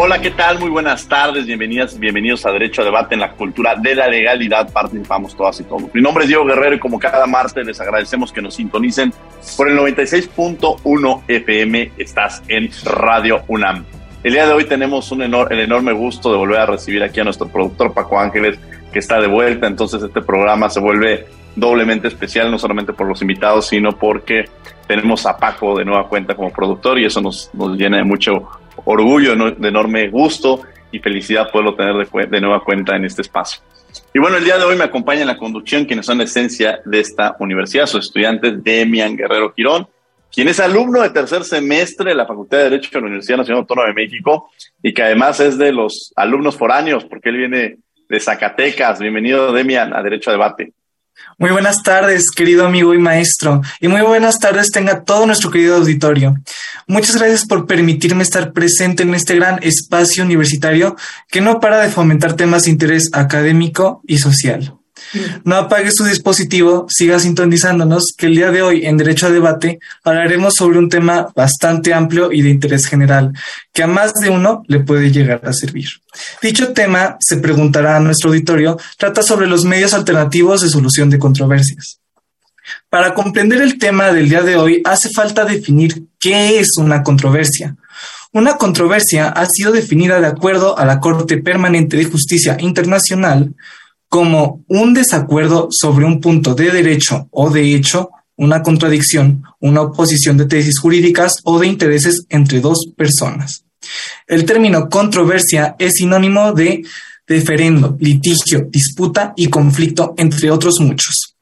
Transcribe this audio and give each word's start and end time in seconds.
Hola, 0.00 0.20
¿qué 0.20 0.30
tal? 0.30 0.60
Muy 0.60 0.70
buenas 0.70 1.08
tardes, 1.08 1.44
bienvenidas, 1.44 1.98
bienvenidos 1.98 2.46
a 2.46 2.52
Derecho 2.52 2.82
a 2.82 2.84
Debate 2.84 3.16
en 3.16 3.20
la 3.20 3.32
Cultura 3.32 3.74
de 3.74 3.96
la 3.96 4.06
Legalidad. 4.06 4.72
Participamos 4.72 5.36
todas 5.36 5.58
y 5.58 5.64
todos. 5.64 5.92
Mi 5.92 6.00
nombre 6.00 6.22
es 6.22 6.28
Diego 6.28 6.44
Guerrero 6.44 6.76
y 6.76 6.78
como 6.78 7.00
cada 7.00 7.26
martes 7.26 7.66
les 7.66 7.80
agradecemos 7.80 8.32
que 8.32 8.40
nos 8.40 8.54
sintonicen 8.54 9.12
por 9.56 9.68
el 9.68 9.76
96.1 9.76 11.22
FM. 11.26 11.90
Estás 11.98 12.44
en 12.46 12.70
Radio 12.84 13.42
UNAM. 13.48 13.84
El 14.22 14.34
día 14.34 14.46
de 14.46 14.52
hoy 14.52 14.66
tenemos 14.66 15.10
un 15.10 15.20
el 15.22 15.58
enorme 15.58 15.90
gusto 15.90 16.30
de 16.30 16.38
volver 16.38 16.60
a 16.60 16.66
recibir 16.66 17.02
aquí 17.02 17.18
a 17.18 17.24
nuestro 17.24 17.48
productor 17.48 17.92
Paco 17.92 18.20
Ángeles, 18.20 18.56
que 18.92 19.00
está 19.00 19.20
de 19.20 19.26
vuelta. 19.26 19.66
Entonces 19.66 20.00
este 20.00 20.22
programa 20.22 20.70
se 20.70 20.78
vuelve 20.78 21.26
doblemente 21.56 22.06
especial, 22.06 22.52
no 22.52 22.58
solamente 22.60 22.92
por 22.92 23.08
los 23.08 23.20
invitados, 23.20 23.66
sino 23.66 23.98
porque 23.98 24.44
tenemos 24.86 25.26
a 25.26 25.36
Paco 25.36 25.76
de 25.76 25.84
nueva 25.84 26.06
cuenta 26.06 26.36
como 26.36 26.52
productor 26.52 27.00
y 27.00 27.06
eso 27.06 27.20
nos, 27.20 27.50
nos 27.52 27.76
llena 27.76 27.96
de 27.96 28.04
mucho 28.04 28.48
orgullo, 28.90 29.36
de 29.36 29.68
enorme 29.68 30.08
gusto 30.08 30.62
y 30.90 30.98
felicidad 30.98 31.50
poderlo 31.50 31.74
tener 31.74 31.94
de, 32.08 32.40
nueva 32.40 32.64
cuenta 32.64 32.96
en 32.96 33.04
este 33.04 33.22
espacio. 33.22 33.60
Y 34.14 34.18
bueno, 34.18 34.36
el 34.38 34.44
día 34.44 34.56
de 34.56 34.64
hoy 34.64 34.76
me 34.76 34.84
acompaña 34.84 35.20
en 35.20 35.26
la 35.26 35.36
conducción 35.36 35.84
quienes 35.84 36.06
son 36.06 36.18
la 36.18 36.24
esencia 36.24 36.80
de 36.84 37.00
esta 37.00 37.36
universidad, 37.38 37.86
sus 37.86 38.06
estudiantes 38.06 38.64
Demian 38.64 39.16
Guerrero 39.16 39.52
Quirón, 39.52 39.86
quien 40.32 40.48
es 40.48 40.58
alumno 40.60 41.02
de 41.02 41.10
tercer 41.10 41.44
semestre 41.44 42.10
de 42.10 42.14
la 42.14 42.26
Facultad 42.26 42.58
de 42.58 42.64
Derecho 42.64 42.90
de 42.92 43.00
la 43.00 43.06
Universidad 43.06 43.38
Nacional 43.38 43.60
Autónoma 43.60 43.88
de 43.88 43.94
México 43.94 44.50
y 44.82 44.92
que 44.94 45.02
además 45.02 45.40
es 45.40 45.58
de 45.58 45.72
los 45.72 46.12
alumnos 46.16 46.56
foráneos 46.56 47.04
porque 47.04 47.28
él 47.28 47.36
viene 47.36 47.76
de 48.08 48.20
Zacatecas. 48.20 49.00
Bienvenido, 49.00 49.52
Demian, 49.52 49.94
a 49.94 50.02
Derecho 50.02 50.30
a 50.30 50.34
Debate. 50.34 50.72
Muy 51.38 51.50
buenas 51.50 51.82
tardes, 51.82 52.30
querido 52.30 52.66
amigo 52.66 52.94
y 52.94 52.98
maestro, 52.98 53.62
y 53.80 53.88
muy 53.88 54.00
buenas 54.00 54.38
tardes 54.38 54.70
tenga 54.70 55.04
todo 55.04 55.26
nuestro 55.26 55.50
querido 55.50 55.76
auditorio. 55.76 56.34
Muchas 56.86 57.16
gracias 57.16 57.46
por 57.46 57.66
permitirme 57.66 58.22
estar 58.22 58.52
presente 58.52 59.02
en 59.02 59.14
este 59.14 59.36
gran 59.36 59.62
espacio 59.62 60.24
universitario 60.24 60.96
que 61.28 61.40
no 61.40 61.60
para 61.60 61.80
de 61.80 61.90
fomentar 61.90 62.34
temas 62.34 62.64
de 62.64 62.70
interés 62.70 63.10
académico 63.12 64.02
y 64.06 64.18
social. 64.18 64.77
No 65.44 65.56
apague 65.56 65.90
su 65.92 66.04
dispositivo, 66.04 66.86
siga 66.88 67.18
sintonizándonos, 67.18 68.12
que 68.16 68.26
el 68.26 68.34
día 68.34 68.50
de 68.50 68.62
hoy 68.62 68.86
en 68.86 68.96
Derecho 68.96 69.26
a 69.26 69.30
Debate 69.30 69.78
hablaremos 70.04 70.54
sobre 70.54 70.78
un 70.78 70.88
tema 70.88 71.28
bastante 71.34 71.94
amplio 71.94 72.32
y 72.32 72.42
de 72.42 72.50
interés 72.50 72.86
general, 72.86 73.32
que 73.72 73.82
a 73.82 73.86
más 73.86 74.12
de 74.14 74.30
uno 74.30 74.62
le 74.66 74.80
puede 74.80 75.10
llegar 75.10 75.40
a 75.44 75.52
servir. 75.52 75.88
Dicho 76.42 76.72
tema, 76.72 77.16
se 77.20 77.38
preguntará 77.38 77.96
a 77.96 78.00
nuestro 78.00 78.30
auditorio, 78.30 78.78
trata 78.96 79.22
sobre 79.22 79.46
los 79.46 79.64
medios 79.64 79.94
alternativos 79.94 80.60
de 80.60 80.68
solución 80.68 81.10
de 81.10 81.18
controversias. 81.18 82.00
Para 82.90 83.14
comprender 83.14 83.62
el 83.62 83.78
tema 83.78 84.12
del 84.12 84.28
día 84.28 84.42
de 84.42 84.56
hoy, 84.56 84.82
hace 84.84 85.08
falta 85.10 85.44
definir 85.44 86.04
qué 86.18 86.58
es 86.58 86.76
una 86.76 87.02
controversia. 87.02 87.76
Una 88.32 88.56
controversia 88.56 89.28
ha 89.28 89.46
sido 89.46 89.72
definida 89.72 90.20
de 90.20 90.26
acuerdo 90.26 90.78
a 90.78 90.84
la 90.84 91.00
Corte 91.00 91.38
Permanente 91.38 91.96
de 91.96 92.04
Justicia 92.04 92.56
Internacional 92.60 93.54
como 94.08 94.64
un 94.68 94.94
desacuerdo 94.94 95.68
sobre 95.70 96.04
un 96.04 96.20
punto 96.20 96.54
de 96.54 96.70
derecho 96.70 97.28
o 97.30 97.50
de 97.50 97.74
hecho, 97.74 98.10
una 98.36 98.62
contradicción, 98.62 99.42
una 99.60 99.82
oposición 99.82 100.36
de 100.36 100.46
tesis 100.46 100.78
jurídicas 100.78 101.36
o 101.44 101.58
de 101.58 101.66
intereses 101.66 102.24
entre 102.28 102.60
dos 102.60 102.86
personas. 102.96 103.64
El 104.26 104.44
término 104.44 104.88
controversia 104.88 105.76
es 105.78 105.94
sinónimo 105.94 106.52
de 106.52 106.82
deferendo, 107.26 107.96
litigio, 108.00 108.66
disputa 108.70 109.34
y 109.36 109.48
conflicto, 109.48 110.14
entre 110.16 110.50
otros 110.50 110.80
muchos. 110.80 111.36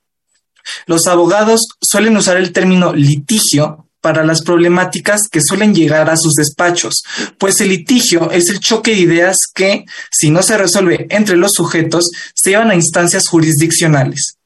Los 0.86 1.06
abogados 1.06 1.60
suelen 1.80 2.16
usar 2.16 2.36
el 2.36 2.52
término 2.52 2.92
litigio 2.92 3.85
para 4.06 4.24
las 4.24 4.42
problemáticas 4.42 5.22
que 5.28 5.40
suelen 5.42 5.74
llegar 5.74 6.08
a 6.08 6.16
sus 6.16 6.34
despachos, 6.34 7.02
pues 7.38 7.60
el 7.60 7.70
litigio 7.70 8.30
es 8.30 8.48
el 8.50 8.60
choque 8.60 8.92
de 8.92 9.00
ideas 9.00 9.36
que, 9.52 9.84
si 10.12 10.30
no 10.30 10.44
se 10.44 10.56
resuelve 10.56 11.08
entre 11.10 11.36
los 11.36 11.50
sujetos, 11.54 12.08
se 12.32 12.50
llevan 12.50 12.70
a 12.70 12.76
instancias 12.76 13.26
jurisdiccionales. 13.26 14.36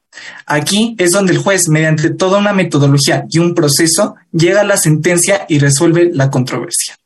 Aquí 0.47 0.97
es 0.97 1.11
donde 1.11 1.35
el 1.35 1.39
juez, 1.41 1.69
mediante 1.69 2.09
toda 2.09 2.39
una 2.39 2.55
metodología 2.55 3.25
y 3.29 3.39
un 3.39 3.55
proceso, 3.55 4.15
llega 4.33 4.63
a 4.63 4.65
la 4.65 4.79
sentencia 4.79 5.45
y 5.47 5.59
resuelve 5.59 6.11
la 6.11 6.31
controversia. 6.31 6.97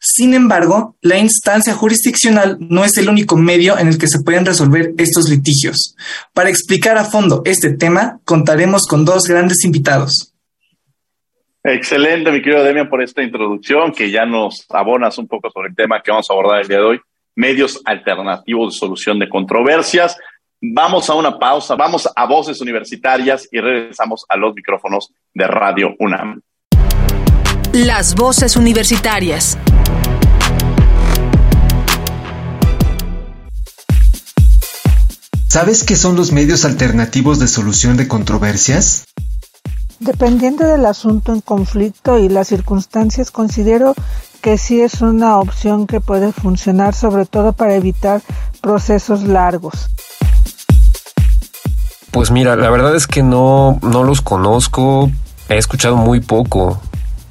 Sin 0.00 0.34
embargo, 0.34 0.96
la 1.00 1.18
instancia 1.18 1.74
jurisdiccional 1.74 2.56
no 2.58 2.84
es 2.84 2.96
el 2.96 3.08
único 3.08 3.36
medio 3.36 3.78
en 3.78 3.86
el 3.86 3.98
que 3.98 4.08
se 4.08 4.18
pueden 4.18 4.44
resolver 4.44 4.94
estos 4.98 5.28
litigios. 5.28 5.94
Para 6.32 6.50
explicar 6.50 6.98
a 6.98 7.04
fondo 7.04 7.42
este 7.44 7.70
tema, 7.70 8.18
contaremos 8.24 8.88
con 8.88 9.04
dos 9.04 9.28
grandes 9.28 9.64
invitados. 9.64 10.33
Excelente, 11.66 12.30
mi 12.30 12.42
querido 12.42 12.62
Demian, 12.62 12.90
por 12.90 13.02
esta 13.02 13.22
introducción 13.22 13.90
que 13.90 14.10
ya 14.10 14.26
nos 14.26 14.66
abonas 14.68 15.16
un 15.16 15.26
poco 15.26 15.50
sobre 15.50 15.70
el 15.70 15.74
tema 15.74 16.02
que 16.02 16.10
vamos 16.10 16.28
a 16.28 16.34
abordar 16.34 16.60
el 16.60 16.68
día 16.68 16.76
de 16.76 16.84
hoy, 16.84 17.00
medios 17.34 17.80
alternativos 17.86 18.74
de 18.74 18.78
solución 18.78 19.18
de 19.18 19.30
controversias. 19.30 20.14
Vamos 20.60 21.08
a 21.08 21.14
una 21.14 21.38
pausa, 21.38 21.74
vamos 21.74 22.06
a 22.14 22.26
voces 22.26 22.60
universitarias 22.60 23.48
y 23.50 23.60
regresamos 23.60 24.26
a 24.28 24.36
los 24.36 24.54
micrófonos 24.54 25.10
de 25.32 25.46
Radio 25.46 25.94
UNAM. 26.00 26.42
Las 27.72 28.14
voces 28.14 28.56
universitarias. 28.56 29.58
¿Sabes 35.48 35.82
qué 35.82 35.96
son 35.96 36.14
los 36.14 36.30
medios 36.30 36.66
alternativos 36.66 37.38
de 37.38 37.48
solución 37.48 37.96
de 37.96 38.06
controversias? 38.06 39.06
Dependiendo 40.04 40.66
del 40.66 40.84
asunto 40.84 41.32
en 41.32 41.40
conflicto 41.40 42.18
y 42.18 42.28
las 42.28 42.48
circunstancias, 42.48 43.30
considero 43.30 43.94
que 44.42 44.58
sí 44.58 44.82
es 44.82 45.00
una 45.00 45.38
opción 45.38 45.86
que 45.86 45.98
puede 45.98 46.30
funcionar, 46.30 46.94
sobre 46.94 47.24
todo 47.24 47.54
para 47.54 47.74
evitar 47.74 48.20
procesos 48.60 49.22
largos. 49.22 49.86
Pues 52.10 52.30
mira, 52.30 52.54
la 52.54 52.68
verdad 52.68 52.94
es 52.94 53.06
que 53.06 53.22
no, 53.22 53.78
no 53.80 54.04
los 54.04 54.20
conozco, 54.20 55.10
he 55.48 55.56
escuchado 55.56 55.96
muy 55.96 56.20
poco 56.20 56.78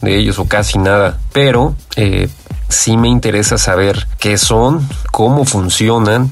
de 0.01 0.17
ellos 0.17 0.39
o 0.39 0.45
casi 0.45 0.79
nada, 0.79 1.19
pero 1.31 1.75
eh, 1.95 2.27
sí 2.69 2.97
me 2.97 3.07
interesa 3.07 3.59
saber 3.59 4.07
qué 4.17 4.39
son, 4.39 4.89
cómo 5.11 5.45
funcionan 5.45 6.31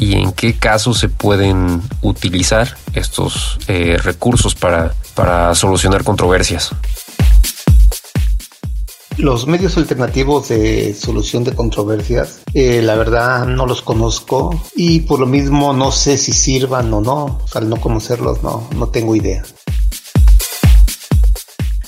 y 0.00 0.14
en 0.14 0.32
qué 0.32 0.54
casos 0.54 0.98
se 0.98 1.10
pueden 1.10 1.82
utilizar 2.00 2.76
estos 2.94 3.58
eh, 3.68 3.98
recursos 4.02 4.54
para, 4.54 4.94
para 5.14 5.54
solucionar 5.54 6.02
controversias. 6.04 6.70
Los 9.18 9.46
medios 9.46 9.76
alternativos 9.76 10.48
de 10.48 10.94
solución 10.94 11.44
de 11.44 11.52
controversias, 11.52 12.40
eh, 12.54 12.80
la 12.80 12.94
verdad 12.94 13.44
no 13.46 13.66
los 13.66 13.82
conozco 13.82 14.58
y 14.74 15.00
por 15.00 15.20
lo 15.20 15.26
mismo 15.26 15.74
no 15.74 15.92
sé 15.92 16.16
si 16.16 16.32
sirvan 16.32 16.90
o 16.94 17.02
no. 17.02 17.38
al 17.54 17.68
no 17.68 17.76
conocerlos, 17.76 18.42
no, 18.42 18.66
no 18.74 18.88
tengo 18.88 19.14
idea. 19.14 19.42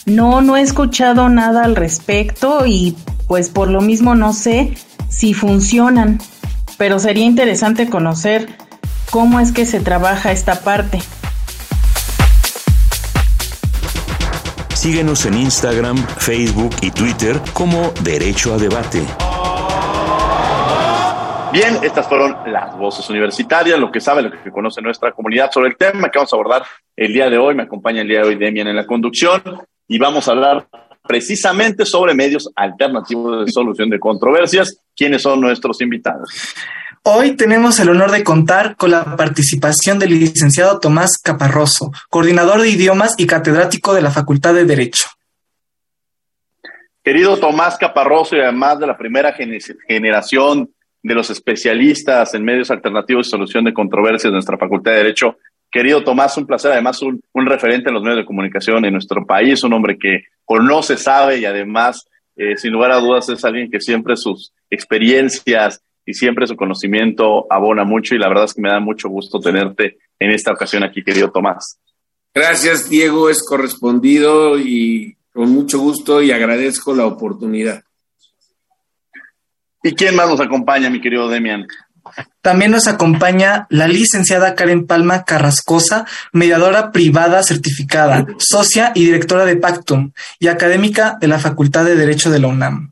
No, 0.04 0.42
no 0.42 0.58
he 0.58 0.60
escuchado 0.60 1.30
nada 1.30 1.64
al 1.64 1.76
respecto 1.76 2.66
y 2.66 2.94
pues 3.26 3.48
por 3.48 3.70
lo 3.70 3.80
mismo 3.80 4.14
no 4.14 4.34
sé 4.34 4.74
si 5.08 5.32
funcionan 5.32 6.20
pero 6.82 6.98
sería 6.98 7.24
interesante 7.24 7.88
conocer 7.88 8.48
cómo 9.12 9.38
es 9.38 9.52
que 9.52 9.66
se 9.66 9.78
trabaja 9.78 10.32
esta 10.32 10.64
parte. 10.64 10.98
Síguenos 14.74 15.24
en 15.26 15.34
Instagram, 15.34 15.96
Facebook 15.96 16.74
y 16.80 16.90
Twitter 16.90 17.40
como 17.52 17.92
Derecho 18.02 18.54
a 18.54 18.58
Debate. 18.58 19.00
Bien, 21.52 21.78
estas 21.84 22.08
fueron 22.08 22.36
las 22.46 22.76
voces 22.76 23.08
universitarias, 23.08 23.78
lo 23.78 23.92
que 23.92 24.00
sabe, 24.00 24.22
lo 24.22 24.32
que 24.32 24.50
conoce 24.50 24.82
nuestra 24.82 25.12
comunidad 25.12 25.52
sobre 25.52 25.68
el 25.68 25.76
tema 25.76 26.08
que 26.08 26.18
vamos 26.18 26.32
a 26.32 26.36
abordar 26.36 26.64
el 26.96 27.12
día 27.12 27.30
de 27.30 27.38
hoy. 27.38 27.54
Me 27.54 27.62
acompaña 27.62 28.00
el 28.00 28.08
día 28.08 28.22
de 28.22 28.24
hoy 28.24 28.34
Demian 28.34 28.66
en 28.66 28.74
la 28.74 28.88
conducción 28.88 29.40
y 29.86 29.98
vamos 30.00 30.26
a 30.26 30.32
hablar 30.32 30.66
precisamente 31.06 31.84
sobre 31.84 32.14
medios 32.14 32.50
alternativos 32.54 33.46
de 33.46 33.52
solución 33.52 33.90
de 33.90 33.98
controversias. 33.98 34.78
¿Quiénes 34.96 35.22
son 35.22 35.40
nuestros 35.40 35.80
invitados? 35.80 36.30
Hoy 37.04 37.34
tenemos 37.34 37.80
el 37.80 37.88
honor 37.88 38.12
de 38.12 38.22
contar 38.22 38.76
con 38.76 38.92
la 38.92 39.16
participación 39.16 39.98
del 39.98 40.10
licenciado 40.10 40.78
Tomás 40.78 41.18
Caparroso, 41.18 41.90
coordinador 42.08 42.60
de 42.60 42.68
idiomas 42.68 43.16
y 43.18 43.26
catedrático 43.26 43.92
de 43.92 44.02
la 44.02 44.12
Facultad 44.12 44.54
de 44.54 44.64
Derecho. 44.64 45.08
Querido 47.02 47.36
Tomás 47.38 47.76
Caparroso 47.76 48.36
y 48.36 48.40
además 48.40 48.78
de 48.78 48.86
la 48.86 48.96
primera 48.96 49.34
generación 49.88 50.70
de 51.02 51.14
los 51.14 51.30
especialistas 51.30 52.34
en 52.34 52.44
medios 52.44 52.70
alternativos 52.70 53.26
y 53.26 53.30
solución 53.30 53.64
de 53.64 53.74
controversias 53.74 54.30
de 54.30 54.34
nuestra 54.34 54.56
Facultad 54.56 54.92
de 54.92 54.98
Derecho. 54.98 55.36
Querido 55.72 56.04
Tomás, 56.04 56.36
un 56.36 56.46
placer, 56.46 56.70
además 56.70 57.02
un, 57.02 57.20
un 57.32 57.46
referente 57.46 57.88
en 57.88 57.94
los 57.94 58.04
medios 58.04 58.18
de 58.18 58.26
comunicación 58.26 58.84
en 58.84 58.92
nuestro 58.92 59.26
país, 59.26 59.64
un 59.64 59.72
hombre 59.72 59.98
que 59.98 60.26
conoce, 60.52 60.98
sabe 60.98 61.38
y 61.38 61.46
además, 61.46 62.06
eh, 62.36 62.58
sin 62.58 62.72
lugar 62.72 62.92
a 62.92 63.00
dudas, 63.00 63.26
es 63.30 63.42
alguien 63.42 63.70
que 63.70 63.80
siempre 63.80 64.16
sus 64.18 64.52
experiencias 64.68 65.82
y 66.04 66.12
siempre 66.12 66.46
su 66.46 66.56
conocimiento 66.56 67.46
abona 67.48 67.84
mucho 67.84 68.14
y 68.14 68.18
la 68.18 68.28
verdad 68.28 68.44
es 68.44 68.52
que 68.52 68.60
me 68.60 68.68
da 68.68 68.78
mucho 68.78 69.08
gusto 69.08 69.40
tenerte 69.40 69.96
en 70.18 70.30
esta 70.30 70.52
ocasión 70.52 70.82
aquí, 70.82 71.02
querido 71.02 71.30
Tomás. 71.30 71.78
Gracias, 72.34 72.90
Diego, 72.90 73.30
es 73.30 73.42
correspondido 73.42 74.58
y 74.58 75.16
con 75.32 75.50
mucho 75.50 75.78
gusto 75.78 76.20
y 76.22 76.32
agradezco 76.32 76.94
la 76.94 77.06
oportunidad. 77.06 77.82
¿Y 79.82 79.94
quién 79.94 80.14
más 80.14 80.28
nos 80.28 80.40
acompaña, 80.40 80.90
mi 80.90 81.00
querido 81.00 81.30
Demian? 81.30 81.66
También 82.40 82.70
nos 82.70 82.88
acompaña 82.88 83.66
la 83.70 83.88
licenciada 83.88 84.54
Karen 84.54 84.86
Palma 84.86 85.24
Carrascosa, 85.24 86.06
mediadora 86.32 86.90
privada 86.92 87.42
certificada, 87.42 88.26
socia 88.38 88.92
y 88.94 89.04
directora 89.04 89.44
de 89.44 89.56
Pactum 89.56 90.12
y 90.38 90.48
académica 90.48 91.16
de 91.20 91.28
la 91.28 91.38
Facultad 91.38 91.84
de 91.84 91.96
Derecho 91.96 92.30
de 92.30 92.40
la 92.40 92.48
UNAM. 92.48 92.90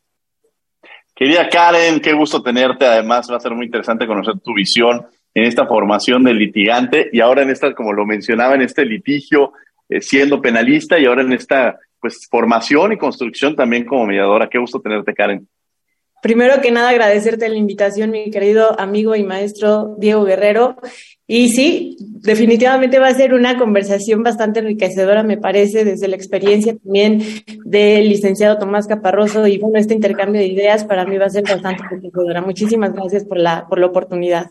Querida 1.15 1.49
Karen, 1.49 2.01
qué 2.01 2.15
gusto 2.15 2.43
tenerte. 2.43 2.87
Además, 2.87 3.31
va 3.31 3.37
a 3.37 3.41
ser 3.41 3.53
muy 3.53 3.67
interesante 3.67 4.07
conocer 4.07 4.35
tu 4.43 4.55
visión 4.55 5.07
en 5.35 5.45
esta 5.45 5.67
formación 5.67 6.25
del 6.25 6.39
litigante 6.39 7.11
y 7.13 7.21
ahora 7.21 7.43
en 7.43 7.51
esta, 7.51 7.75
como 7.75 7.93
lo 7.93 8.07
mencionaba, 8.07 8.55
en 8.55 8.63
este 8.63 8.85
litigio, 8.85 9.53
eh, 9.89 10.01
siendo 10.01 10.41
penalista 10.41 10.99
y 10.99 11.07
ahora 11.07 11.23
en 11.23 11.33
esta 11.33 11.79
pues 12.01 12.27
formación 12.31 12.93
y 12.93 12.97
construcción 12.97 13.55
también 13.55 13.85
como 13.85 14.07
mediadora. 14.07 14.49
Qué 14.49 14.59
gusto 14.59 14.81
tenerte, 14.81 15.13
Karen. 15.13 15.47
Primero 16.23 16.61
que 16.61 16.71
nada, 16.71 16.91
agradecerte 16.91 17.49
la 17.49 17.57
invitación, 17.57 18.11
mi 18.11 18.31
querido 18.31 18.79
amigo 18.79 19.17
y 19.17 19.25
maestro 19.25 19.97
Diego 19.99 20.25
Guerrero. 20.25 20.77
Y 21.27 21.49
sí, 21.49 21.97
definitivamente 22.01 22.99
va 22.99 23.09
a 23.09 23.15
ser 23.15 23.35
una 23.35 23.57
conversación 23.57 24.23
bastante 24.23 24.61
enriquecedora, 24.61 25.23
me 25.23 25.39
parece, 25.39 25.85
desde 25.85 26.09
la 26.09 26.17
experiencia 26.17 26.77
también 26.77 27.23
del 27.65 28.09
licenciado 28.09 28.59
Tomás 28.59 28.87
Caparroso. 28.87 29.47
Y 29.47 29.59
bueno, 29.59 29.79
este 29.79 29.95
intercambio 29.95 30.41
de 30.41 30.49
ideas 30.49 30.85
para 30.85 31.07
mí 31.07 31.17
va 31.17 31.27
a 31.27 31.31
ser 31.31 31.45
bastante 31.45 31.85
enriquecedora. 31.91 32.43
Muchísimas 32.43 32.93
gracias 32.93 33.25
por 33.25 33.39
la, 33.39 33.67
por 33.69 33.79
la 33.79 33.87
oportunidad. 33.87 34.51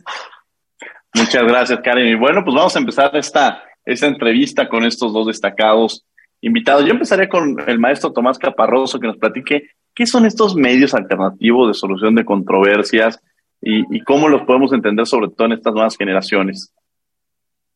Muchas 1.13 1.43
gracias, 1.43 1.79
Karen. 1.83 2.07
Y 2.07 2.15
bueno, 2.15 2.43
pues 2.43 2.55
vamos 2.55 2.75
a 2.75 2.79
empezar 2.79 3.15
esta, 3.15 3.61
esta 3.85 4.07
entrevista 4.07 4.69
con 4.69 4.85
estos 4.85 5.11
dos 5.13 5.27
destacados 5.27 6.05
invitados. 6.41 6.85
Yo 6.85 6.91
empezaré 6.91 7.27
con 7.27 7.57
el 7.67 7.79
maestro 7.79 8.11
Tomás 8.11 8.39
Caparroso 8.39 8.99
que 8.99 9.07
nos 9.07 9.17
platique 9.17 9.71
¿Qué 9.93 10.05
son 10.05 10.25
estos 10.25 10.55
medios 10.55 10.93
alternativos 10.93 11.67
de 11.67 11.73
solución 11.73 12.15
de 12.15 12.25
controversias 12.25 13.19
y, 13.61 14.01
cómo 14.03 14.29
los 14.29 14.43
podemos 14.43 14.71
entender 14.71 15.05
sobre 15.05 15.29
todo 15.29 15.47
en 15.47 15.53
estas 15.53 15.73
nuevas 15.73 15.97
generaciones? 15.97 16.71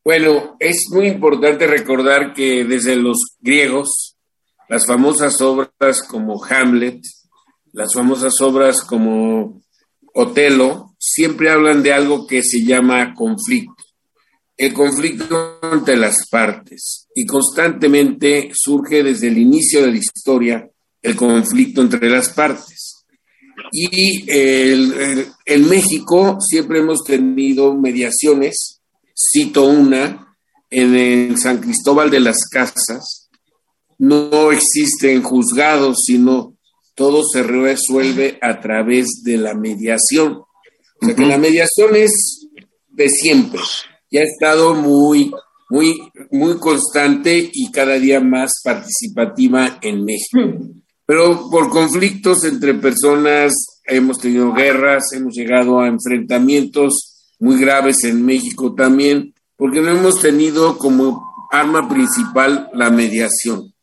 Bueno, 0.04 0.56
es 0.60 0.86
muy 0.92 1.08
importante 1.08 1.68
recordar 1.68 2.34
que 2.34 2.66
desde 2.66 2.96
los 2.96 3.18
griegos, 3.40 4.16
las 4.70 4.86
famosas 4.86 5.40
obras 5.42 6.04
como 6.10 6.44
Hamlet, 6.44 7.02
las 7.72 7.94
famosas 7.94 8.40
obras 8.42 8.82
como 8.82 9.62
Otelo, 10.14 10.94
siempre 10.98 11.50
hablan 11.50 11.84
de 11.84 11.94
algo 11.94 12.28
que 12.28 12.44
se 12.44 12.64
llama 12.64 13.14
conflicto. 13.14 13.84
El 14.56 14.74
conflicto 14.74 15.60
entre 15.72 15.98
las 15.98 16.28
partes 16.30 17.08
y 17.16 17.26
constantemente 17.26 18.52
surge 18.54 19.04
desde 19.04 19.28
el 19.28 19.38
inicio 19.38 19.82
de 19.82 19.92
la 19.92 19.98
historia 19.98 20.70
el 21.04 21.16
conflicto 21.16 21.82
entre 21.82 22.10
las 22.10 22.30
partes. 22.30 23.06
Y 23.72 24.26
en 24.28 25.70
México 25.70 26.38
siempre 26.40 26.80
hemos 26.80 27.04
tenido 27.04 27.76
mediaciones, 27.76 28.82
cito 29.16 29.66
una, 29.66 30.36
en 30.72 30.96
el 30.96 31.38
San 31.38 31.60
Cristóbal 31.60 32.10
de 32.10 32.20
las 32.20 32.48
Casas, 32.50 33.30
no 34.00 34.52
existen 34.52 35.22
juzgados, 35.22 36.00
sino 36.06 36.58
todo 36.96 37.24
se 37.24 37.44
resuelve 37.44 38.40
a 38.42 38.60
través 38.60 39.22
de 39.24 39.38
la 39.38 39.54
mediación. 39.54 40.42
O 41.02 41.06
sea 41.06 41.16
que 41.16 41.26
la 41.26 41.38
mediación 41.38 41.96
es 41.96 42.48
de 42.90 43.10
siempre 43.10 43.62
y 44.10 44.18
ha 44.18 44.24
estado 44.24 44.74
muy, 44.74 45.32
muy, 45.70 46.00
muy 46.32 46.58
constante 46.58 47.50
y 47.52 47.72
cada 47.72 47.96
día 47.96 48.20
más 48.20 48.62
participativa 48.64 49.80
en 49.82 50.06
México. 50.06 50.40
Pero 51.06 51.50
por 51.50 51.70
conflictos 51.70 52.46
entre 52.46 52.74
personas 52.76 53.54
hemos 53.86 54.20
tenido 54.20 54.54
guerras, 54.54 55.12
hemos 55.14 55.34
llegado 55.36 55.80
a 55.80 55.88
enfrentamientos 55.88 57.34
muy 57.40 57.60
graves 57.60 58.04
en 58.06 58.26
México 58.26 58.74
también, 58.74 59.34
porque 59.58 59.82
no 59.82 59.90
hemos 59.90 60.22
tenido 60.22 60.78
como 60.78 61.48
arma 61.52 61.90
principal 61.90 62.70
la 62.74 62.90
mediación. 62.90 63.74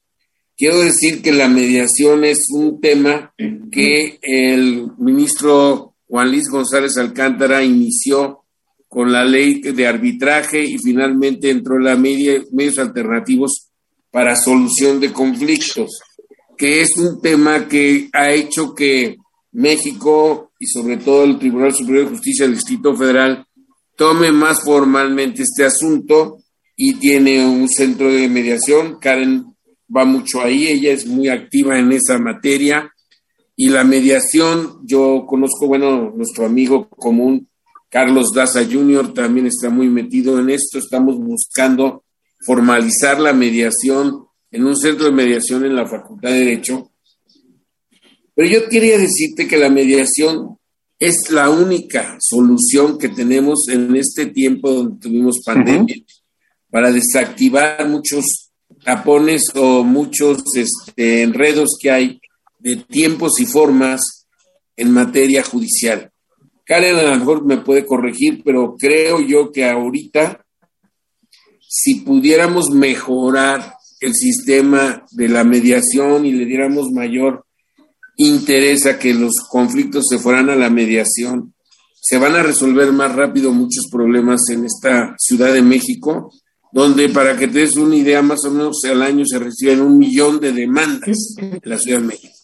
Quiero 0.56 0.80
decir 0.80 1.22
que 1.22 1.32
la 1.32 1.48
mediación 1.48 2.24
es 2.24 2.46
un 2.50 2.80
tema 2.80 3.32
que 3.70 4.18
el 4.22 4.90
ministro 4.98 5.94
Juan 6.06 6.30
Luis 6.30 6.48
González 6.50 6.96
Alcántara 6.96 7.62
inició 7.62 8.44
con 8.88 9.12
la 9.12 9.24
ley 9.24 9.60
de 9.60 9.86
arbitraje 9.86 10.64
y 10.64 10.78
finalmente 10.78 11.50
entró 11.50 11.76
en 11.76 11.84
la 11.84 11.96
media, 11.96 12.42
medios 12.50 12.78
alternativos 12.78 13.70
para 14.10 14.36
solución 14.36 15.00
de 15.00 15.12
conflictos 15.12 16.00
que 16.60 16.82
es 16.82 16.98
un 16.98 17.22
tema 17.22 17.66
que 17.66 18.10
ha 18.12 18.30
hecho 18.32 18.74
que 18.74 19.16
México 19.52 20.52
y 20.58 20.66
sobre 20.66 20.98
todo 20.98 21.24
el 21.24 21.38
Tribunal 21.38 21.74
Superior 21.74 22.04
de 22.04 22.10
Justicia 22.10 22.44
del 22.44 22.56
Distrito 22.56 22.94
Federal 22.94 23.46
tome 23.96 24.30
más 24.30 24.62
formalmente 24.62 25.42
este 25.42 25.64
asunto 25.64 26.36
y 26.76 26.96
tiene 26.96 27.46
un 27.46 27.66
centro 27.66 28.12
de 28.12 28.28
mediación. 28.28 28.98
Karen 29.00 29.46
va 29.94 30.04
mucho 30.04 30.42
ahí, 30.42 30.66
ella 30.68 30.92
es 30.92 31.06
muy 31.06 31.28
activa 31.28 31.78
en 31.78 31.92
esa 31.92 32.18
materia. 32.18 32.92
Y 33.56 33.70
la 33.70 33.82
mediación, 33.82 34.80
yo 34.84 35.24
conozco, 35.26 35.66
bueno, 35.66 36.12
nuestro 36.14 36.44
amigo 36.44 36.90
común, 36.90 37.48
Carlos 37.88 38.32
Daza 38.34 38.66
Jr., 38.70 39.14
también 39.14 39.46
está 39.46 39.70
muy 39.70 39.88
metido 39.88 40.38
en 40.38 40.50
esto. 40.50 40.78
Estamos 40.78 41.16
buscando 41.16 42.04
formalizar 42.44 43.18
la 43.18 43.32
mediación 43.32 44.26
en 44.50 44.64
un 44.64 44.76
centro 44.76 45.06
de 45.06 45.12
mediación 45.12 45.64
en 45.64 45.76
la 45.76 45.86
Facultad 45.86 46.30
de 46.30 46.38
Derecho. 46.38 46.92
Pero 48.34 48.48
yo 48.48 48.68
quería 48.68 48.98
decirte 48.98 49.46
que 49.46 49.56
la 49.56 49.68
mediación 49.68 50.58
es 50.98 51.30
la 51.30 51.48
única 51.48 52.16
solución 52.20 52.98
que 52.98 53.08
tenemos 53.08 53.68
en 53.68 53.96
este 53.96 54.26
tiempo 54.26 54.70
donde 54.70 55.00
tuvimos 55.00 55.40
pandemia 55.44 55.96
para 56.70 56.92
desactivar 56.92 57.88
muchos 57.88 58.50
tapones 58.84 59.44
o 59.54 59.82
muchos 59.82 60.42
este, 60.54 61.22
enredos 61.22 61.76
que 61.80 61.90
hay 61.90 62.20
de 62.58 62.76
tiempos 62.76 63.40
y 63.40 63.46
formas 63.46 64.26
en 64.76 64.92
materia 64.92 65.42
judicial. 65.42 66.10
Karen 66.64 66.96
a 66.96 67.02
lo 67.02 67.16
mejor 67.16 67.44
me 67.44 67.58
puede 67.58 67.84
corregir, 67.84 68.42
pero 68.44 68.76
creo 68.78 69.20
yo 69.20 69.50
que 69.50 69.68
ahorita, 69.68 70.44
si 71.66 71.96
pudiéramos 71.96 72.70
mejorar 72.70 73.74
el 74.00 74.14
sistema 74.14 75.04
de 75.10 75.28
la 75.28 75.44
mediación 75.44 76.24
y 76.26 76.32
le 76.32 76.46
diéramos 76.46 76.90
mayor 76.90 77.44
interés 78.16 78.86
a 78.86 78.98
que 78.98 79.14
los 79.14 79.34
conflictos 79.48 80.06
se 80.08 80.18
fueran 80.18 80.50
a 80.50 80.56
la 80.56 80.70
mediación, 80.70 81.54
se 82.00 82.18
van 82.18 82.34
a 82.34 82.42
resolver 82.42 82.92
más 82.92 83.14
rápido 83.14 83.52
muchos 83.52 83.86
problemas 83.90 84.40
en 84.50 84.64
esta 84.64 85.14
Ciudad 85.18 85.52
de 85.52 85.62
México, 85.62 86.32
donde 86.72 87.08
para 87.08 87.36
que 87.36 87.48
te 87.48 87.60
des 87.60 87.76
una 87.76 87.96
idea, 87.96 88.22
más 88.22 88.44
o 88.44 88.50
menos 88.50 88.82
al 88.84 89.02
año 89.02 89.24
se 89.26 89.38
reciben 89.38 89.80
un 89.80 89.98
millón 89.98 90.40
de 90.40 90.52
demandas 90.52 91.34
en 91.38 91.60
la 91.64 91.78
Ciudad 91.78 92.00
de 92.00 92.06
México. 92.06 92.34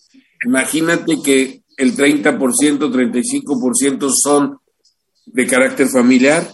Imagínate 0.44 1.16
que 1.22 1.62
el 1.76 1.96
30%, 1.96 2.38
35% 2.38 4.12
son 4.14 4.58
de 5.26 5.46
carácter 5.46 5.88
familiar, 5.88 6.48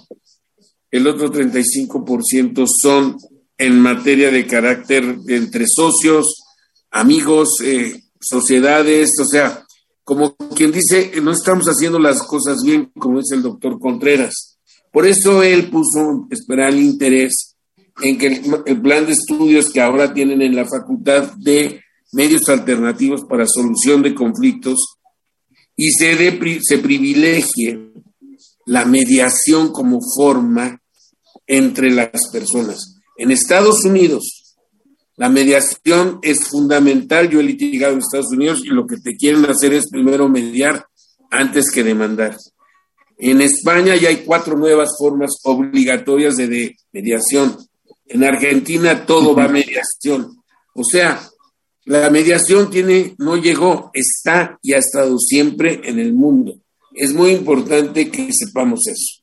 el 0.91 1.07
otro 1.07 1.33
35% 1.33 2.67
son 2.67 3.17
en 3.63 3.79
materia 3.79 4.31
de 4.31 4.45
carácter 4.45 5.19
entre 5.29 5.67
socios, 5.69 6.43
amigos, 6.91 7.61
eh, 7.63 7.95
sociedades, 8.21 9.13
o 9.21 9.25
sea, 9.25 9.65
como 10.03 10.35
quien 10.57 10.73
dice, 10.73 11.13
no 11.23 11.31
estamos 11.31 11.67
haciendo 11.67 12.01
las 12.01 12.25
cosas 12.25 12.63
bien, 12.65 12.91
como 12.99 13.21
dice 13.21 13.37
el 13.37 13.43
doctor 13.43 13.79
Contreras. 13.79 14.59
Por 14.91 15.07
eso 15.07 15.45
él 15.45 15.71
puso 15.71 16.27
especial 16.31 16.79
interés 16.79 17.57
en 18.03 18.19
que 18.19 18.27
el, 18.67 18.83
plan 18.83 19.07
de 19.07 19.13
estudios 19.13 19.71
que 19.71 19.81
ahora 19.81 20.13
tienen 20.13 20.43
en 20.43 20.57
la 20.57 20.67
Facultad 20.67 21.33
de 21.37 21.81
Medios 22.13 22.49
Alternativos 22.49 23.23
para 23.29 23.47
Solución 23.47 24.03
de 24.03 24.13
Conflictos 24.15 24.97
y 25.77 25.93
se, 25.93 26.17
se 26.63 26.79
privilegie 26.79 27.93
la 28.67 28.85
mediación 28.85 29.73
como 29.73 30.01
forma 30.17 30.83
entre 31.47 31.91
las 31.91 32.29
personas. 32.33 33.02
En 33.23 33.31
Estados 33.31 33.85
Unidos, 33.85 34.57
la 35.17 35.29
mediación 35.29 36.19
es 36.23 36.49
fundamental. 36.49 37.31
Yo 37.31 37.39
he 37.39 37.45
litigado 37.45 37.93
en 37.93 38.01
Estados 38.01 38.33
Unidos 38.33 38.63
y 38.65 38.71
lo 38.71 38.85
que 38.85 38.97
te 38.97 39.15
quieren 39.15 39.45
hacer 39.45 39.73
es 39.75 39.89
primero 39.89 40.29
mediar 40.29 40.87
antes 41.31 41.71
que 41.73 41.85
demandar. 41.85 42.37
En 43.19 43.41
España 43.41 43.95
ya 43.95 44.09
hay 44.09 44.25
cuatro 44.25 44.59
nuevas 44.59 44.97
formas 44.99 45.39
obligatorias 45.45 46.37
de, 46.37 46.75
mediación. 46.93 47.57
En 48.09 48.25
Argentina 48.25 49.07
todo 49.07 49.37
va 49.37 49.45
a 49.45 49.49
mediación. 49.49 50.43
O 50.75 50.83
sea, 50.83 51.23
la 51.85 52.11
mediación 52.11 52.71
tiene, 52.71 53.15
no 53.19 53.37
llegó, 53.37 53.93
está 53.95 54.59
y 54.63 54.73
ha 54.73 54.79
estado 54.79 55.17
siempre 55.21 55.81
en 55.85 56.01
el 56.01 56.13
mundo. 56.13 56.57
Es 56.93 57.15
muy 57.15 57.31
importante 57.31 58.11
que 58.11 58.33
sepamos 58.33 58.81
eso. 58.89 59.22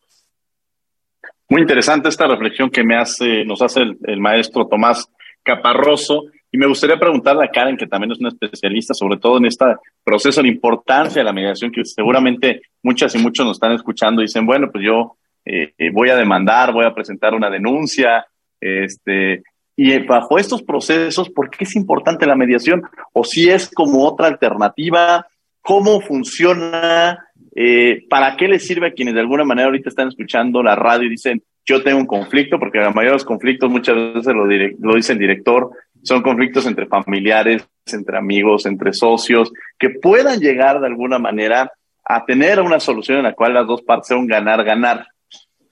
Muy 1.49 1.61
interesante 1.61 2.09
esta 2.09 2.27
reflexión 2.27 2.69
que 2.69 2.83
me 2.83 2.95
hace, 2.95 3.43
nos 3.43 3.61
hace 3.63 3.81
el, 3.81 4.19
maestro 4.19 4.67
Tomás 4.67 5.07
Caparroso. 5.43 6.25
Y 6.51 6.57
me 6.59 6.67
gustaría 6.67 6.99
preguntarle 6.99 7.43
a 7.43 7.49
Karen, 7.49 7.75
que 7.75 7.87
también 7.87 8.11
es 8.11 8.19
una 8.19 8.29
especialista, 8.29 8.93
sobre 8.93 9.17
todo 9.17 9.37
en 9.37 9.45
este 9.45 9.65
proceso, 10.03 10.43
la 10.43 10.47
importancia 10.47 11.21
de 11.21 11.25
la 11.25 11.33
mediación, 11.33 11.71
que 11.71 11.83
seguramente 11.85 12.61
muchas 12.83 13.15
y 13.15 13.17
muchos 13.17 13.45
nos 13.45 13.57
están 13.57 13.71
escuchando 13.71 14.21
y 14.21 14.25
dicen, 14.25 14.45
bueno, 14.45 14.69
pues 14.71 14.83
yo 14.83 15.17
eh, 15.43 15.73
eh, 15.77 15.89
voy 15.91 16.09
a 16.09 16.15
demandar, 16.15 16.71
voy 16.71 16.85
a 16.85 16.93
presentar 16.93 17.33
una 17.33 17.49
denuncia, 17.49 18.27
este, 18.61 19.43
y 19.75 19.97
bajo 19.99 20.37
estos 20.37 20.61
procesos, 20.61 21.29
¿por 21.29 21.49
qué 21.49 21.63
es 21.63 21.75
importante 21.75 22.25
la 22.25 22.35
mediación? 22.35 22.83
O 23.13 23.23
si 23.23 23.49
es 23.49 23.71
como 23.73 24.05
otra 24.05 24.27
alternativa, 24.27 25.25
¿cómo 25.61 26.01
funciona? 26.01 27.28
Eh, 27.61 28.05
¿Para 28.09 28.37
qué 28.37 28.47
les 28.47 28.65
sirve 28.65 28.87
a 28.87 28.93
quienes 28.93 29.15
de 29.15 29.19
alguna 29.19 29.43
manera 29.43 29.65
ahorita 29.65 29.89
están 29.89 30.07
escuchando 30.07 30.63
la 30.63 30.77
radio 30.77 31.07
y 31.07 31.09
dicen, 31.09 31.43
yo 31.65 31.83
tengo 31.83 31.99
un 31.99 32.05
conflicto? 32.05 32.57
Porque 32.57 32.77
la 32.77 32.91
mayoría 32.91 33.09
de 33.09 33.15
los 33.15 33.25
conflictos 33.25 33.69
muchas 33.69 33.97
veces 33.97 34.33
lo, 34.33 34.45
lo 34.45 34.95
dice 34.95 35.11
el 35.11 35.19
director, 35.19 35.69
son 36.01 36.21
conflictos 36.21 36.65
entre 36.65 36.85
familiares, 36.85 37.67
entre 37.91 38.17
amigos, 38.17 38.65
entre 38.65 38.93
socios, 38.93 39.51
que 39.77 39.89
puedan 39.89 40.39
llegar 40.39 40.79
de 40.79 40.87
alguna 40.87 41.19
manera 41.19 41.69
a 42.05 42.23
tener 42.23 42.61
una 42.61 42.79
solución 42.79 43.17
en 43.17 43.25
la 43.25 43.33
cual 43.33 43.55
las 43.55 43.67
dos 43.67 43.81
partes 43.81 44.07
sean 44.07 44.25
ganar-ganar. 44.25 45.05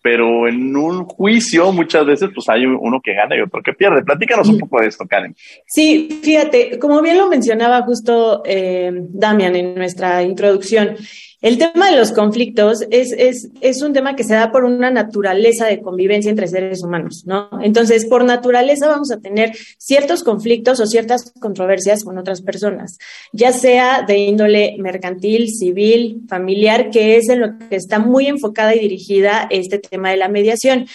Pero 0.02 0.46
en 0.46 0.76
un 0.76 1.06
juicio 1.06 1.72
muchas 1.72 2.06
veces 2.06 2.30
pues 2.36 2.50
hay 2.50 2.66
uno 2.66 3.00
que 3.02 3.14
gana 3.14 3.38
y 3.38 3.42
otro 3.42 3.64
que 3.64 3.72
pierde. 3.72 4.04
Platícanos 4.04 4.50
un 4.50 4.60
poco 4.60 4.82
de 4.82 4.88
esto, 4.88 5.06
Karen. 5.08 5.34
Sí, 5.66 6.20
fíjate, 6.22 6.80
como 6.80 7.02
bien 7.02 7.18
lo 7.18 7.30
mencionaba 7.30 7.82
justo 7.84 8.44
eh, 8.46 8.92
Damian 8.94 9.56
en 9.56 9.76
nuestra 9.76 10.22
introducción, 10.22 10.98
el 11.42 11.60
tema 11.60 11.92
de 11.92 11.98
los 11.98 12.12
conflictos 12.14 12.84
es, 12.90 13.12
es, 13.12 13.50
es, 13.62 13.84
un 13.84 13.94
tema 13.94 14.16
que 14.16 14.24
se 14.24 14.34
da 14.34 14.52
por 14.52 14.64
una 14.64 14.90
naturaleza 14.90 15.68
de 15.68 15.82
convivencia 15.82 16.32
entre 16.32 16.48
seres 16.48 16.84
humanos, 16.84 17.24
¿no? 17.28 17.50
Entonces, 17.62 18.08
por 18.08 18.26
naturaleza 18.26 18.88
vamos 18.88 19.12
a 19.12 19.20
tener 19.20 19.52
ciertos 19.78 20.24
conflictos 20.24 20.80
o 20.80 20.88
ciertas 20.88 21.32
controversias 21.40 22.04
con 22.04 22.18
otras 22.18 22.42
personas, 22.42 22.98
ya 23.34 23.52
sea 23.52 24.02
de 24.02 24.18
índole 24.18 24.78
mercantil, 24.80 25.50
civil, 25.50 26.22
familiar, 26.28 26.90
que 26.90 27.18
es 27.18 27.30
en 27.30 27.42
lo 27.42 27.58
que 27.70 27.76
está 27.76 28.00
muy 28.00 28.26
enfocada 28.26 28.76
y 28.76 28.80
dirigida 28.80 29.48
este 29.52 29.78
tema 29.78 30.10
de 30.10 30.18
la 30.18 30.30
mediación. 30.30 30.88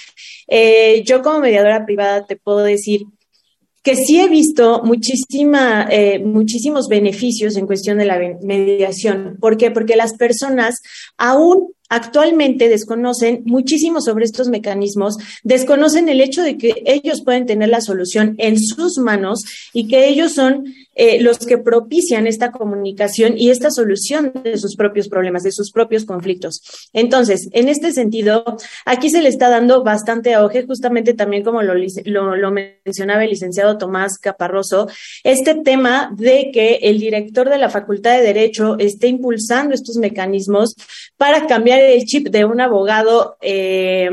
Eh, 0.48 1.04
yo 1.04 1.22
como 1.22 1.38
mediadora 1.38 1.86
privada 1.86 2.26
te 2.26 2.34
puedo 2.36 2.64
decir 2.64 3.02
que 3.82 3.96
sí 3.96 4.20
he 4.20 4.28
visto 4.28 4.82
muchísima, 4.84 5.88
eh, 5.90 6.20
muchísimos 6.20 6.88
beneficios 6.88 7.56
en 7.56 7.66
cuestión 7.66 7.98
de 7.98 8.04
la 8.04 8.18
mediación. 8.42 9.36
¿Por 9.40 9.56
qué? 9.56 9.70
Porque 9.70 9.96
las 9.96 10.14
personas 10.14 10.80
aún 11.16 11.72
actualmente 11.92 12.70
desconocen 12.70 13.42
muchísimo 13.44 14.00
sobre 14.00 14.24
estos 14.24 14.48
mecanismos, 14.48 15.18
desconocen 15.42 16.08
el 16.08 16.22
hecho 16.22 16.42
de 16.42 16.56
que 16.56 16.82
ellos 16.86 17.22
pueden 17.22 17.44
tener 17.44 17.68
la 17.68 17.82
solución 17.82 18.34
en 18.38 18.58
sus 18.58 18.96
manos 18.96 19.44
y 19.74 19.88
que 19.88 20.08
ellos 20.08 20.32
son 20.32 20.64
eh, 20.94 21.20
los 21.20 21.38
que 21.38 21.58
propician 21.58 22.26
esta 22.26 22.50
comunicación 22.50 23.36
y 23.36 23.50
esta 23.50 23.70
solución 23.70 24.32
de 24.42 24.56
sus 24.56 24.74
propios 24.74 25.08
problemas, 25.08 25.42
de 25.42 25.52
sus 25.52 25.70
propios 25.70 26.06
conflictos. 26.06 26.62
Entonces, 26.94 27.48
en 27.52 27.68
este 27.68 27.92
sentido, 27.92 28.56
aquí 28.86 29.10
se 29.10 29.20
le 29.20 29.28
está 29.28 29.50
dando 29.50 29.84
bastante 29.84 30.32
auge, 30.32 30.64
justamente 30.66 31.12
también 31.12 31.44
como 31.44 31.62
lo, 31.62 31.74
lo 31.74 32.50
mencionaba 32.50 33.24
el 33.24 33.30
licenciado 33.30 33.76
Tomás 33.76 34.18
Caparroso, 34.18 34.88
este 35.24 35.56
tema 35.56 36.10
de 36.16 36.50
que 36.54 36.76
el 36.82 36.98
director 36.98 37.50
de 37.50 37.58
la 37.58 37.68
Facultad 37.68 38.16
de 38.16 38.22
Derecho 38.22 38.78
esté 38.78 39.08
impulsando 39.08 39.74
estos 39.74 39.96
mecanismos 39.96 40.74
para 41.18 41.46
cambiar 41.46 41.81
el 41.82 42.04
chip 42.04 42.28
de 42.28 42.44
un 42.44 42.60
abogado 42.60 43.36
eh, 43.40 44.10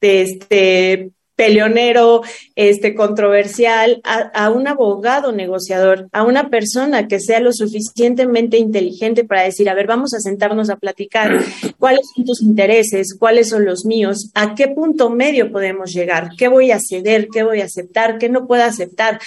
de 0.00 0.22
este 0.22 1.12
peleonero, 1.40 2.20
este 2.54 2.94
controversial, 2.94 4.02
a, 4.04 4.50
un 4.50 4.68
abogado 4.68 5.32
negociador, 5.32 6.06
a 6.12 6.22
una 6.22 6.50
persona 6.50 7.08
que 7.08 7.18
sea 7.18 7.40
lo 7.40 7.54
suficientemente 7.54 8.58
inteligente 8.58 9.24
para 9.24 9.44
decir, 9.44 9.70
a 9.70 9.74
ver, 9.74 9.86
vamos 9.86 10.12
a 10.12 10.20
sentarnos 10.20 10.68
a 10.68 10.76
platicar 10.76 11.42
cuáles 11.78 12.02
son 12.14 12.26
tus 12.26 12.42
intereses, 12.42 13.16
cuáles 13.18 13.48
son 13.48 13.64
los 13.64 13.86
míos, 13.86 14.30
a 14.34 14.54
qué 14.54 14.68
punto 14.68 15.08
medio 15.08 15.50
podemos 15.50 15.94
llegar, 15.94 16.28
qué 16.36 16.48
voy 16.48 16.72
a 16.72 16.78
ceder, 16.78 17.28
qué 17.32 17.42
voy 17.42 17.62
a 17.62 17.64
aceptar, 17.64 18.18
qué 18.18 18.28
no 18.28 18.46
puedo 18.46 18.62
aceptar, 18.62 19.18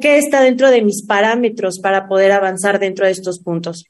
qué 0.00 0.18
está 0.18 0.42
dentro 0.42 0.70
de 0.70 0.82
mis 0.82 1.04
parámetros 1.06 1.80
para 1.80 2.08
poder 2.08 2.32
avanzar 2.32 2.78
dentro 2.78 3.06
de 3.06 3.12
estos 3.12 3.40
puntos. 3.40 3.86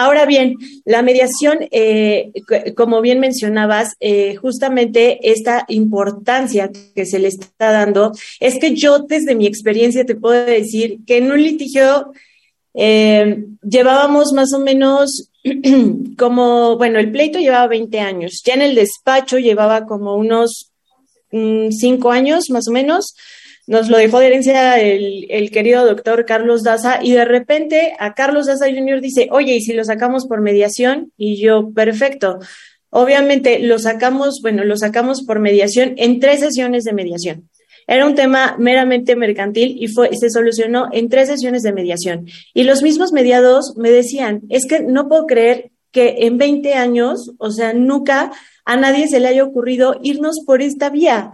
Ahora 0.00 0.26
bien, 0.26 0.54
la 0.84 1.02
mediación, 1.02 1.58
eh, 1.72 2.30
como 2.76 3.00
bien 3.00 3.18
mencionabas, 3.18 3.96
eh, 3.98 4.36
justamente 4.36 5.18
esta 5.28 5.64
importancia 5.66 6.70
que 6.94 7.04
se 7.04 7.18
le 7.18 7.26
está 7.26 7.72
dando, 7.72 8.12
es 8.38 8.60
que 8.60 8.76
yo 8.76 9.00
desde 9.00 9.34
mi 9.34 9.48
experiencia 9.48 10.04
te 10.04 10.14
puedo 10.14 10.46
decir 10.46 10.98
que 11.04 11.16
en 11.16 11.32
un 11.32 11.42
litigio 11.42 12.12
eh, 12.74 13.44
llevábamos 13.68 14.32
más 14.32 14.52
o 14.52 14.60
menos 14.60 15.32
como, 16.16 16.76
bueno, 16.76 17.00
el 17.00 17.10
pleito 17.10 17.40
llevaba 17.40 17.66
20 17.66 17.98
años, 17.98 18.42
ya 18.44 18.54
en 18.54 18.62
el 18.62 18.76
despacho 18.76 19.40
llevaba 19.40 19.84
como 19.84 20.14
unos 20.14 20.70
5 21.32 22.08
mm, 22.08 22.12
años 22.12 22.50
más 22.50 22.68
o 22.68 22.70
menos, 22.70 23.16
nos 23.68 23.90
lo 23.90 23.98
dejó 23.98 24.18
de 24.18 24.28
herencia 24.28 24.80
el, 24.80 25.50
querido 25.52 25.84
doctor 25.84 26.24
Carlos 26.24 26.62
Daza 26.62 27.00
y 27.02 27.12
de 27.12 27.26
repente 27.26 27.92
a 27.98 28.14
Carlos 28.14 28.46
Daza 28.46 28.66
Jr. 28.66 29.02
dice, 29.02 29.28
oye, 29.30 29.56
¿y 29.56 29.60
si 29.60 29.74
lo 29.74 29.84
sacamos 29.84 30.26
por 30.26 30.40
mediación? 30.40 31.12
Y 31.18 31.36
yo, 31.36 31.70
perfecto. 31.72 32.38
Obviamente 32.88 33.58
lo 33.58 33.78
sacamos, 33.78 34.40
bueno, 34.40 34.64
lo 34.64 34.78
sacamos 34.78 35.22
por 35.22 35.38
mediación 35.38 35.92
en 35.98 36.18
tres 36.18 36.40
sesiones 36.40 36.84
de 36.84 36.94
mediación. 36.94 37.50
Era 37.86 38.06
un 38.06 38.14
tema 38.14 38.56
meramente 38.58 39.16
mercantil 39.16 39.76
y 39.78 39.88
fue, 39.88 40.16
se 40.16 40.30
solucionó 40.30 40.88
en 40.90 41.10
tres 41.10 41.28
sesiones 41.28 41.62
de 41.62 41.72
mediación. 41.72 42.26
Y 42.54 42.64
los 42.64 42.82
mismos 42.82 43.12
mediados 43.12 43.74
me 43.76 43.90
decían, 43.90 44.42
es 44.48 44.66
que 44.66 44.80
no 44.80 45.08
puedo 45.08 45.26
creer 45.26 45.70
que 45.92 46.16
en 46.20 46.38
20 46.38 46.72
años, 46.74 47.32
o 47.38 47.50
sea, 47.50 47.74
nunca 47.74 48.32
a 48.64 48.76
nadie 48.76 49.08
se 49.08 49.20
le 49.20 49.28
haya 49.28 49.44
ocurrido 49.44 49.98
irnos 50.02 50.40
por 50.46 50.62
esta 50.62 50.88
vía. 50.88 51.32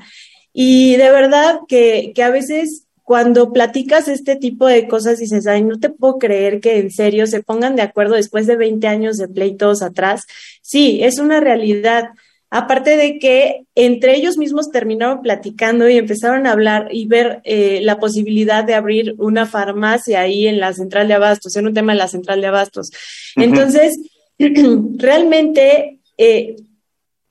Y 0.54 0.96
de 0.96 1.10
verdad 1.10 1.60
que, 1.68 2.12
que 2.14 2.22
a 2.22 2.30
veces 2.30 2.84
cuando 3.04 3.52
platicas 3.52 4.08
este 4.08 4.34
tipo 4.34 4.66
de 4.66 4.88
cosas 4.88 5.18
dices, 5.18 5.46
ay, 5.46 5.62
no 5.62 5.78
te 5.78 5.90
puedo 5.90 6.18
creer 6.18 6.60
que 6.60 6.78
en 6.78 6.90
serio 6.90 7.26
se 7.26 7.42
pongan 7.42 7.76
de 7.76 7.82
acuerdo 7.82 8.14
después 8.14 8.46
de 8.46 8.56
20 8.56 8.86
años 8.86 9.18
de 9.18 9.28
pleitos 9.28 9.82
atrás. 9.82 10.22
Sí, 10.62 11.00
es 11.02 11.18
una 11.18 11.38
realidad. 11.38 12.08
Aparte 12.48 12.96
de 12.96 13.18
que 13.18 13.64
entre 13.74 14.16
ellos 14.16 14.38
mismos 14.38 14.70
terminaron 14.70 15.20
platicando 15.20 15.88
y 15.88 15.98
empezaron 15.98 16.46
a 16.46 16.52
hablar 16.52 16.88
y 16.92 17.06
ver 17.06 17.42
eh, 17.44 17.80
la 17.82 17.98
posibilidad 17.98 18.64
de 18.64 18.74
abrir 18.74 19.14
una 19.18 19.44
farmacia 19.44 20.20
ahí 20.20 20.46
en 20.46 20.58
la 20.58 20.72
central 20.72 21.08
de 21.08 21.14
abastos, 21.14 21.56
en 21.56 21.66
un 21.66 21.74
tema 21.74 21.92
de 21.92 21.98
la 21.98 22.08
central 22.08 22.40
de 22.40 22.46
abastos. 22.46 22.90
Entonces, 23.36 23.98
realmente 24.38 25.98
eh, 26.16 26.56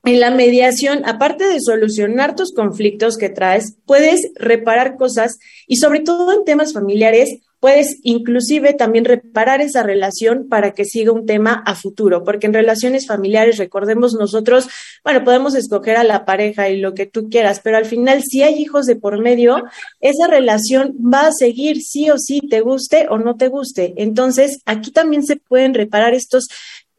en 0.04 0.20
la 0.20 0.30
mediación, 0.30 1.02
aparte 1.06 1.46
de 1.46 1.60
solucionar 1.60 2.36
tus 2.36 2.52
conflictos 2.52 3.16
que 3.16 3.30
traes, 3.30 3.76
puedes 3.86 4.30
reparar 4.34 4.96
cosas 4.96 5.38
y 5.66 5.76
sobre 5.76 6.00
todo 6.00 6.32
en 6.32 6.44
temas 6.44 6.72
familiares, 6.72 7.38
puedes 7.64 8.00
inclusive 8.02 8.74
también 8.74 9.06
reparar 9.06 9.62
esa 9.62 9.82
relación 9.82 10.50
para 10.50 10.72
que 10.72 10.84
siga 10.84 11.12
un 11.12 11.24
tema 11.24 11.62
a 11.64 11.74
futuro, 11.74 12.22
porque 12.22 12.46
en 12.46 12.52
relaciones 12.52 13.06
familiares, 13.06 13.56
recordemos 13.56 14.12
nosotros, 14.12 14.68
bueno, 15.02 15.24
podemos 15.24 15.54
escoger 15.54 15.96
a 15.96 16.04
la 16.04 16.26
pareja 16.26 16.68
y 16.68 16.76
lo 16.76 16.92
que 16.92 17.06
tú 17.06 17.30
quieras, 17.30 17.62
pero 17.64 17.78
al 17.78 17.86
final 17.86 18.22
si 18.22 18.42
hay 18.42 18.60
hijos 18.60 18.84
de 18.84 18.96
por 18.96 19.18
medio, 19.18 19.64
esa 20.00 20.26
relación 20.26 20.94
va 21.00 21.28
a 21.28 21.32
seguir 21.32 21.80
sí 21.80 22.10
o 22.10 22.18
sí, 22.18 22.42
te 22.42 22.60
guste 22.60 23.06
o 23.08 23.16
no 23.16 23.36
te 23.36 23.48
guste. 23.48 23.94
Entonces, 23.96 24.60
aquí 24.66 24.90
también 24.90 25.24
se 25.24 25.36
pueden 25.36 25.72
reparar 25.72 26.12
estos 26.12 26.48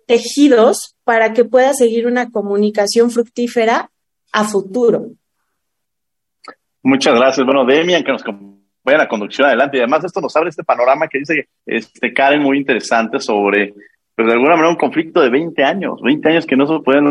tejidos 0.07 0.94
para 1.05 1.33
que 1.33 1.45
pueda 1.45 1.73
seguir 1.73 2.07
una 2.07 2.29
comunicación 2.29 3.11
fructífera 3.11 3.89
a 4.33 4.43
futuro. 4.43 5.11
Muchas 6.83 7.15
gracias. 7.15 7.45
Bueno, 7.45 7.65
Demian, 7.65 8.03
que 8.03 8.11
nos 8.11 8.23
vayan 8.83 8.99
la 8.99 9.07
conducción 9.07 9.47
adelante. 9.47 9.77
Y 9.77 9.79
además 9.79 10.03
esto 10.03 10.19
nos 10.19 10.35
abre 10.35 10.49
este 10.49 10.63
panorama 10.63 11.07
que 11.07 11.19
dice 11.19 11.47
este 11.65 12.13
Karen 12.13 12.41
muy 12.41 12.57
interesante 12.57 13.19
sobre, 13.19 13.73
pues 14.15 14.27
de 14.27 14.33
alguna 14.33 14.51
manera, 14.51 14.69
un 14.69 14.75
conflicto 14.75 15.21
de 15.21 15.29
20 15.29 15.63
años, 15.63 16.01
20 16.01 16.29
años 16.29 16.45
que 16.45 16.57
no 16.57 16.67
se 16.67 16.83
pueden 16.83 17.05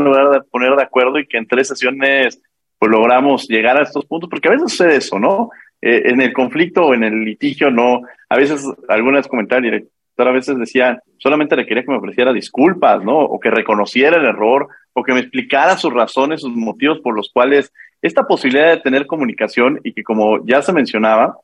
poner 0.51 0.77
de 0.77 0.83
acuerdo 0.83 1.19
y 1.19 1.27
que 1.27 1.39
en 1.39 1.47
tres 1.47 1.69
sesiones 1.69 2.41
pues 2.79 2.91
logramos 2.91 3.47
llegar 3.49 3.79
a 3.79 3.85
estos 3.85 4.05
puntos, 4.05 4.29
porque 4.29 4.49
a 4.49 4.53
veces 4.53 4.73
sucede 4.73 4.97
eso, 4.97 5.19
¿no? 5.19 5.51
Eh, 5.81 6.03
en 6.11 6.21
el 6.21 6.33
conflicto 6.33 6.87
o 6.87 6.95
en 6.95 7.05
el 7.05 7.25
litigio, 7.25 7.71
no, 7.71 8.03
a 8.29 8.37
veces 8.37 8.65
algunas 8.89 9.29
comentarios 9.29 9.85
director 10.15 10.29
a 10.29 10.33
veces 10.33 10.59
decía, 10.59 11.01
solamente 11.19 11.57
le 11.57 11.67
quería 11.67 11.83
que 11.83 11.91
me 11.91 11.99
ofreciera 11.99 12.33
disculpas, 12.33 13.03
¿no? 13.03 13.19
O 13.19 13.41
que 13.41 13.51
reconociera 13.51 14.17
el 14.17 14.25
error, 14.25 14.69
o 14.93 15.03
que 15.03 15.13
me 15.13 15.21
explicara 15.21 15.77
sus 15.77 15.93
razones, 15.93 16.41
sus 16.41 16.55
motivos 16.55 17.01
por 17.01 17.17
los 17.17 17.31
cuales 17.33 17.73
esta 18.01 18.25
posibilidad 18.25 18.71
de 18.71 18.81
tener 18.81 19.07
comunicación 19.07 19.81
y 19.83 19.93
que 19.93 20.05
como 20.05 20.45
ya 20.47 20.63
se 20.63 20.73
mencionaba, 20.73 21.39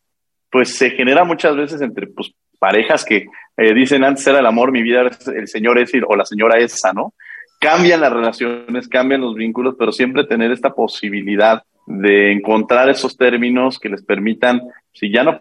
pues 0.50 0.76
se 0.76 0.90
genera 0.90 1.24
muchas 1.24 1.56
veces 1.56 1.80
entre 1.80 2.06
pues, 2.06 2.32
parejas 2.58 3.04
que 3.04 3.26
eh, 3.56 3.74
dicen 3.74 4.04
antes 4.04 4.26
era 4.26 4.40
el 4.40 4.46
amor, 4.46 4.70
mi 4.70 4.82
vida 4.82 5.06
es 5.08 5.26
el 5.28 5.48
señor 5.48 5.78
ese 5.78 6.00
o 6.06 6.14
la 6.16 6.24
señora 6.24 6.58
esa, 6.58 6.92
¿no? 6.92 7.14
Cambian 7.58 8.00
las 8.00 8.12
relaciones, 8.12 8.88
cambian 8.88 9.20
los 9.20 9.34
vínculos, 9.34 9.74
pero 9.78 9.92
siempre 9.92 10.24
tener 10.24 10.50
esta 10.50 10.70
posibilidad 10.70 11.62
de 11.86 12.32
encontrar 12.32 12.88
esos 12.88 13.16
términos 13.16 13.78
que 13.78 13.88
les 13.88 14.02
permitan, 14.02 14.62
si 14.92 15.10
ya 15.10 15.24
no 15.24 15.40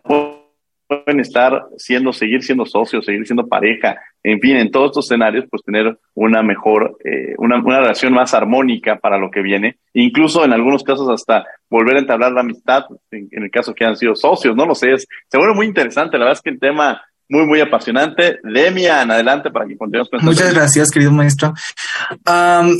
pueden 0.89 1.19
estar 1.19 1.67
siendo, 1.77 2.11
seguir 2.11 2.41
siendo 2.41 2.65
socios, 2.65 3.05
seguir 3.05 3.23
siendo 3.25 3.47
pareja, 3.47 3.95
en 4.23 4.39
fin, 4.39 4.57
en 4.57 4.71
todos 4.71 4.87
estos 4.87 5.05
escenarios, 5.05 5.45
pues 5.49 5.61
tener 5.63 5.97
una 6.15 6.41
mejor, 6.41 6.97
eh, 7.05 7.35
una, 7.37 7.61
una, 7.63 7.79
relación 7.79 8.11
más 8.11 8.33
armónica 8.33 8.97
para 8.97 9.19
lo 9.19 9.29
que 9.29 9.43
viene, 9.43 9.77
incluso 9.93 10.43
en 10.43 10.51
algunos 10.51 10.83
casos 10.83 11.07
hasta 11.09 11.45
volver 11.69 11.95
a 11.95 11.99
entablar 11.99 12.31
la 12.31 12.41
amistad, 12.41 12.85
en, 13.11 13.29
el 13.31 13.51
caso 13.51 13.75
que 13.75 13.85
han 13.85 13.95
sido 13.95 14.15
socios, 14.15 14.55
no 14.55 14.65
lo 14.65 14.73
sé, 14.73 14.93
es, 14.93 15.07
se 15.27 15.37
vuelve 15.37 15.53
muy 15.53 15.67
interesante, 15.67 16.17
la 16.17 16.25
verdad 16.25 16.39
es 16.39 16.41
que 16.41 16.49
el 16.49 16.59
tema 16.59 17.01
muy, 17.31 17.45
muy 17.45 17.61
apasionante. 17.61 18.39
Demian, 18.41 19.11
adelante 19.11 19.51
para 19.51 19.67
que 19.67 19.77
continuemos 19.77 20.09
con 20.09 20.25
Muchas 20.25 20.51
gracias, 20.51 20.89
querido 20.89 21.11
maestro. 21.11 21.53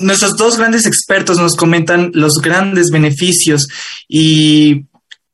nuestros 0.02 0.36
dos 0.38 0.58
grandes 0.58 0.88
expertos 0.88 1.38
nos 1.38 1.56
comentan 1.56 2.10
los 2.16 2.42
grandes 2.42 2.90
beneficios 2.90 3.68
y 4.08 4.88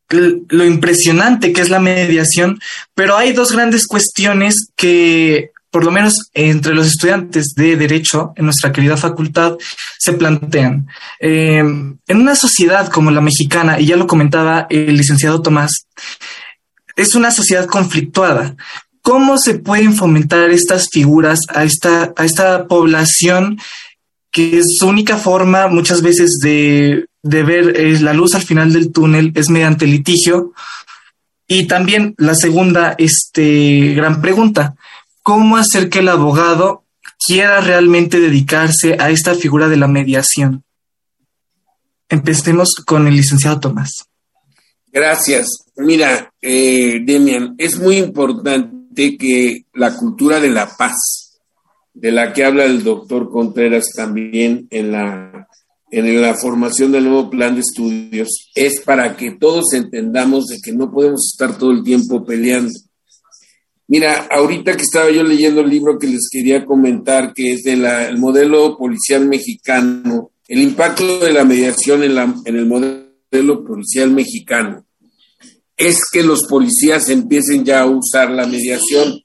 lo 0.09 0.65
impresionante 0.65 1.51
que 1.51 1.61
es 1.61 1.69
la 1.69 1.79
mediación, 1.79 2.59
pero 2.93 3.17
hay 3.17 3.33
dos 3.33 3.51
grandes 3.51 3.87
cuestiones 3.87 4.69
que 4.75 5.51
por 5.75 5.83
lo 5.83 5.91
menos 5.91 6.29
entre 6.33 6.73
los 6.73 6.87
estudiantes 6.87 7.53
de 7.53 7.75
Derecho 7.75 8.31
en 8.37 8.45
nuestra 8.45 8.71
querida 8.71 8.95
facultad, 8.95 9.57
se 9.99 10.13
plantean. 10.13 10.87
Em, 11.19 11.97
en 12.07 12.17
una 12.17 12.33
sociedad 12.33 12.87
como 12.87 13.11
la 13.11 13.19
mexicana, 13.19 13.77
y 13.77 13.87
ya 13.87 13.97
lo 13.97 14.07
comentaba 14.07 14.67
el 14.69 14.95
licenciado 14.95 15.41
Tomás, 15.41 15.87
es 16.95 17.13
una 17.13 17.29
sociedad 17.29 17.65
conflictuada. 17.65 18.55
¿Cómo 19.01 19.37
se 19.37 19.55
pueden 19.55 19.97
fomentar 19.97 20.49
estas 20.49 20.87
figuras 20.89 21.41
a 21.49 21.65
esta, 21.65 22.13
a 22.15 22.23
esta 22.23 22.67
población 22.67 23.59
que 24.31 24.59
es 24.59 24.77
su 24.79 24.87
única 24.87 25.17
forma 25.17 25.67
muchas 25.67 26.01
veces 26.01 26.39
de, 26.41 27.05
de 27.25 27.43
ver 27.43 27.75
eh, 27.75 27.99
la 28.01 28.13
luz 28.13 28.35
al 28.35 28.43
final 28.43 28.71
del 28.71 28.91
túnel 28.91 29.31
es 29.35 29.49
mediante 29.49 29.87
litigio? 29.87 30.53
Y 31.47 31.67
también 31.67 32.13
la 32.17 32.35
segunda 32.35 32.95
este, 32.97 33.93
gran 33.95 34.21
pregunta, 34.21 34.75
cómo 35.23 35.57
hacer 35.57 35.89
que 35.89 35.99
el 35.99 36.09
abogado 36.09 36.83
quiera 37.25 37.61
realmente 37.61 38.19
dedicarse 38.19 38.97
a 38.99 39.09
esta 39.09 39.33
figura 39.33 39.67
de 39.67 39.77
la 39.77 39.87
mediación. 39.87 40.63
Empecemos 42.09 42.75
con 42.85 43.07
el 43.07 43.15
licenciado 43.15 43.59
Tomás. 43.59 44.05
Gracias. 44.91 45.47
Mira, 45.77 46.31
eh, 46.41 46.99
Demian, 47.03 47.55
es 47.57 47.79
muy 47.79 47.97
importante 47.97 49.17
que 49.17 49.65
la 49.73 49.95
cultura 49.95 50.39
de 50.39 50.49
la 50.49 50.69
paz, 50.77 51.39
de 51.93 52.11
la 52.11 52.33
que 52.33 52.45
habla 52.45 52.65
el 52.65 52.83
doctor 52.83 53.31
Contreras 53.31 53.85
también 53.95 54.67
en 54.69 54.91
la, 54.91 55.47
en 55.91 56.21
la 56.21 56.33
formación 56.35 56.91
del 56.91 57.05
nuevo 57.05 57.29
plan 57.29 57.55
de 57.55 57.61
estudios, 57.61 58.49
es 58.55 58.81
para 58.81 59.15
que 59.15 59.31
todos 59.31 59.73
entendamos 59.73 60.47
de 60.47 60.59
que 60.59 60.71
no 60.71 60.91
podemos 60.91 61.31
estar 61.33 61.57
todo 61.57 61.71
el 61.71 61.83
tiempo 61.83 62.25
peleando 62.25 62.73
Mira, 63.87 64.27
ahorita 64.31 64.75
que 64.75 64.81
estaba 64.81 65.11
yo 65.11 65.23
leyendo 65.23 65.61
el 65.61 65.69
libro 65.69 65.99
que 65.99 66.07
les 66.07 66.27
quería 66.31 66.65
comentar, 66.65 67.33
que 67.33 67.53
es 67.53 67.63
del 67.63 68.17
modelo 68.17 68.75
policial 68.77 69.27
mexicano, 69.27 70.31
el 70.47 70.59
impacto 70.59 71.19
de 71.19 71.31
la 71.31 71.43
mediación 71.43 72.01
en, 72.03 72.15
la, 72.15 72.33
en 72.45 72.55
el 72.55 72.65
modelo 72.65 73.63
policial 73.63 74.09
mexicano, 74.09 74.85
es 75.77 75.99
que 76.11 76.23
los 76.23 76.47
policías 76.47 77.09
empiecen 77.09 77.63
ya 77.63 77.81
a 77.81 77.85
usar 77.85 78.31
la 78.31 78.47
mediación, 78.47 79.21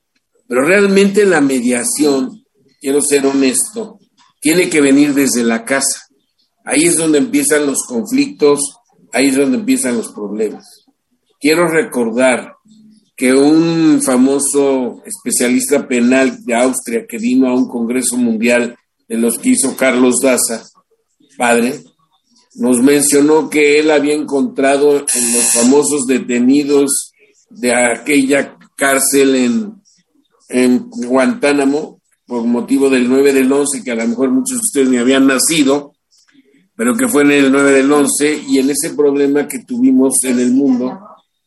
pero 0.46 0.62
realmente 0.62 1.24
la 1.24 1.40
mediación, 1.40 2.44
quiero 2.80 3.00
ser 3.00 3.24
honesto, 3.24 3.98
tiene 4.40 4.68
que 4.68 4.82
venir 4.82 5.14
desde 5.14 5.42
la 5.42 5.64
casa. 5.64 6.08
Ahí 6.70 6.84
es 6.84 6.96
donde 6.96 7.18
empiezan 7.18 7.66
los 7.66 7.82
conflictos, 7.84 8.60
ahí 9.12 9.26
es 9.26 9.36
donde 9.36 9.58
empiezan 9.58 9.96
los 9.96 10.12
problemas. 10.12 10.84
Quiero 11.40 11.66
recordar 11.66 12.54
que 13.16 13.34
un 13.34 14.00
famoso 14.00 15.02
especialista 15.04 15.88
penal 15.88 16.44
de 16.44 16.54
Austria 16.54 17.06
que 17.08 17.18
vino 17.18 17.48
a 17.48 17.56
un 17.56 17.66
congreso 17.66 18.16
mundial 18.16 18.76
de 19.08 19.16
los 19.16 19.36
que 19.38 19.48
hizo 19.48 19.76
Carlos 19.76 20.20
Daza, 20.22 20.62
padre, 21.36 21.82
nos 22.54 22.80
mencionó 22.80 23.50
que 23.50 23.80
él 23.80 23.90
había 23.90 24.14
encontrado 24.14 24.98
en 24.98 25.32
los 25.32 25.52
famosos 25.52 26.06
detenidos 26.06 27.10
de 27.48 27.74
aquella 27.74 28.56
cárcel 28.76 29.34
en, 29.34 29.74
en 30.48 30.88
Guantánamo, 30.88 32.00
por 32.26 32.44
motivo 32.44 32.88
del 32.88 33.08
9 33.08 33.32
del 33.32 33.50
11, 33.50 33.82
que 33.82 33.90
a 33.90 33.96
lo 33.96 34.06
mejor 34.06 34.30
muchos 34.30 34.58
de 34.58 34.62
ustedes 34.62 34.88
ni 34.88 34.98
habían 34.98 35.26
nacido, 35.26 35.89
pero 36.80 36.96
que 36.96 37.08
fue 37.08 37.24
en 37.24 37.32
el 37.32 37.52
9 37.52 37.72
del 37.72 37.92
11, 37.92 38.44
y 38.48 38.58
en 38.58 38.70
ese 38.70 38.94
problema 38.94 39.46
que 39.46 39.58
tuvimos 39.58 40.14
en 40.24 40.40
el 40.40 40.50
mundo, 40.50 40.98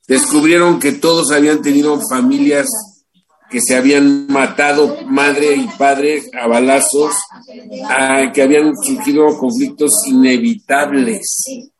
descubrieron 0.07 0.79
que 0.79 0.91
todos 0.91 1.31
habían 1.31 1.59
tenido 1.63 1.99
familias 2.07 2.67
que 3.49 3.59
se 3.59 3.75
habían 3.75 4.27
matado 4.27 4.95
madre 5.07 5.55
y 5.55 5.67
padre 5.75 6.21
a 6.39 6.45
balazos, 6.45 7.15
que 8.31 8.43
habían 8.43 8.75
surgido 8.75 9.35
conflictos 9.39 10.03
inevitables 10.05 11.23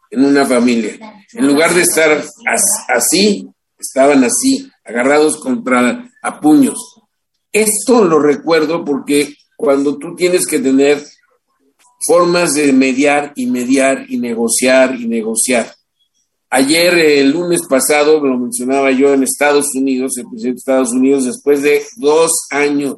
en 0.10 0.26
una 0.26 0.48
familia. 0.48 0.98
En 1.34 1.46
lugar 1.46 1.76
de 1.76 1.82
estar 1.84 2.24
así, 2.88 3.48
estaban 3.78 4.24
así, 4.24 4.68
agarrados 4.84 5.38
contra 5.38 6.10
a 6.24 6.40
puños. 6.40 6.80
Esto 7.52 8.04
lo 8.04 8.18
recuerdo 8.18 8.84
porque 8.84 9.36
cuando 9.56 10.00
tú 10.00 10.16
tienes 10.16 10.48
que 10.48 10.58
tener 10.58 11.04
formas 12.06 12.54
de 12.54 12.72
mediar 12.74 13.34
y 13.36 13.48
mediar 13.48 14.06
y 14.08 14.18
negociar 14.18 15.00
y 15.00 15.08
negociar, 15.08 15.74
Ayer, 16.56 16.94
el 16.94 17.32
lunes 17.32 17.62
pasado, 17.68 18.24
lo 18.24 18.38
mencionaba 18.38 18.92
yo 18.92 19.12
en 19.12 19.24
Estados 19.24 19.74
Unidos, 19.74 20.12
el 20.18 20.26
presidente 20.30 20.54
de 20.54 20.60
Estados 20.60 20.92
Unidos, 20.92 21.26
después 21.26 21.64
de 21.64 21.82
dos 21.98 22.30
años 22.52 22.94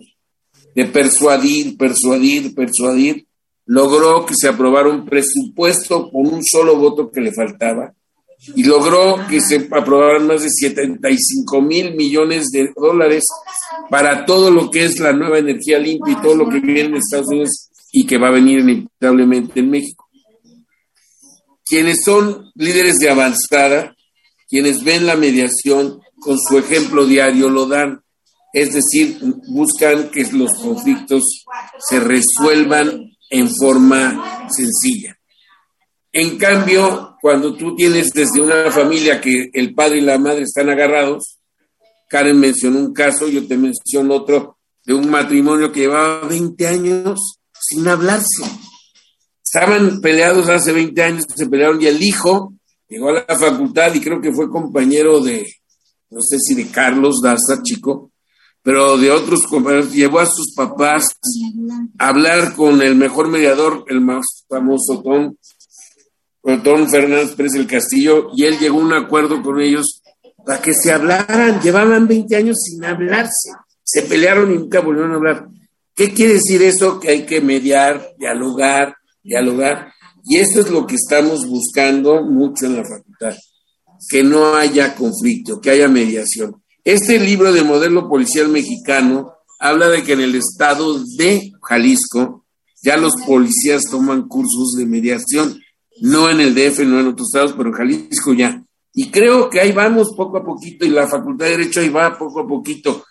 de 0.76 0.84
persuadir, 0.84 1.78
persuadir, 1.78 2.54
persuadir, 2.54 3.26
logró 3.66 4.26
que 4.26 4.34
se 4.36 4.50
aprobara 4.50 4.90
un 4.90 5.06
presupuesto 5.06 6.12
con 6.12 6.28
un 6.28 6.44
solo 6.44 6.76
voto 6.76 7.10
que 7.10 7.22
le 7.22 7.32
faltaba 7.32 7.94
y 8.58 8.66
logró 8.66 9.26
que 9.30 9.40
se 9.40 9.70
aprobaran 9.72 10.28
más 10.28 10.44
de 10.44 10.50
75 10.50 11.62
mil 11.62 11.96
millones 11.96 12.52
de 12.52 12.74
dólares 12.76 13.24
para 13.90 14.26
todo 14.26 14.52
lo 14.52 14.70
que 14.70 14.84
es 14.84 15.00
la 15.00 15.14
nueva 15.14 15.40
energía 15.40 15.80
limpia 15.80 16.12
y 16.12 16.22
todo 16.22 16.36
lo 16.36 16.50
que 16.50 16.60
viene 16.60 16.90
en 16.90 16.96
Estados 16.98 17.28
Unidos 17.30 17.70
y 17.98 18.06
que 18.06 18.18
va 18.18 18.28
a 18.28 18.32
venir 18.32 18.60
inevitablemente 18.60 19.62
en 19.62 19.70
México 19.70 20.06
quienes 21.66 22.04
son 22.06 22.52
líderes 22.56 23.00
de 23.00 23.10
avanzada, 23.10 23.96
quienes 24.48 24.84
ven 24.84 25.08
la 25.08 25.16
mediación 25.16 26.00
con 26.20 26.38
su 26.40 26.58
ejemplo 26.58 27.06
diario 27.06 27.50
lo 27.50 27.66
dan, 27.66 28.02
es 28.54 28.74
decir, 28.74 29.18
buscan 29.48 30.10
que 30.12 30.24
los 30.32 30.54
conflictos 30.54 31.24
se 31.80 32.00
resuelvan 32.00 33.12
en 33.30 33.50
forma 33.50 34.48
sencilla. 34.50 35.18
En 36.14 36.38
cambio, 36.38 37.18
cuando 37.20 37.56
tú 37.56 37.76
tienes 37.76 38.12
desde 38.12 38.42
una 38.42 38.72
familia 38.72 39.20
que 39.20 39.50
el 39.52 39.74
padre 39.74 39.98
y 39.98 40.02
la 40.02 40.20
madre 40.20 40.44
están 40.44 40.70
agarrados, 40.70 41.40
Karen 42.08 42.40
mencionó 42.40 42.80
un 42.80 42.94
caso, 42.94 43.28
yo 43.28 43.46
te 43.48 43.58
menciono 43.58 44.14
otro 44.14 44.60
de 44.86 44.94
un 44.94 45.10
matrimonio 45.10 45.72
que 45.72 45.82
llevaba 45.82 46.28
20 46.28 46.68
años 46.68 47.40
sin 47.68 47.88
hablarse. 47.88 48.44
Estaban 49.44 50.02
peleados 50.02 50.50
hace 50.50 50.72
20 50.72 51.04
años, 51.04 51.26
se 51.34 51.48
pelearon 51.48 51.82
y 51.82 51.88
el 51.88 52.02
hijo 52.04 52.54
llegó 52.88 53.10
a 53.10 53.26
la 53.28 53.38
facultad 53.38 53.94
y 53.94 54.02
creo 54.02 54.22
que 54.22 54.34
fue 54.34 54.50
compañero 54.50 55.22
de, 55.22 55.48
no 56.10 56.22
sé 56.22 56.38
si 56.40 56.56
de 56.56 56.68
Carlos 56.68 57.22
Daza, 57.22 57.62
chico, 57.64 58.12
pero 58.62 58.98
de 58.98 59.12
otros 59.12 59.44
compañeros, 59.48 59.94
llevó 59.94 60.20
a 60.20 60.26
sus 60.26 60.54
papás 60.56 61.08
a 62.00 62.08
hablar 62.08 62.56
con 62.56 62.82
el 62.82 62.96
mejor 62.96 63.30
mediador, 63.30 63.86
el 63.88 64.02
más 64.02 64.26
famoso 64.50 65.02
Tom, 65.04 65.36
Tom 66.64 66.90
Fernández 66.90 67.36
Pérez 67.36 67.54
del 67.54 67.68
Castillo, 67.68 68.30
y 68.36 68.46
él 68.46 68.58
llegó 68.60 68.80
a 68.80 68.84
un 68.84 68.94
acuerdo 68.94 69.42
con 69.42 69.62
ellos 69.62 70.02
para 70.46 70.62
que 70.62 70.74
se 70.74 70.92
hablaran. 70.92 71.62
Llevaban 71.62 72.08
20 72.08 72.36
años 72.36 72.58
sin 72.62 72.84
hablarse, 72.84 73.52
se 73.84 74.02
pelearon 74.04 74.52
y 74.52 74.58
nunca 74.58 74.82
volvieron 74.82 75.12
a 75.14 75.16
hablar. 75.16 75.48
¿Qué 75.96 76.14
quiere 76.14 76.34
decir 76.34 76.62
eso? 76.62 77.00
Que 77.00 77.10
hay 77.10 77.26
que 77.26 77.40
mediar, 77.40 78.14
dialogar, 78.20 78.98
dialogar. 79.24 79.94
Y 80.26 80.38
esto 80.38 80.60
es 80.60 80.70
lo 80.70 80.86
que 80.86 80.96
estamos 80.96 81.48
buscando 81.48 82.24
mucho 82.24 82.66
en 82.66 82.78
la 82.78 82.84
facultad, 82.84 83.36
que 84.10 84.24
no 84.24 84.56
haya 84.56 84.96
conflicto, 84.96 85.62
que 85.62 85.70
haya 85.70 85.88
mediación. 85.88 86.62
Este 86.84 87.20
libro 87.20 87.54
de 87.54 87.64
modelo 87.64 88.10
policial 88.10 88.50
mexicano 88.50 89.34
habla 89.60 89.88
de 89.88 90.04
que 90.04 90.14
en 90.14 90.22
el 90.22 90.36
estado 90.36 91.02
de 91.18 91.52
Jalisco 91.62 92.46
ya 92.84 92.98
los 92.98 93.14
policías 93.26 93.84
toman 93.90 94.28
cursos 94.28 94.74
de 94.78 94.86
mediación, 94.86 95.60
no 96.02 96.30
en 96.30 96.42
el 96.42 96.54
DF, 96.54 96.80
no 96.82 97.00
en 97.00 97.08
otros 97.08 97.30
estados, 97.30 97.54
pero 97.54 97.70
en 97.70 97.76
Jalisco 97.76 98.34
ya. 98.34 98.62
Y 98.94 99.10
creo 99.10 99.50
que 99.50 99.60
ahí 99.60 99.72
vamos 99.72 100.14
poco 100.16 100.38
a 100.38 100.44
poquito 100.44 100.86
y 100.86 100.90
la 100.90 101.08
Facultad 101.08 101.46
de 101.46 101.58
Derecho 101.58 101.80
ahí 101.80 101.90
va 101.90 102.18
poco 102.18 102.42
a 102.42 102.48
poquito. 102.48 103.04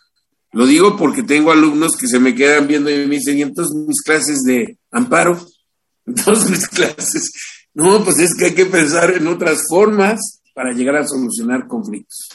Lo 0.54 0.66
digo 0.66 0.96
porque 0.96 1.22
tengo 1.22 1.50
alumnos 1.50 1.96
que 1.96 2.06
se 2.06 2.20
me 2.20 2.34
quedan 2.34 2.68
viendo 2.68 2.88
y 2.88 3.06
me 3.06 3.16
dicen, 3.16 3.36
¿y 3.36 3.42
entonces 3.42 3.74
mis 3.74 4.00
clases 4.02 4.42
de 4.42 4.78
amparo? 4.90 5.38
Entonces 6.06 6.50
mis 6.50 6.68
clases. 6.68 7.32
No, 7.72 8.04
pues 8.04 8.18
es 8.18 8.34
que 8.34 8.46
hay 8.46 8.54
que 8.54 8.66
pensar 8.66 9.14
en 9.14 9.26
otras 9.26 9.62
formas 9.68 10.42
para 10.54 10.72
llegar 10.72 10.96
a 10.96 11.06
solucionar 11.06 11.66
conflictos. 11.66 12.28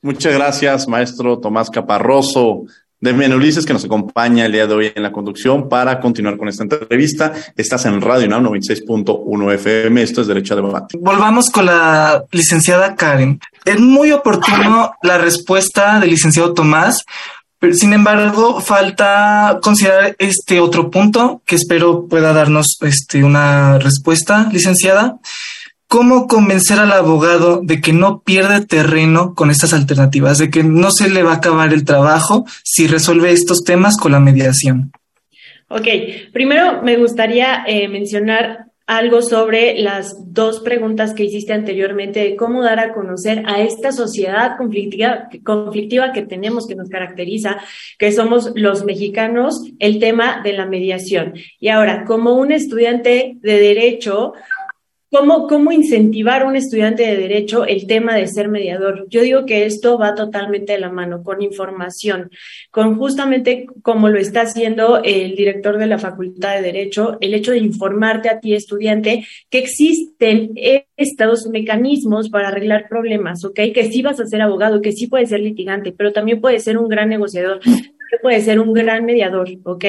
Muchas 0.00 0.32
gracias, 0.32 0.86
maestro 0.86 1.40
Tomás 1.40 1.68
Caparroso 1.68 2.62
de 3.00 3.12
Menulices, 3.12 3.64
que 3.64 3.72
nos 3.72 3.84
acompaña 3.84 4.46
el 4.46 4.52
día 4.52 4.66
de 4.66 4.74
hoy 4.74 4.92
en 4.94 5.02
la 5.02 5.12
conducción 5.12 5.68
para 5.68 6.00
continuar 6.00 6.36
con 6.36 6.48
esta 6.48 6.64
entrevista. 6.64 7.32
Estás 7.56 7.86
en 7.86 8.00
Radio 8.00 8.28
NAM 8.28 8.44
96.1 8.44 9.54
FM. 9.54 10.02
Esto 10.02 10.20
es 10.20 10.26
Derecho 10.26 10.54
a 10.54 10.56
Debate. 10.56 10.98
Volvamos 10.98 11.50
con 11.50 11.66
la 11.66 12.24
licenciada 12.32 12.94
Karen. 12.96 13.40
Es 13.64 13.78
muy 13.78 14.10
oportuno 14.10 14.94
la 15.02 15.18
respuesta 15.18 16.00
del 16.00 16.10
licenciado 16.10 16.54
Tomás, 16.54 17.04
pero 17.58 17.74
sin 17.74 17.92
embargo, 17.92 18.60
falta 18.60 19.58
considerar 19.62 20.14
este 20.18 20.60
otro 20.60 20.90
punto 20.90 21.42
que 21.44 21.56
espero 21.56 22.06
pueda 22.06 22.32
darnos 22.32 22.78
este, 22.82 23.24
una 23.24 23.78
respuesta, 23.78 24.48
licenciada 24.52 25.18
cómo 25.88 26.26
convencer 26.26 26.78
al 26.78 26.92
abogado 26.92 27.62
de 27.62 27.80
que 27.80 27.92
no 27.92 28.20
pierde 28.20 28.64
terreno 28.64 29.34
con 29.34 29.50
estas 29.50 29.72
alternativas, 29.72 30.38
de 30.38 30.50
que 30.50 30.62
no 30.62 30.90
se 30.90 31.08
le 31.08 31.22
va 31.22 31.32
a 31.32 31.36
acabar 31.36 31.72
el 31.72 31.84
trabajo 31.84 32.44
si 32.62 32.86
resuelve 32.86 33.32
estos 33.32 33.64
temas 33.64 33.96
con 33.96 34.12
la 34.12 34.20
mediación. 34.20 34.92
Ok, 35.68 35.86
primero 36.32 36.82
me 36.82 36.96
gustaría 36.96 37.64
eh, 37.66 37.88
mencionar 37.88 38.67
algo 38.88 39.20
sobre 39.20 39.78
las 39.78 40.32
dos 40.32 40.60
preguntas 40.60 41.12
que 41.12 41.24
hiciste 41.24 41.52
anteriormente 41.52 42.20
de 42.20 42.36
cómo 42.36 42.62
dar 42.62 42.80
a 42.80 42.94
conocer 42.94 43.42
a 43.46 43.60
esta 43.60 43.92
sociedad 43.92 44.56
conflictiva, 44.56 45.28
conflictiva 45.44 46.12
que 46.12 46.22
tenemos, 46.22 46.66
que 46.66 46.74
nos 46.74 46.88
caracteriza, 46.88 47.58
que 47.98 48.10
somos 48.12 48.50
los 48.54 48.86
mexicanos, 48.86 49.62
el 49.78 49.98
tema 49.98 50.40
de 50.42 50.54
la 50.54 50.64
mediación. 50.64 51.34
Y 51.60 51.68
ahora, 51.68 52.06
como 52.06 52.32
un 52.32 52.50
estudiante 52.50 53.36
de 53.42 53.60
derecho, 53.60 54.32
¿Cómo, 55.10 55.46
¿Cómo 55.46 55.72
incentivar 55.72 56.42
a 56.42 56.46
un 56.46 56.54
estudiante 56.54 57.02
de 57.02 57.16
derecho 57.16 57.64
el 57.64 57.86
tema 57.86 58.14
de 58.14 58.26
ser 58.26 58.48
mediador? 58.48 59.06
Yo 59.08 59.22
digo 59.22 59.46
que 59.46 59.64
esto 59.64 59.98
va 59.98 60.14
totalmente 60.14 60.74
de 60.74 60.80
la 60.80 60.90
mano, 60.90 61.22
con 61.22 61.40
información, 61.40 62.30
con 62.70 62.98
justamente 62.98 63.66
como 63.80 64.10
lo 64.10 64.18
está 64.18 64.42
haciendo 64.42 65.00
el 65.02 65.34
director 65.34 65.78
de 65.78 65.86
la 65.86 65.98
Facultad 65.98 66.56
de 66.56 66.62
Derecho, 66.62 67.16
el 67.22 67.32
hecho 67.32 67.52
de 67.52 67.58
informarte 67.58 68.28
a 68.28 68.38
ti, 68.38 68.52
estudiante, 68.52 69.26
que 69.48 69.58
existen 69.58 70.52
estos 70.96 71.46
mecanismos 71.46 72.28
para 72.28 72.48
arreglar 72.48 72.86
problemas, 72.86 73.42
¿ok? 73.46 73.60
Que 73.72 73.90
sí 73.90 74.02
vas 74.02 74.20
a 74.20 74.26
ser 74.26 74.42
abogado, 74.42 74.82
que 74.82 74.92
sí 74.92 75.06
puedes 75.06 75.30
ser 75.30 75.40
litigante, 75.40 75.92
pero 75.92 76.12
también 76.12 76.42
puedes 76.42 76.64
ser 76.64 76.76
un 76.76 76.88
gran 76.88 77.08
negociador, 77.08 77.60
puede 78.22 78.40
ser 78.40 78.60
un 78.60 78.72
gran 78.72 79.04
mediador, 79.04 79.48
¿ok? 79.64 79.84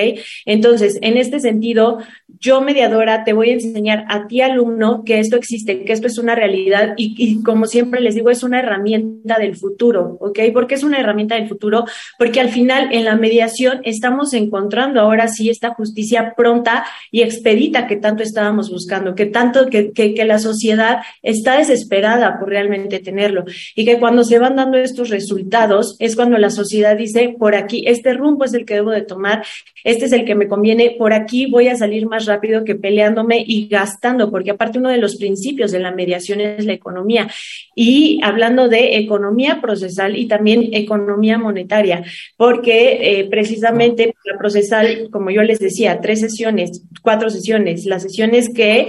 Entonces, 0.45 0.99
en 1.01 1.17
este 1.17 1.39
sentido, 1.39 1.99
yo 2.39 2.61
mediadora 2.61 3.23
te 3.23 3.33
voy 3.33 3.49
a 3.49 3.53
enseñar 3.53 4.05
a 4.07 4.27
ti 4.27 4.41
alumno 4.41 5.03
que 5.03 5.19
esto 5.19 5.35
existe, 5.35 5.83
que 5.83 5.93
esto 5.93 6.07
es 6.07 6.17
una 6.17 6.35
realidad 6.35 6.93
y, 6.97 7.41
como 7.43 7.65
siempre 7.65 8.01
les 8.01 8.15
digo, 8.15 8.29
es 8.29 8.43
una 8.43 8.59
herramienta 8.59 9.39
del 9.39 9.55
futuro, 9.55 10.17
¿ok? 10.19 10.39
¿Por 10.53 10.67
qué 10.67 10.75
es 10.75 10.83
una 10.83 10.99
herramienta 10.99 11.35
del 11.35 11.47
futuro? 11.47 11.85
Porque 12.17 12.39
al 12.39 12.49
final 12.49 12.89
en 12.91 13.05
la 13.05 13.15
mediación 13.15 13.81
estamos 13.83 14.33
encontrando 14.33 15.01
ahora 15.01 15.27
sí 15.27 15.49
esta 15.49 15.73
justicia 15.73 16.33
pronta 16.35 16.85
y 17.11 17.21
expedita 17.21 17.87
que 17.87 17.97
tanto 17.97 18.23
estábamos 18.23 18.69
buscando, 18.69 19.15
que 19.15 19.25
tanto 19.25 19.67
que, 19.67 19.91
que, 19.91 20.19
la 20.19 20.39
sociedad 20.39 20.97
está 21.23 21.57
desesperada 21.57 22.39
por 22.39 22.49
realmente 22.49 22.99
tenerlo 22.99 23.45
y 23.73 23.85
que 23.85 23.99
cuando 23.99 24.23
se 24.23 24.37
van 24.37 24.57
dando 24.57 24.77
estos 24.77 25.09
resultados 25.09 25.95
es 25.99 26.15
cuando 26.15 26.37
la 26.37 26.49
sociedad 26.49 26.97
dice, 26.97 27.35
por 27.39 27.55
aquí, 27.55 27.83
este 27.87 28.08
rumbo 28.13 28.45
es 28.45 28.53
el 28.53 28.65
que 28.65 28.75
debo 28.75 28.91
de 28.91 29.01
tomar, 29.01 29.43
este 29.83 30.05
es 30.05 30.11
el 30.11 30.25
que 30.25 30.35
me 30.35 30.47
conviene, 30.47 30.95
por 30.97 31.13
aquí 31.13 31.45
voy 31.45 31.67
a 31.67 31.75
salir 31.75 32.07
más 32.07 32.25
rápido 32.25 32.63
que 32.63 32.75
peleándome 32.75 33.43
y 33.45 33.67
gastando, 33.67 34.29
porque 34.29 34.51
aparte 34.51 34.79
uno 34.79 34.89
de 34.89 34.97
los 34.97 35.15
principios 35.15 35.71
de 35.71 35.79
la 35.79 35.91
mediación 35.91 36.41
es 36.41 36.65
la 36.65 36.73
economía. 36.73 37.29
Y 37.75 38.19
hablando 38.23 38.67
de 38.67 38.97
economía 38.97 39.61
procesal 39.61 40.17
y 40.17 40.27
también 40.27 40.69
economía 40.73 41.37
monetaria, 41.37 42.03
porque 42.37 43.19
eh, 43.19 43.27
precisamente 43.29 44.15
la 44.25 44.37
procesal, 44.37 45.09
como 45.11 45.31
yo 45.31 45.43
les 45.43 45.59
decía, 45.59 45.99
tres 46.01 46.19
sesiones, 46.19 46.83
cuatro 47.01 47.29
sesiones, 47.29 47.85
las 47.85 48.03
sesiones 48.03 48.49
que 48.53 48.87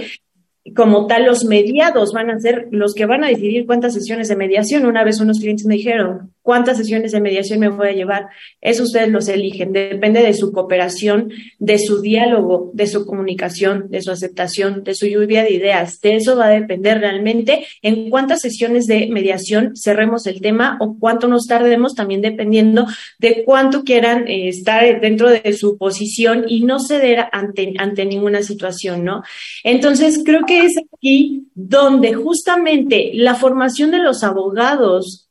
como 0.75 1.07
tal, 1.07 1.25
los 1.25 1.43
mediados 1.43 2.13
van 2.13 2.29
a 2.29 2.39
ser 2.39 2.67
los 2.69 2.93
que 2.93 3.07
van 3.07 3.23
a 3.23 3.29
decidir 3.29 3.65
cuántas 3.65 3.95
sesiones 3.95 4.27
de 4.27 4.35
mediación. 4.35 4.85
Una 4.85 5.03
vez 5.03 5.19
unos 5.19 5.39
clientes 5.39 5.65
me 5.65 5.73
dijeron, 5.73 6.33
¿cuántas 6.43 6.77
sesiones 6.77 7.11
de 7.11 7.19
mediación 7.19 7.59
me 7.59 7.69
voy 7.69 7.87
a 7.87 7.93
llevar? 7.93 8.27
Eso 8.61 8.83
ustedes 8.83 9.09
los 9.09 9.27
eligen. 9.27 9.73
Depende 9.73 10.21
de 10.21 10.35
su 10.35 10.51
cooperación, 10.51 11.31
de 11.57 11.79
su 11.79 12.01
diálogo, 12.01 12.69
de 12.75 12.85
su 12.85 13.07
comunicación, 13.07 13.89
de 13.89 14.03
su 14.03 14.11
aceptación, 14.11 14.83
de 14.83 14.93
su 14.93 15.07
lluvia 15.07 15.43
de 15.43 15.51
ideas. 15.51 15.99
De 15.99 16.15
eso 16.15 16.37
va 16.37 16.45
a 16.45 16.51
depender 16.51 16.99
realmente 16.99 17.65
en 17.81 18.11
cuántas 18.11 18.41
sesiones 18.41 18.85
de 18.85 19.07
mediación 19.07 19.75
cerremos 19.75 20.27
el 20.27 20.41
tema 20.41 20.77
o 20.79 20.95
cuánto 20.99 21.27
nos 21.27 21.47
tardemos, 21.47 21.95
también 21.95 22.21
dependiendo 22.21 22.85
de 23.17 23.43
cuánto 23.45 23.83
quieran 23.83 24.27
eh, 24.27 24.47
estar 24.47 25.01
dentro 25.01 25.27
de 25.29 25.53
su 25.53 25.77
posición 25.79 26.45
y 26.47 26.65
no 26.65 26.79
ceder 26.79 27.25
ante, 27.31 27.73
ante 27.79 28.05
ninguna 28.05 28.43
situación, 28.43 29.03
¿no? 29.03 29.23
Entonces, 29.63 30.21
creo 30.23 30.45
que 30.45 30.50
es 30.59 30.75
aquí 30.77 31.47
donde 31.55 32.13
justamente 32.13 33.11
la 33.13 33.35
formación 33.35 33.91
de 33.91 33.99
los 33.99 34.23
abogados, 34.23 35.29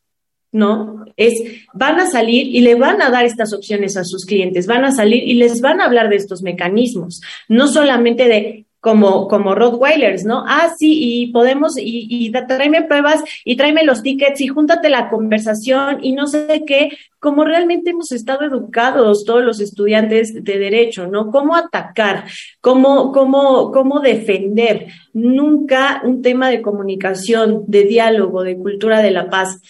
¿no? 0.52 1.04
Es, 1.16 1.34
van 1.74 2.00
a 2.00 2.06
salir 2.06 2.46
y 2.48 2.60
le 2.60 2.74
van 2.74 3.00
a 3.02 3.10
dar 3.10 3.24
estas 3.24 3.52
opciones 3.52 3.96
a 3.96 4.04
sus 4.04 4.24
clientes, 4.24 4.66
van 4.66 4.84
a 4.84 4.92
salir 4.92 5.22
y 5.22 5.34
les 5.34 5.60
van 5.60 5.80
a 5.80 5.84
hablar 5.84 6.08
de 6.08 6.16
estos 6.16 6.42
mecanismos, 6.42 7.20
no 7.48 7.68
solamente 7.68 8.28
de 8.28 8.66
como, 8.80 9.28
como 9.28 9.54
Rottweilers, 9.54 10.24
¿no? 10.24 10.42
Ah, 10.46 10.72
sí, 10.76 10.98
y 11.00 11.26
podemos, 11.32 11.74
y, 11.76 12.32
tráeme 12.32 12.82
pruebas, 12.82 13.22
y 13.44 13.56
tráeme 13.56 13.84
los 13.84 14.02
tickets, 14.02 14.40
y 14.40 14.48
júntate 14.48 14.88
la 14.88 15.10
conversación, 15.10 15.98
y 16.02 16.12
no 16.12 16.26
sé 16.26 16.64
qué, 16.66 16.88
como 17.18 17.44
realmente 17.44 17.90
hemos 17.90 18.10
estado 18.10 18.44
educados 18.44 19.24
todos 19.26 19.44
los 19.44 19.60
estudiantes 19.60 20.42
de 20.42 20.58
derecho, 20.58 21.06
¿no? 21.06 21.30
Cómo 21.30 21.54
atacar, 21.54 22.24
cómo, 22.62 23.12
cómo, 23.12 23.70
cómo 23.70 24.00
defender. 24.00 24.86
Nunca 25.12 26.00
un 26.02 26.22
tema 26.22 26.48
de 26.48 26.62
comunicación, 26.62 27.64
de 27.66 27.84
diálogo, 27.84 28.42
de 28.42 28.56
cultura 28.56 29.02
de 29.02 29.10
la 29.10 29.28
paz. 29.28 29.60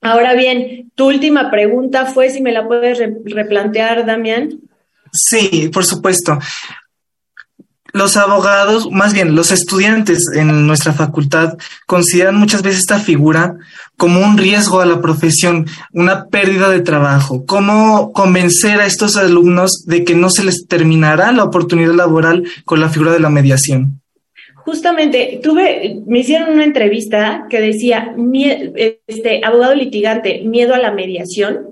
Ahora 0.00 0.34
bien, 0.34 0.92
tu 0.94 1.08
última 1.08 1.50
pregunta 1.50 2.06
fue 2.06 2.30
si 2.30 2.40
me 2.40 2.52
la 2.52 2.68
puedes 2.68 3.00
replantear, 3.24 4.06
Damián. 4.06 4.60
Sí, 5.10 5.70
por 5.72 5.84
supuesto 5.84 6.38
los 7.92 8.16
abogados, 8.16 8.88
más 8.90 9.12
bien 9.12 9.34
los 9.34 9.50
estudiantes 9.50 10.24
en 10.34 10.66
nuestra 10.66 10.92
facultad 10.92 11.54
consideran 11.86 12.36
muchas 12.36 12.62
veces 12.62 12.80
esta 12.80 12.98
figura 12.98 13.56
como 13.96 14.20
un 14.20 14.38
riesgo 14.38 14.80
a 14.80 14.86
la 14.86 15.00
profesión, 15.00 15.66
una 15.92 16.26
pérdida 16.26 16.68
de 16.68 16.80
trabajo. 16.80 17.44
¿Cómo 17.46 18.12
convencer 18.12 18.80
a 18.80 18.86
estos 18.86 19.16
alumnos 19.16 19.84
de 19.86 20.04
que 20.04 20.14
no 20.14 20.30
se 20.30 20.44
les 20.44 20.66
terminará 20.66 21.32
la 21.32 21.44
oportunidad 21.44 21.94
laboral 21.94 22.44
con 22.64 22.80
la 22.80 22.88
figura 22.88 23.12
de 23.12 23.20
la 23.20 23.30
mediación? 23.30 24.00
Justamente 24.68 25.40
tuve, 25.42 26.02
me 26.04 26.18
hicieron 26.18 26.52
una 26.52 26.64
entrevista 26.64 27.46
que 27.48 27.58
decía, 27.58 28.14
este, 29.06 29.40
abogado 29.42 29.74
litigante, 29.74 30.42
miedo 30.44 30.74
a 30.74 30.78
la 30.78 30.92
mediación. 30.92 31.68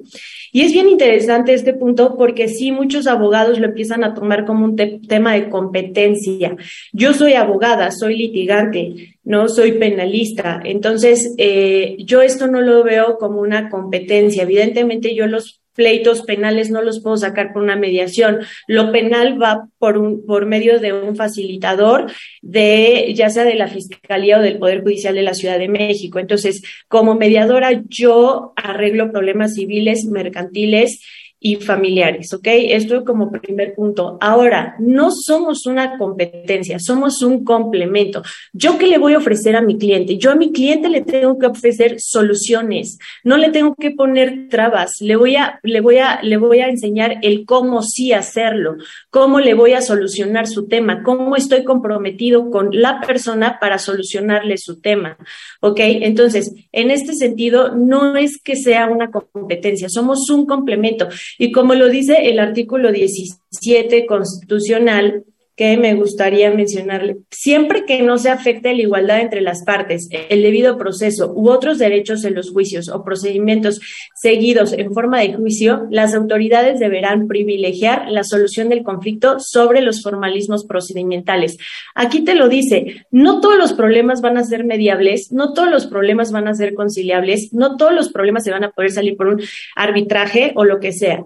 Y 0.50 0.62
es 0.62 0.72
bien 0.72 0.88
interesante 0.88 1.52
este 1.52 1.74
punto 1.74 2.16
porque 2.16 2.48
sí, 2.48 2.72
muchos 2.72 3.06
abogados 3.06 3.58
lo 3.58 3.66
empiezan 3.66 4.02
a 4.02 4.14
tomar 4.14 4.46
como 4.46 4.64
un 4.64 4.76
tema 4.76 5.34
de 5.34 5.50
competencia. 5.50 6.56
Yo 6.94 7.12
soy 7.12 7.34
abogada, 7.34 7.90
soy 7.90 8.16
litigante, 8.16 9.18
no 9.24 9.50
soy 9.50 9.72
penalista. 9.72 10.62
Entonces, 10.64 11.34
eh, 11.36 11.96
yo 11.98 12.22
esto 12.22 12.46
no 12.46 12.62
lo 12.62 12.82
veo 12.82 13.18
como 13.18 13.42
una 13.42 13.68
competencia. 13.68 14.44
Evidentemente, 14.44 15.14
yo 15.14 15.26
los 15.26 15.60
pleitos 15.76 16.22
penales 16.22 16.70
no 16.70 16.82
los 16.82 17.00
puedo 17.00 17.16
sacar 17.16 17.52
por 17.52 17.62
una 17.62 17.76
mediación. 17.76 18.40
Lo 18.66 18.90
penal 18.90 19.40
va 19.40 19.68
por 19.78 19.98
un, 19.98 20.26
por 20.26 20.46
medio 20.46 20.80
de 20.80 20.92
un 20.92 21.14
facilitador 21.14 22.10
de, 22.42 23.12
ya 23.14 23.30
sea 23.30 23.44
de 23.44 23.54
la 23.54 23.68
Fiscalía 23.68 24.38
o 24.38 24.42
del 24.42 24.58
Poder 24.58 24.82
Judicial 24.82 25.14
de 25.14 25.22
la 25.22 25.34
Ciudad 25.34 25.58
de 25.58 25.68
México. 25.68 26.18
Entonces, 26.18 26.62
como 26.88 27.14
mediadora, 27.14 27.82
yo 27.88 28.52
arreglo 28.56 29.12
problemas 29.12 29.54
civiles, 29.54 30.04
mercantiles 30.06 31.00
y 31.38 31.56
familiares, 31.56 32.32
¿ok? 32.32 32.46
Esto 32.46 33.04
como 33.04 33.30
primer 33.30 33.74
punto. 33.74 34.16
Ahora, 34.20 34.74
no 34.78 35.10
somos 35.10 35.66
una 35.66 35.98
competencia, 35.98 36.78
somos 36.78 37.22
un 37.22 37.44
complemento. 37.44 38.22
¿Yo 38.52 38.78
qué 38.78 38.86
le 38.86 38.98
voy 38.98 39.14
a 39.14 39.18
ofrecer 39.18 39.54
a 39.54 39.60
mi 39.60 39.76
cliente? 39.76 40.16
Yo 40.16 40.30
a 40.30 40.34
mi 40.34 40.50
cliente 40.50 40.88
le 40.88 41.02
tengo 41.02 41.38
que 41.38 41.46
ofrecer 41.46 42.00
soluciones, 42.00 42.98
no 43.22 43.36
le 43.36 43.50
tengo 43.50 43.74
que 43.74 43.90
poner 43.90 44.48
trabas, 44.48 45.00
le 45.00 45.16
voy 45.16 45.36
a, 45.36 45.60
le 45.62 45.80
voy 45.80 45.98
a, 45.98 46.22
le 46.22 46.36
voy 46.36 46.60
a 46.60 46.68
enseñar 46.68 47.18
el 47.22 47.44
cómo 47.44 47.82
sí 47.82 48.12
hacerlo, 48.12 48.76
cómo 49.10 49.40
le 49.40 49.54
voy 49.54 49.72
a 49.72 49.82
solucionar 49.82 50.46
su 50.46 50.66
tema, 50.66 51.02
cómo 51.02 51.36
estoy 51.36 51.64
comprometido 51.64 52.50
con 52.50 52.70
la 52.72 53.00
persona 53.00 53.58
para 53.60 53.78
solucionarle 53.78 54.56
su 54.56 54.80
tema, 54.80 55.18
¿ok? 55.60 55.80
Entonces, 55.80 56.54
en 56.72 56.90
este 56.90 57.14
sentido, 57.14 57.74
no 57.74 58.16
es 58.16 58.40
que 58.42 58.56
sea 58.56 58.88
una 58.88 59.10
competencia, 59.10 59.88
somos 59.88 60.30
un 60.30 60.46
complemento. 60.46 61.08
Y 61.38 61.52
como 61.52 61.74
lo 61.74 61.88
dice 61.88 62.28
el 62.28 62.38
artículo 62.38 62.92
17 62.92 64.06
constitucional, 64.06 65.24
que 65.56 65.78
me 65.78 65.94
gustaría 65.94 66.50
mencionarle. 66.50 67.16
Siempre 67.30 67.86
que 67.86 68.02
no 68.02 68.18
se 68.18 68.28
afecte 68.28 68.74
la 68.74 68.82
igualdad 68.82 69.20
entre 69.20 69.40
las 69.40 69.64
partes, 69.64 70.08
el 70.10 70.42
debido 70.42 70.76
proceso 70.76 71.32
u 71.34 71.48
otros 71.48 71.78
derechos 71.78 72.24
en 72.24 72.34
los 72.34 72.50
juicios 72.50 72.90
o 72.90 73.02
procedimientos 73.02 73.80
seguidos 74.14 74.74
en 74.74 74.92
forma 74.92 75.20
de 75.20 75.32
juicio, 75.32 75.86
las 75.90 76.14
autoridades 76.14 76.78
deberán 76.78 77.26
privilegiar 77.26 78.10
la 78.10 78.22
solución 78.22 78.68
del 78.68 78.82
conflicto 78.82 79.40
sobre 79.40 79.80
los 79.80 80.02
formalismos 80.02 80.66
procedimentales. 80.66 81.56
Aquí 81.94 82.22
te 82.22 82.34
lo 82.34 82.48
dice, 82.48 83.06
no 83.10 83.40
todos 83.40 83.56
los 83.56 83.72
problemas 83.72 84.20
van 84.20 84.36
a 84.36 84.44
ser 84.44 84.64
mediables, 84.64 85.32
no 85.32 85.54
todos 85.54 85.70
los 85.70 85.86
problemas 85.86 86.32
van 86.32 86.48
a 86.48 86.54
ser 86.54 86.74
conciliables, 86.74 87.54
no 87.54 87.76
todos 87.76 87.94
los 87.94 88.12
problemas 88.12 88.44
se 88.44 88.50
van 88.50 88.64
a 88.64 88.72
poder 88.72 88.90
salir 88.90 89.16
por 89.16 89.28
un 89.28 89.42
arbitraje 89.74 90.52
o 90.54 90.64
lo 90.64 90.80
que 90.80 90.92
sea. 90.92 91.24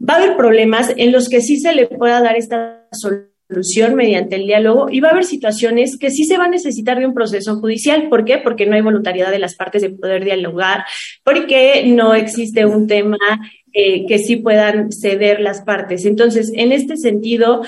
Va 0.00 0.14
a 0.14 0.16
haber 0.18 0.36
problemas 0.36 0.92
en 0.96 1.10
los 1.10 1.28
que 1.28 1.40
sí 1.40 1.58
se 1.58 1.74
le 1.74 1.88
pueda 1.88 2.20
dar 2.20 2.36
esta 2.36 2.86
solución 2.92 3.31
solución 3.48 3.94
mediante 3.94 4.36
el 4.36 4.46
diálogo 4.46 4.88
y 4.90 5.00
va 5.00 5.08
a 5.08 5.12
haber 5.12 5.24
situaciones 5.24 5.98
que 5.98 6.10
sí 6.10 6.24
se 6.24 6.38
va 6.38 6.44
a 6.44 6.48
necesitar 6.48 6.98
de 6.98 7.06
un 7.06 7.14
proceso 7.14 7.56
judicial. 7.56 8.08
¿Por 8.08 8.24
qué? 8.24 8.38
Porque 8.38 8.66
no 8.66 8.74
hay 8.74 8.82
voluntariedad 8.82 9.30
de 9.30 9.38
las 9.38 9.54
partes 9.54 9.82
de 9.82 9.90
poder 9.90 10.24
dialogar, 10.24 10.84
porque 11.24 11.84
no 11.86 12.14
existe 12.14 12.64
un 12.66 12.86
tema 12.86 13.18
eh, 13.72 14.06
que 14.06 14.18
sí 14.18 14.36
puedan 14.36 14.92
ceder 14.92 15.40
las 15.40 15.62
partes. 15.62 16.04
Entonces, 16.04 16.52
en 16.54 16.72
este 16.72 16.96
sentido, 16.96 17.62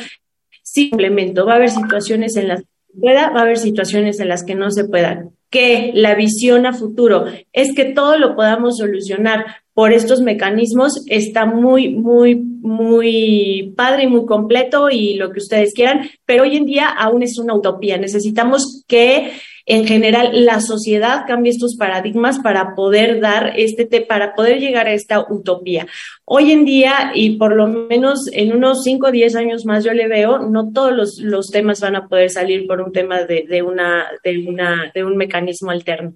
simplemente 0.63 1.41
va 1.43 1.53
a 1.53 1.57
haber 1.57 1.71
situaciones 1.71 2.37
en 2.37 2.49
las 2.49 2.61
que 2.61 3.01
pueda, 3.01 3.31
va 3.31 3.41
a 3.41 3.43
haber 3.43 3.59
situaciones 3.59 4.21
en 4.21 4.29
las 4.29 4.45
que 4.45 4.55
no 4.55 4.71
se 4.71 4.85
puedan. 4.85 5.31
Que 5.51 5.93
la 5.95 6.15
visión 6.15 6.67
a 6.67 6.73
futuro 6.73 7.27
es 7.53 7.75
que 7.75 7.85
todo 7.85 8.19
lo 8.19 8.35
podamos 8.35 8.79
solucionar 8.79 9.64
por 9.75 9.93
estos 9.93 10.21
mecanismos 10.23 11.05
está 11.09 11.47
muy, 11.47 11.91
muy, 11.91 12.37
muy 12.37 13.75
padre 13.77 14.05
y 14.05 14.07
muy 14.07 14.25
completo 14.25 14.89
y 14.89 15.15
lo 15.15 15.33
que 15.33 15.41
ustedes 15.41 15.75
quieran, 15.75 16.09
pero 16.25 16.45
hoy 16.45 16.57
en 16.57 16.65
día 16.65 16.89
aún 16.89 17.25
es 17.25 17.39
una 17.39 17.55
utopía. 17.55 17.99
Necesitamos 17.99 18.85
que 18.87 19.33
en 19.67 19.87
general 19.87 20.45
la 20.45 20.61
sociedad 20.61 21.25
cambie 21.27 21.51
estos 21.51 21.75
paradigmas 21.77 22.39
para 22.39 22.77
poder 22.77 23.21
dar 23.21 23.55
este, 23.57 23.87
para 24.03 24.35
poder 24.35 24.61
llegar 24.61 24.87
a 24.87 24.93
esta 24.93 25.27
utopía. 25.29 25.89
Hoy 26.25 26.53
en 26.53 26.65
día, 26.65 27.11
y 27.13 27.37
por 27.37 27.57
lo 27.57 27.67
menos 27.67 28.29
en 28.33 28.55
unos 28.55 28.85
5 28.85 29.09
o 29.09 29.11
10 29.11 29.35
años 29.35 29.65
más 29.65 29.83
yo 29.83 29.93
le 29.93 30.07
veo, 30.07 30.39
no 30.39 30.71
todos 30.73 30.93
los, 30.93 31.19
los 31.19 31.51
temas 31.51 31.81
van 31.81 31.97
a 31.97 32.07
poder 32.07 32.31
salir 32.31 32.67
por 32.69 32.81
un 32.81 32.93
tema 32.93 33.25
de, 33.25 33.45
de, 33.49 33.63
una, 33.63 34.07
de, 34.23 34.47
una, 34.47 34.93
de 34.95 35.05
un 35.05 35.17
mecanismo 35.17 35.71
alterno 35.71 36.15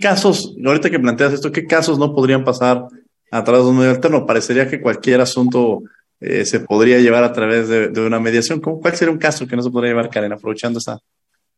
casos, 0.00 0.54
ahorita 0.64 0.90
que 0.90 0.98
planteas 0.98 1.32
esto, 1.32 1.52
qué 1.52 1.66
casos 1.66 1.98
no 1.98 2.14
podrían 2.14 2.44
pasar 2.44 2.86
a 3.30 3.44
través 3.44 3.64
de 3.64 3.70
un 3.70 3.78
medio 3.78 3.90
alterno? 3.90 4.26
Parecería 4.26 4.68
que 4.68 4.80
cualquier 4.80 5.20
asunto 5.20 5.82
eh, 6.20 6.44
se 6.44 6.60
podría 6.60 6.98
llevar 6.98 7.24
a 7.24 7.32
través 7.32 7.68
de, 7.68 8.00
una 8.00 8.20
mediación. 8.20 8.60
¿Cuál 8.60 8.94
sería 8.94 9.12
un 9.12 9.18
caso 9.18 9.46
que 9.46 9.56
no 9.56 9.62
se 9.62 9.70
podría 9.70 9.90
llevar, 9.90 10.10
Karen, 10.10 10.32
aprovechando 10.32 10.78
esa? 10.78 10.98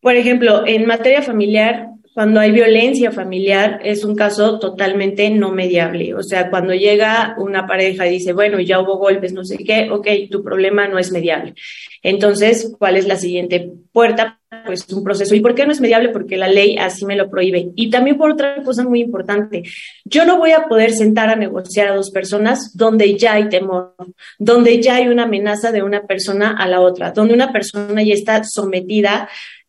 Por 0.00 0.14
ejemplo, 0.16 0.66
en 0.66 0.86
materia 0.86 1.22
familiar, 1.22 1.88
cuando 2.16 2.40
hay 2.40 2.50
violencia 2.50 3.12
familiar, 3.12 3.78
es 3.84 4.02
un 4.02 4.16
caso 4.16 4.58
totalmente 4.58 5.28
no 5.28 5.52
mediable. 5.52 6.14
O 6.14 6.22
sea, 6.22 6.48
cuando 6.48 6.72
llega 6.72 7.34
una 7.36 7.66
pareja 7.66 8.06
y 8.06 8.12
dice, 8.12 8.32
bueno, 8.32 8.58
ya 8.58 8.80
hubo 8.80 8.96
golpes, 8.96 9.34
no 9.34 9.44
sé 9.44 9.58
qué, 9.58 9.90
ok, 9.90 10.08
tu 10.30 10.42
problema 10.42 10.88
no 10.88 10.98
es 10.98 11.12
mediable. 11.12 11.52
Entonces, 12.02 12.74
¿cuál 12.78 12.96
es 12.96 13.06
la 13.06 13.16
siguiente 13.16 13.70
puerta? 13.92 14.40
Pues 14.64 14.90
un 14.94 15.04
proceso. 15.04 15.34
¿Y 15.34 15.40
por 15.40 15.54
qué 15.54 15.66
no 15.66 15.72
es 15.72 15.80
mediable? 15.82 16.08
Porque 16.08 16.38
la 16.38 16.48
ley 16.48 16.78
así 16.78 17.04
me 17.04 17.16
lo 17.16 17.28
prohíbe. 17.28 17.68
Y 17.74 17.90
también 17.90 18.16
por 18.16 18.30
otra 18.30 18.62
cosa 18.62 18.82
muy 18.82 19.02
importante, 19.02 19.64
yo 20.06 20.24
no 20.24 20.38
voy 20.38 20.52
a 20.52 20.68
poder 20.68 20.92
sentar 20.92 21.28
a 21.28 21.36
negociar 21.36 21.88
a 21.88 21.96
dos 21.96 22.10
personas 22.10 22.74
donde 22.74 23.18
ya 23.18 23.34
hay 23.34 23.50
temor, 23.50 23.94
donde 24.38 24.80
ya 24.80 24.94
hay 24.94 25.08
una 25.08 25.24
amenaza 25.24 25.70
de 25.70 25.82
una 25.82 26.06
persona 26.06 26.56
a 26.56 26.66
la 26.66 26.80
otra, 26.80 27.10
donde 27.10 27.34
una 27.34 27.52
persona 27.52 28.02
ya 28.02 28.14
está 28.14 28.42
sometida 28.42 29.28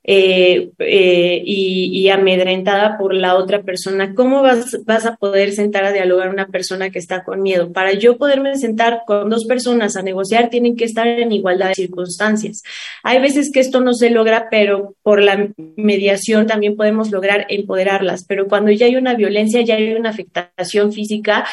eh, 0.10 0.70
eh, 0.80 1.42
y, 1.46 2.08
amedrentada 2.08 2.98
por 2.98 3.14
la 3.14 3.36
otra 3.36 3.64
persona. 3.64 4.16
¿Cómo 4.16 4.42
vas, 4.42 4.78
vas 4.86 5.06
a 5.06 5.18
poder 5.18 5.52
sentar 5.52 5.84
a 5.84 5.92
dialogar 5.92 6.30
una 6.30 6.48
persona 6.48 6.90
que 6.90 7.00
está 7.00 7.26
con 7.26 7.42
miedo? 7.42 7.74
Para 7.74 7.92
yo 7.92 8.18
poderme 8.18 8.56
sentar 8.58 9.02
con 9.06 9.30
dos 9.30 9.44
personas 9.44 9.98
a 9.98 10.04
negociar, 10.04 10.50
tienen 10.50 10.78
que 10.78 10.86
estar 10.86 11.06
en 11.06 11.34
igualdad 11.34 11.68
de 11.68 11.76
circunstancias. 11.76 12.64
Hay 13.04 13.20
veces 13.20 13.52
que 13.52 13.60
esto 13.60 13.82
no 13.82 13.94
se 13.94 14.10
logra, 14.10 14.48
pero 14.50 14.96
por 15.04 15.22
la 15.22 15.50
mediación 15.76 16.48
también 16.48 16.78
podemos 16.78 17.12
lograr 17.12 17.46
empoderarlas. 17.50 18.24
Pero 18.24 18.48
cuando 18.48 18.72
ya 18.72 18.86
hay 18.86 18.96
una 18.96 19.14
violencia, 19.14 19.60
ya 19.62 19.76
hay 19.76 19.94
una 19.94 20.12
afectación 20.12 20.94
física, 20.94 21.44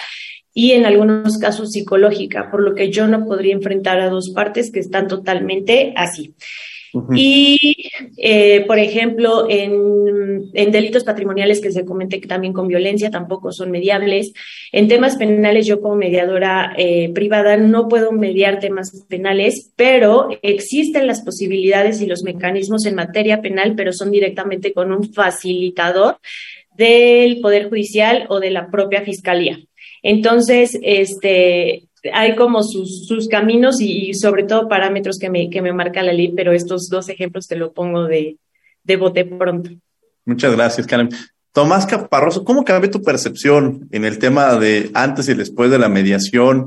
y 0.57 0.71
en 0.71 0.87
algunos 0.87 1.39
casos 1.39 1.73
psicológica, 1.73 2.49
por 2.53 2.63
lo 2.63 2.77
que 2.77 2.89
yo 2.89 3.09
no 3.09 3.27
podría 3.27 3.55
enfrentar 3.55 3.99
a 3.99 4.09
dos 4.09 4.31
partes 4.31 4.71
que 4.71 4.79
están 4.79 5.09
totalmente 5.09 5.93
así. 5.97 6.37
Y, 7.15 7.91
eh, 8.17 8.65
por 8.67 8.79
ejemplo, 8.79 9.47
en, 9.49 10.53
delitos 10.53 11.05
patrimoniales 11.05 11.61
que 11.61 11.73
se 11.73 11.85
comete 11.85 12.21
también 12.21 12.53
con 12.53 12.69
violencia 12.69 13.11
tampoco 13.11 13.53
son 13.53 13.71
mediables. 13.71 14.33
En 14.73 14.89
temas 14.89 15.17
penales, 15.17 15.67
yo 15.67 15.81
como 15.81 15.97
mediadora 15.97 16.75
eh, 16.77 17.11
privada 17.13 17.57
no 17.57 17.89
puedo 17.89 18.13
mediar 18.13 18.61
temas 18.61 19.05
penales, 19.09 19.73
pero 19.77 20.29
existen 20.43 21.07
las 21.07 21.23
posibilidades 21.23 22.01
y 22.01 22.07
los 22.07 22.23
mecanismos 22.23 22.87
en 22.87 22.95
materia 22.95 23.41
penal, 23.41 23.75
pero 23.77 23.93
son 23.93 24.11
directamente 24.11 24.73
con 24.73 24.93
un 24.93 25.13
facilitador 25.13 26.19
del 26.77 27.41
Poder 27.41 27.69
Judicial 27.69 28.27
o 28.29 28.41
de 28.41 28.51
la 28.51 28.71
propia 28.71 29.03
Fiscalía. 29.03 29.59
Entonces, 30.03 30.79
este, 30.83 31.85
hay 32.13 32.35
como 32.37 32.63
sus, 32.63 33.07
sus 33.07 33.29
caminos 33.29 33.81
y, 33.81 34.15
sobre 34.15 34.45
todo 34.45 34.69
parámetros 34.69 35.19
que 35.19 35.31
me, 35.31 35.49
que 35.51 35.63
me 35.63 35.73
marca 35.73 36.03
la 36.03 36.13
ley, 36.13 36.33
pero 36.35 36.53
estos 36.53 36.89
dos 36.89 37.09
ejemplos 37.09 37.47
te 37.47 37.57
lo 37.57 37.73
pongo 37.73 38.05
de, 38.05 38.37
de 38.83 38.97
bote 38.97 39.25
pronto. 39.25 39.71
Muchas 40.25 40.55
gracias, 40.55 40.87
Karen. 40.87 41.09
Tomás 41.53 41.87
Caparroso, 41.87 42.45
¿cómo 42.45 42.65
cambió 42.65 42.91
tu 42.91 43.03
percepción 43.03 43.89
en 43.93 44.05
el 44.05 44.19
tema 44.19 44.57
de 44.57 44.91
antes 44.93 45.29
y 45.29 45.35
después 45.35 45.71
de 45.71 45.79
la 45.79 45.89
mediación? 45.89 46.67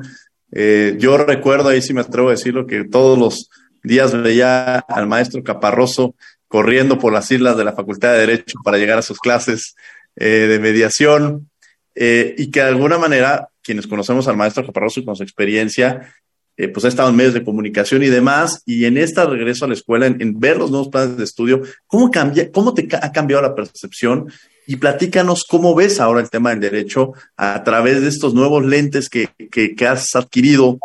Eh, 0.51 0.95
yo 0.97 1.17
recuerdo, 1.17 1.69
ahí 1.69 1.81
sí 1.81 1.93
me 1.93 2.01
atrevo 2.01 2.29
a 2.29 2.31
decirlo, 2.31 2.65
que 2.65 2.85
todos 2.85 3.19
los 3.19 3.49
días 3.83 4.19
veía 4.21 4.77
al 4.77 5.07
maestro 5.07 5.43
Caparroso 5.43 6.15
corriendo 6.47 6.97
por 6.97 7.11
las 7.11 7.29
islas 7.31 7.57
de 7.57 7.65
la 7.65 7.73
Facultad 7.73 8.13
de 8.13 8.19
Derecho 8.19 8.57
para 8.63 8.77
llegar 8.77 8.97
a 8.97 9.01
sus 9.01 9.19
clases 9.19 9.75
eh, 10.15 10.47
de 10.47 10.59
mediación 10.59 11.49
eh, 11.99 12.35
y 12.37 12.51
que 12.51 12.61
de 12.61 12.67
alguna 12.67 12.97
manera 12.97 13.49
quienes 13.63 13.87
conocemos 13.87 14.27
al 14.27 14.37
maestro 14.37 14.65
Caparroso 14.65 15.03
con 15.03 15.15
su 15.15 15.23
experiencia, 15.23 16.13
eh, 16.55 16.67
pues 16.69 16.85
ha 16.85 16.87
estado 16.87 17.09
en 17.09 17.15
medios 17.15 17.33
de 17.33 17.43
comunicación 17.43 18.01
y 18.03 18.07
demás, 18.07 18.61
y 18.65 18.85
en 18.85 18.97
esta 18.97 19.25
regreso 19.25 19.65
a 19.65 19.67
la 19.67 19.73
escuela, 19.73 20.05
en, 20.07 20.39
ver 20.39 20.57
los 20.57 20.71
nuevos 20.71 20.89
planes 20.89 21.17
de 21.17 21.23
estudio, 21.23 21.61
¿cómo, 21.85 22.09
cambia, 22.09 22.51
cómo 22.51 22.73
te 22.73 22.87
ha 22.95 23.11
cambiado 23.11 23.43
la 23.43 23.55
percepción? 23.55 24.31
Y 24.65 24.77
platícanos 24.77 25.43
cómo 25.47 25.75
ves 25.75 25.99
ahora 25.99 26.21
el 26.21 26.29
tema 26.29 26.51
del 26.51 26.59
derecho 26.59 27.13
a 27.35 27.63
través 27.63 28.01
de 28.01 28.09
estos 28.09 28.33
nuevos 28.33 28.65
lentes 28.65 29.09
que, 29.09 29.29
que, 29.51 29.87
has 29.87 30.15
adquirido 30.15 30.79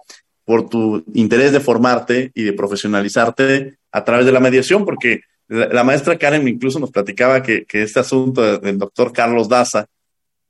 por 0.44 0.68
tu 0.68 1.04
interés 1.14 1.52
de 1.52 1.60
formarte 1.60 2.32
y 2.34 2.42
de 2.42 2.52
profesionalizarte 2.52 3.76
a 3.90 4.04
través 4.04 4.26
de 4.26 4.32
la 4.32 4.40
mediación, 4.40 4.84
porque 4.84 5.22
la, 5.48 5.84
maestra 5.84 6.18
Karen 6.18 6.46
incluso 6.48 6.80
nos 6.80 6.90
platicaba 6.90 7.42
que, 7.42 7.64
este 7.70 8.00
asunto 8.00 8.58
del 8.58 8.78
doctor 8.78 9.12
Carlos 9.12 9.48
Daza, 9.48 9.86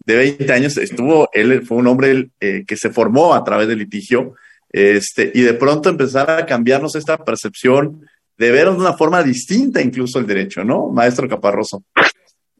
de 0.04 0.16
20 0.16 0.52
años, 0.52 0.76
estuvo, 0.76 1.28
él 1.32 1.64
fue 1.66 1.76
un 1.78 1.86
hombre 1.86 2.30
eh, 2.40 2.64
que 2.66 2.76
se 2.76 2.90
formó 2.90 3.34
a 3.34 3.44
través 3.44 3.68
del 3.68 3.78
litigio, 3.78 4.34
este, 4.70 5.30
y 5.34 5.42
de 5.42 5.54
pronto 5.54 5.88
empezar 5.88 6.30
a 6.30 6.46
cambiarnos 6.46 6.94
esta 6.94 7.22
percepción 7.24 8.00
de 8.38 8.50
ver 8.50 8.70
de 8.70 8.76
una 8.76 8.94
forma 8.94 9.22
distinta 9.22 9.82
incluso 9.82 10.18
el 10.18 10.26
derecho, 10.26 10.64
¿no? 10.64 10.88
Maestro 10.88 11.28
Caparroso. 11.28 11.84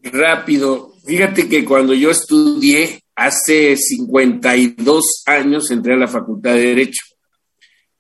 Rápido, 0.02 0.92
fíjate 1.06 1.48
que 1.48 1.64
cuando 1.64 1.94
yo 1.94 2.10
estudié 2.10 3.02
hace 3.14 3.76
52 3.76 5.22
años 5.26 5.70
entré 5.70 5.94
a 5.94 5.98
la 5.98 6.08
Facultad 6.08 6.54
de 6.54 6.60
Derecho, 6.60 7.04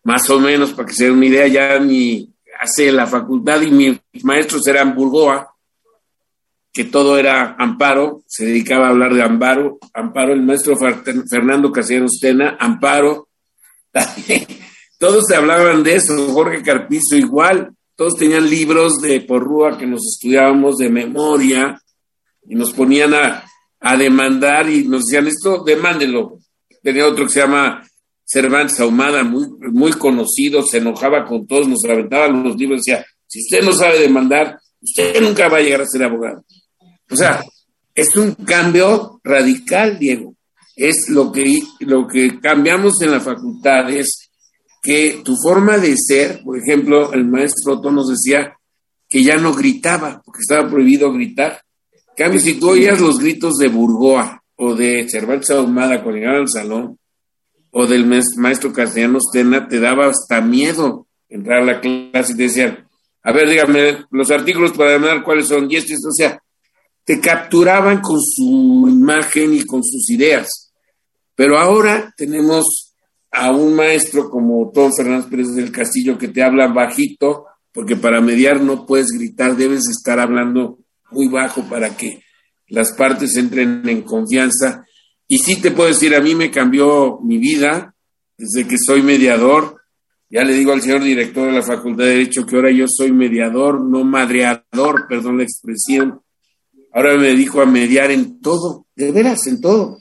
más 0.04 0.28
o 0.30 0.40
menos 0.40 0.72
para 0.72 0.88
que 0.88 0.94
se 0.94 1.04
den 1.04 1.14
una 1.14 1.26
idea, 1.26 1.46
ya 1.46 1.80
mi, 1.80 2.32
hace 2.58 2.92
la 2.92 3.06
facultad 3.06 3.60
y 3.62 3.70
mis 3.70 4.00
maestros 4.22 4.66
eran 4.66 4.94
Burgoa, 4.94 5.51
que 6.72 6.84
todo 6.84 7.18
era 7.18 7.54
Amparo, 7.58 8.22
se 8.26 8.46
dedicaba 8.46 8.86
a 8.86 8.90
hablar 8.90 9.14
de 9.14 9.22
Amparo, 9.22 9.78
Amparo, 9.92 10.32
el 10.32 10.42
maestro 10.42 10.76
Fernando 10.76 11.70
Castellanos 11.70 12.18
Tena, 12.20 12.56
Amparo, 12.58 13.28
todos 14.98 15.24
se 15.26 15.36
hablaban 15.36 15.82
de 15.82 15.96
eso, 15.96 16.32
Jorge 16.32 16.62
Carpizo 16.62 17.16
igual, 17.16 17.74
todos 17.94 18.14
tenían 18.14 18.48
libros 18.48 19.02
de 19.02 19.20
porrúa 19.20 19.76
que 19.76 19.86
nos 19.86 20.00
estudiábamos 20.06 20.78
de 20.78 20.88
memoria 20.88 21.78
y 22.48 22.54
nos 22.54 22.72
ponían 22.72 23.12
a, 23.14 23.44
a 23.80 23.96
demandar 23.96 24.70
y 24.70 24.84
nos 24.84 25.04
decían 25.04 25.26
esto, 25.26 25.62
demándelo. 25.64 26.38
Tenía 26.82 27.06
otro 27.06 27.26
que 27.26 27.32
se 27.32 27.40
llama 27.40 27.86
Cervantes 28.24 28.80
Ahumada, 28.80 29.22
muy, 29.24 29.46
muy 29.70 29.92
conocido, 29.92 30.62
se 30.62 30.78
enojaba 30.78 31.26
con 31.26 31.46
todos, 31.46 31.68
nos 31.68 31.84
aventaba 31.84 32.28
los 32.28 32.56
libros, 32.56 32.80
decía, 32.80 33.04
si 33.26 33.40
usted 33.40 33.62
no 33.62 33.72
sabe 33.72 33.98
demandar, 33.98 34.58
usted 34.80 35.20
nunca 35.20 35.48
va 35.48 35.58
a 35.58 35.60
llegar 35.60 35.82
a 35.82 35.86
ser 35.86 36.04
abogado. 36.04 36.44
O 37.12 37.16
sea, 37.16 37.44
es 37.94 38.16
un 38.16 38.34
cambio 38.34 39.20
radical, 39.22 39.98
Diego. 39.98 40.34
Es 40.74 41.08
lo 41.10 41.30
que, 41.30 41.60
lo 41.80 42.08
que 42.08 42.40
cambiamos 42.40 43.00
en 43.02 43.10
la 43.10 43.20
facultad, 43.20 43.90
es 43.90 44.30
que 44.82 45.20
tu 45.22 45.36
forma 45.36 45.78
de 45.78 45.94
ser, 45.96 46.42
por 46.42 46.58
ejemplo, 46.58 47.12
el 47.12 47.24
maestro 47.24 47.74
Otto 47.74 47.90
nos 47.90 48.08
decía 48.08 48.56
que 49.08 49.22
ya 49.22 49.36
no 49.36 49.52
gritaba, 49.52 50.22
porque 50.24 50.40
estaba 50.40 50.68
prohibido 50.68 51.12
gritar. 51.12 51.60
En 51.92 52.24
cambio, 52.24 52.40
si 52.40 52.54
tú 52.54 52.70
oías 52.70 52.98
los 52.98 53.18
gritos 53.18 53.58
de 53.58 53.68
Burgoa 53.68 54.42
o 54.56 54.74
de 54.74 55.06
Cervantes 55.08 55.50
Ahumada 55.50 56.02
cuando 56.02 56.18
llegaban 56.18 56.40
al 56.40 56.48
salón, 56.48 56.98
o 57.70 57.86
del 57.86 58.06
maestro 58.06 58.72
Castellanos 58.72 59.30
Tena, 59.32 59.68
te 59.68 59.80
daba 59.80 60.06
hasta 60.06 60.40
miedo 60.40 61.06
entrar 61.28 61.62
a 61.62 61.64
la 61.64 61.80
clase 61.80 62.32
y 62.32 62.36
te 62.36 62.42
decían, 62.44 62.86
a 63.22 63.32
ver, 63.32 63.48
dígame, 63.48 64.04
los 64.10 64.30
artículos 64.30 64.72
para 64.72 64.92
demandar 64.92 65.22
cuáles 65.22 65.46
son, 65.46 65.70
y 65.70 65.76
esto, 65.76 65.94
o 65.94 66.12
sea, 66.12 66.41
te 67.04 67.20
capturaban 67.20 68.00
con 68.00 68.20
su 68.20 68.86
imagen 68.88 69.54
y 69.54 69.64
con 69.64 69.82
sus 69.82 70.08
ideas. 70.10 70.72
Pero 71.34 71.58
ahora 71.58 72.12
tenemos 72.16 72.94
a 73.30 73.50
un 73.50 73.74
maestro 73.74 74.30
como 74.30 74.70
Tom 74.72 74.92
Fernández 74.96 75.26
Pérez 75.30 75.54
del 75.54 75.72
Castillo 75.72 76.18
que 76.18 76.28
te 76.28 76.42
habla 76.42 76.68
bajito, 76.68 77.46
porque 77.72 77.96
para 77.96 78.20
mediar 78.20 78.60
no 78.60 78.86
puedes 78.86 79.08
gritar, 79.08 79.56
debes 79.56 79.88
estar 79.88 80.20
hablando 80.20 80.78
muy 81.10 81.28
bajo 81.28 81.62
para 81.68 81.96
que 81.96 82.22
las 82.68 82.92
partes 82.92 83.36
entren 83.36 83.88
en 83.88 84.02
confianza 84.02 84.84
y 85.32 85.38
sí 85.38 85.62
te 85.62 85.70
puedo 85.70 85.88
decir, 85.88 86.14
a 86.14 86.20
mí 86.20 86.34
me 86.34 86.50
cambió 86.50 87.18
mi 87.22 87.38
vida 87.38 87.94
desde 88.36 88.68
que 88.68 88.76
soy 88.76 89.02
mediador. 89.02 89.80
Ya 90.28 90.44
le 90.44 90.52
digo 90.52 90.72
al 90.72 90.82
señor 90.82 91.02
director 91.02 91.46
de 91.46 91.52
la 91.52 91.62
Facultad 91.62 92.04
de 92.04 92.10
Derecho 92.10 92.44
que 92.44 92.56
ahora 92.56 92.70
yo 92.70 92.84
soy 92.86 93.12
mediador, 93.12 93.80
no 93.80 94.04
madreador, 94.04 95.06
perdón 95.08 95.38
la 95.38 95.44
expresión. 95.44 96.20
Ahora 96.92 97.16
me 97.16 97.28
dedico 97.28 97.60
a 97.60 97.66
mediar 97.66 98.10
en 98.10 98.40
todo, 98.40 98.86
de 98.94 99.12
veras, 99.12 99.46
en 99.46 99.60
todo. 99.60 99.98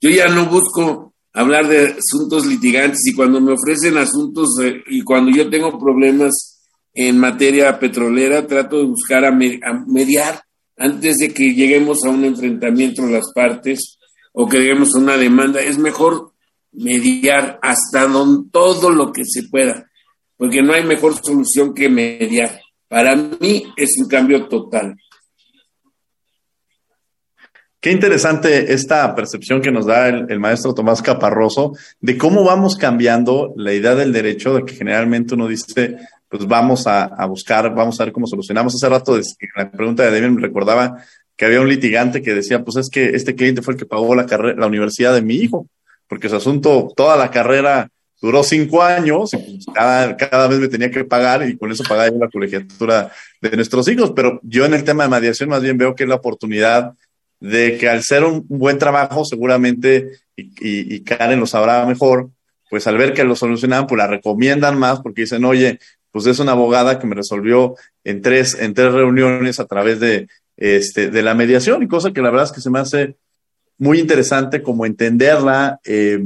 Yo 0.00 0.10
ya 0.10 0.28
no 0.28 0.46
busco 0.46 1.14
hablar 1.32 1.68
de 1.68 1.96
asuntos 1.98 2.46
litigantes 2.46 3.00
y 3.06 3.14
cuando 3.14 3.40
me 3.40 3.52
ofrecen 3.52 3.98
asuntos 3.98 4.48
y 4.88 5.02
cuando 5.02 5.30
yo 5.30 5.50
tengo 5.50 5.78
problemas 5.78 6.56
en 6.94 7.18
materia 7.18 7.78
petrolera, 7.78 8.46
trato 8.46 8.78
de 8.78 8.86
buscar 8.86 9.24
a, 9.26 9.30
mediar 9.30 10.42
antes 10.78 11.18
de 11.18 11.28
que 11.28 11.54
lleguemos 11.54 12.04
a 12.04 12.10
un 12.10 12.24
enfrentamiento 12.24 13.02
de 13.02 13.12
las 13.12 13.32
partes 13.34 13.98
o 14.32 14.48
que 14.48 14.60
digamos 14.60 14.94
una 14.94 15.16
demanda, 15.18 15.60
es 15.60 15.78
mejor 15.78 16.32
mediar 16.72 17.58
hasta 17.62 18.06
don, 18.06 18.50
todo 18.50 18.90
lo 18.90 19.12
que 19.12 19.24
se 19.24 19.44
pueda, 19.44 19.90
porque 20.36 20.62
no 20.62 20.72
hay 20.72 20.84
mejor 20.84 21.14
solución 21.22 21.74
que 21.74 21.88
mediar. 21.88 22.60
Para 22.88 23.14
mí 23.14 23.64
es 23.76 23.90
un 23.98 24.08
cambio 24.08 24.46
total. 24.46 24.96
Qué 27.86 27.92
interesante 27.92 28.72
esta 28.72 29.14
percepción 29.14 29.62
que 29.62 29.70
nos 29.70 29.86
da 29.86 30.08
el, 30.08 30.40
maestro 30.40 30.74
Tomás 30.74 31.00
Caparroso 31.02 31.74
de 32.00 32.18
cómo 32.18 32.42
vamos 32.42 32.74
cambiando 32.74 33.54
la 33.56 33.72
idea 33.72 33.94
del 33.94 34.12
derecho, 34.12 34.54
de 34.54 34.64
que 34.64 34.74
generalmente 34.74 35.34
uno 35.34 35.46
dice, 35.46 35.96
pues 36.28 36.48
vamos 36.48 36.88
a, 36.88 37.24
buscar, 37.26 37.72
vamos 37.76 38.00
a 38.00 38.04
ver 38.04 38.12
cómo 38.12 38.26
solucionamos. 38.26 38.74
Hace 38.74 38.88
rato, 38.88 39.16
la 39.54 39.70
pregunta 39.70 40.02
de 40.02 40.10
David 40.10 40.34
me 40.34 40.42
recordaba 40.42 40.96
que 41.36 41.44
había 41.44 41.60
un 41.60 41.68
litigante 41.68 42.22
que 42.22 42.34
decía, 42.34 42.64
pues 42.64 42.76
es 42.76 42.90
que 42.90 43.10
este 43.10 43.36
cliente 43.36 43.62
fue 43.62 43.74
el 43.74 43.78
que 43.78 43.86
pagó 43.86 44.16
la 44.16 44.26
carrera, 44.26 44.58
la 44.58 44.66
universidad 44.66 45.14
de 45.14 45.22
mi 45.22 45.36
hijo, 45.36 45.68
porque 46.08 46.28
su 46.28 46.34
asunto, 46.34 46.92
toda 46.96 47.16
la 47.16 47.30
carrera 47.30 47.88
duró 48.20 48.42
cinco 48.42 48.82
años, 48.82 49.32
y 49.32 49.36
pues 49.36 49.66
cada, 49.72 50.16
cada 50.16 50.48
vez 50.48 50.58
me 50.58 50.66
tenía 50.66 50.90
que 50.90 51.04
pagar 51.04 51.48
y 51.48 51.56
con 51.56 51.70
eso 51.70 51.84
pagaba 51.84 52.08
yo 52.08 52.18
la 52.18 52.30
colegiatura 52.30 53.12
de 53.40 53.50
nuestros 53.54 53.86
hijos. 53.86 54.10
Pero 54.10 54.40
yo 54.42 54.64
en 54.64 54.74
el 54.74 54.82
tema 54.82 55.04
de 55.04 55.10
mediación 55.10 55.50
más 55.50 55.62
bien 55.62 55.78
veo 55.78 55.94
que 55.94 56.02
es 56.02 56.08
la 56.08 56.16
oportunidad 56.16 56.94
de 57.40 57.78
que 57.78 57.88
al 57.88 58.02
ser 58.02 58.24
un, 58.24 58.44
buen 58.48 58.78
trabajo, 58.78 59.24
seguramente, 59.24 60.10
y, 60.36 61.00
Karen 61.00 61.40
lo 61.40 61.46
sabrá 61.46 61.84
mejor, 61.86 62.30
pues 62.70 62.86
al 62.86 62.98
ver 62.98 63.12
que 63.14 63.24
lo 63.24 63.36
solucionan, 63.36 63.86
pues 63.86 63.98
la 63.98 64.06
recomiendan 64.06 64.78
más 64.78 65.00
porque 65.00 65.22
dicen, 65.22 65.44
oye, 65.44 65.78
pues 66.10 66.26
es 66.26 66.38
una 66.38 66.52
abogada 66.52 66.98
que 66.98 67.06
me 67.06 67.14
resolvió 67.14 67.74
en 68.04 68.22
tres, 68.22 68.56
en 68.58 68.74
tres 68.74 68.92
reuniones 68.92 69.60
a 69.60 69.66
través 69.66 70.00
de, 70.00 70.28
este, 70.56 71.10
de 71.10 71.22
la 71.22 71.34
mediación 71.34 71.82
y 71.82 71.88
cosa 71.88 72.12
que 72.12 72.22
la 72.22 72.30
verdad 72.30 72.46
es 72.46 72.52
que 72.52 72.60
se 72.60 72.70
me 72.70 72.78
hace 72.78 73.16
muy 73.78 74.00
interesante 74.00 74.62
como 74.62 74.86
entenderla 74.86 75.80
eh, 75.84 76.22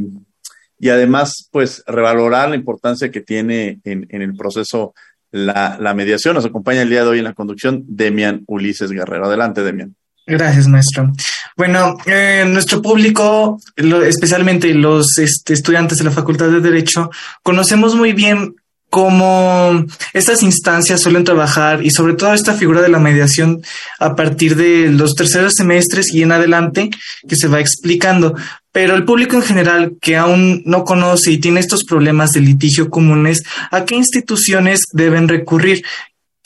y 0.79 0.89
además 0.89 1.49
pues 1.51 1.83
revalorar 1.87 2.49
la 2.51 2.57
importancia 2.57 3.11
que 3.11 3.21
tiene 3.21 3.81
en, 3.85 4.07
el 4.11 4.37
proceso 4.37 4.95
la, 5.31 5.93
mediación. 5.95 6.35
Nos 6.35 6.47
acompaña 6.47 6.83
el 6.83 6.91
día 6.91 7.03
de 7.03 7.11
hoy 7.11 7.19
en 7.19 7.25
la 7.25 7.35
conducción 7.35 7.85
Demian 7.87 8.45
Ulises 8.47 8.91
Guerrero. 8.91 9.27
Adelante, 9.27 9.63
Demian. 9.63 9.95
Gracias, 10.31 10.69
maestro. 10.69 11.13
Bueno, 11.57 11.97
eh, 12.07 12.45
nuestro 12.47 12.81
público, 12.81 13.61
especialmente 13.77 14.73
los 14.75 15.19
este, 15.19 15.55
estudiantes 15.55 15.99
de 15.99 16.05
la 16.05 16.13
Facultad 16.13 16.49
de 16.49 16.61
Derecho, 16.61 17.11
conocemos 17.43 17.97
muy 17.97 18.13
bien 18.13 18.55
cómo 18.91 19.85
estas 20.13 20.45
instancias 20.45 21.01
suelen 21.01 21.25
trabajar 21.25 21.85
y 21.85 21.91
sobre 21.91 22.15
todo 22.15 22.33
esta 22.33 22.55
figura 22.55 22.81
de 22.81 22.89
la 22.91 23.01
mediación 23.01 23.61
a 23.99 24.15
partir 24.15 24.55
de 24.55 24.91
los 24.91 25.17
terceros 25.17 25.55
semestres 25.55 26.15
y 26.15 26.23
en 26.23 26.31
adelante 26.31 26.91
que 27.29 27.35
se 27.35 27.49
va 27.49 27.59
explicando. 27.59 28.37
Pero 28.73 28.95
el 28.95 29.05
público 29.05 29.35
en 29.35 29.43
general 29.43 29.97
que 30.01 30.17
aún 30.17 30.63
no 30.65 30.85
conoce 30.85 31.33
y 31.33 31.39
tiene 31.39 31.59
estos 31.59 31.83
problemas 31.83 32.31
de 32.31 32.41
litigio 32.41 32.89
comunes, 32.89 33.43
¿a 33.73 33.85
qué 33.85 33.97
instituciones 33.97 34.83
deben 34.93 35.27
recurrir? 35.27 35.85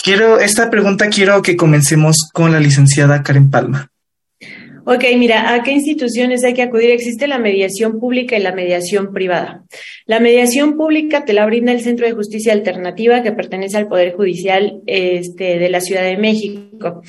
Quiero, 0.05 0.39
esta 0.39 0.71
pregunta 0.71 1.09
quiero 1.09 1.41
que 1.41 1.57
comencemos 1.57 2.29
con 2.31 2.53
la 2.53 2.61
licenciada 2.61 3.23
Karen 3.23 3.51
Palma. 3.51 3.91
Ok, 4.85 5.03
mira, 5.17 5.55
¿a 5.55 5.63
qué 5.63 5.73
instituciones 5.73 6.45
hay 6.45 6.53
que 6.53 6.61
acudir? 6.61 6.91
Existe 6.91 7.27
la 7.27 7.39
mediación 7.39 7.99
pública 7.99 8.37
y 8.37 8.43
la 8.43 8.53
mediación 8.53 9.15
privada. 9.15 9.65
La 10.05 10.21
mediación 10.21 10.77
pública 10.77 11.25
te 11.25 11.33
la 11.33 11.47
brinda 11.47 11.73
el 11.73 11.81
Centro 11.81 12.07
de 12.07 12.13
Justicia 12.13 12.53
Alternativa 12.53 13.23
que 13.23 13.33
pertenece 13.33 13.79
al 13.79 13.89
Poder 13.89 14.13
Judicial 14.13 14.83
este, 14.87 15.59
de 15.59 15.71
la 15.71 15.81
Ciudad 15.81 16.03
de 16.03 16.19
México. 16.19 17.01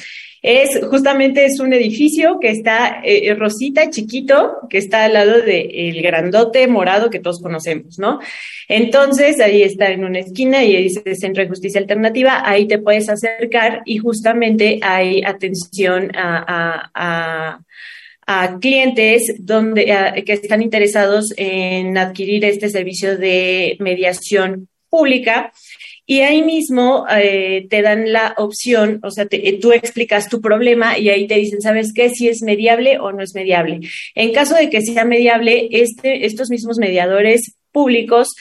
Es 0.47 0.79
justamente 0.91 1.43
es 1.43 1.60
un 1.60 1.73
edificio 1.73 2.38
que 2.39 2.51
está 2.51 3.01
eh, 3.03 3.34
rosita, 3.34 3.89
chiquito, 3.89 4.60
que 4.69 4.77
está 4.77 5.05
al 5.05 5.13
lado 5.13 5.41
del 5.41 5.99
grandote 6.03 6.67
morado 6.67 7.10
que 7.10 7.17
todos 7.17 7.41
conocemos, 7.41 7.97
¿no? 7.97 8.19
Entonces, 8.67 9.39
ahí 9.39 9.63
está 9.63 9.89
en 9.89 10.05
una 10.05 10.19
esquina 10.19 10.63
y 10.63 10.84
dice 10.84 11.15
Centro 11.15 11.41
de 11.41 11.49
Justicia 11.49 11.81
Alternativa, 11.81 12.47
ahí 12.47 12.67
te 12.67 12.77
puedes 12.77 13.10
acercar 13.10 13.81
y 13.86 13.97
justamente 13.97 14.77
hay 14.84 15.23
atención 15.23 16.12
a, 16.13 17.60
clientes 18.62 19.34
donde, 19.39 19.86
que 20.27 20.34
están 20.34 20.62
interesados 20.62 21.34
en 21.38 21.97
adquirir 21.97 22.45
este 22.45 22.69
servicio 22.69 23.17
de 23.17 23.78
mediación 23.80 24.67
pública. 24.91 25.51
Y 26.06 26.22
ahí 26.22 26.43
mismo 26.43 27.06
eh, 27.10 27.66
te 27.70 27.82
dan 27.82 28.12
la 28.12 28.36
opción, 28.38 28.99
o 29.03 29.10
sea, 29.10 29.28
tú 29.60 29.72
explicas 29.72 30.30
tu 30.30 30.39
problema 30.39 30.99
y 30.99 31.10
ahí 31.10 31.28
te 31.28 31.36
dicen, 31.36 31.62
¿sabes 31.62 31.93
qué? 31.93 32.10
Si 32.10 32.28
es 32.28 32.43
mediable 32.43 32.99
o 32.99 33.12
no 33.12 33.24
es 33.24 33.34
mediable. 33.34 33.80
En 34.14 34.32
caso 34.32 34.56
de 34.56 34.70
que 34.70 34.82
sea 34.82 35.03
mediable, 35.03 35.68
este, 35.72 36.26
estos 36.26 36.49
mismos 36.49 36.78
mediadores 36.78 37.56
públicos 37.72 38.36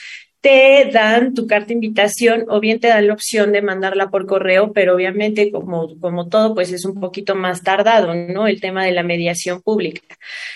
te 0.45 0.91
dan 0.93 1.33
tu 1.33 1.47
carta 1.47 1.69
de 1.69 1.73
invitación 1.73 2.45
o 2.49 2.59
bien 2.59 2.79
te 2.79 2.87
dan 2.87 3.07
la 3.07 3.13
opción 3.13 3.51
de 3.51 3.63
mandarla 3.63 4.11
por 4.11 4.27
correo, 4.27 4.73
pero 4.73 4.93
obviamente 4.93 5.51
como, 5.51 5.99
como 5.99 6.29
todo, 6.29 6.53
pues 6.53 6.71
es 6.71 6.85
un 6.85 6.99
poquito 6.99 7.33
más 7.33 7.63
tardado, 7.63 8.13
¿no? 8.13 8.45
El 8.47 8.61
tema 8.61 8.85
de 8.85 8.91
la 8.91 9.01
mediación 9.01 9.63
pública. 9.63 10.01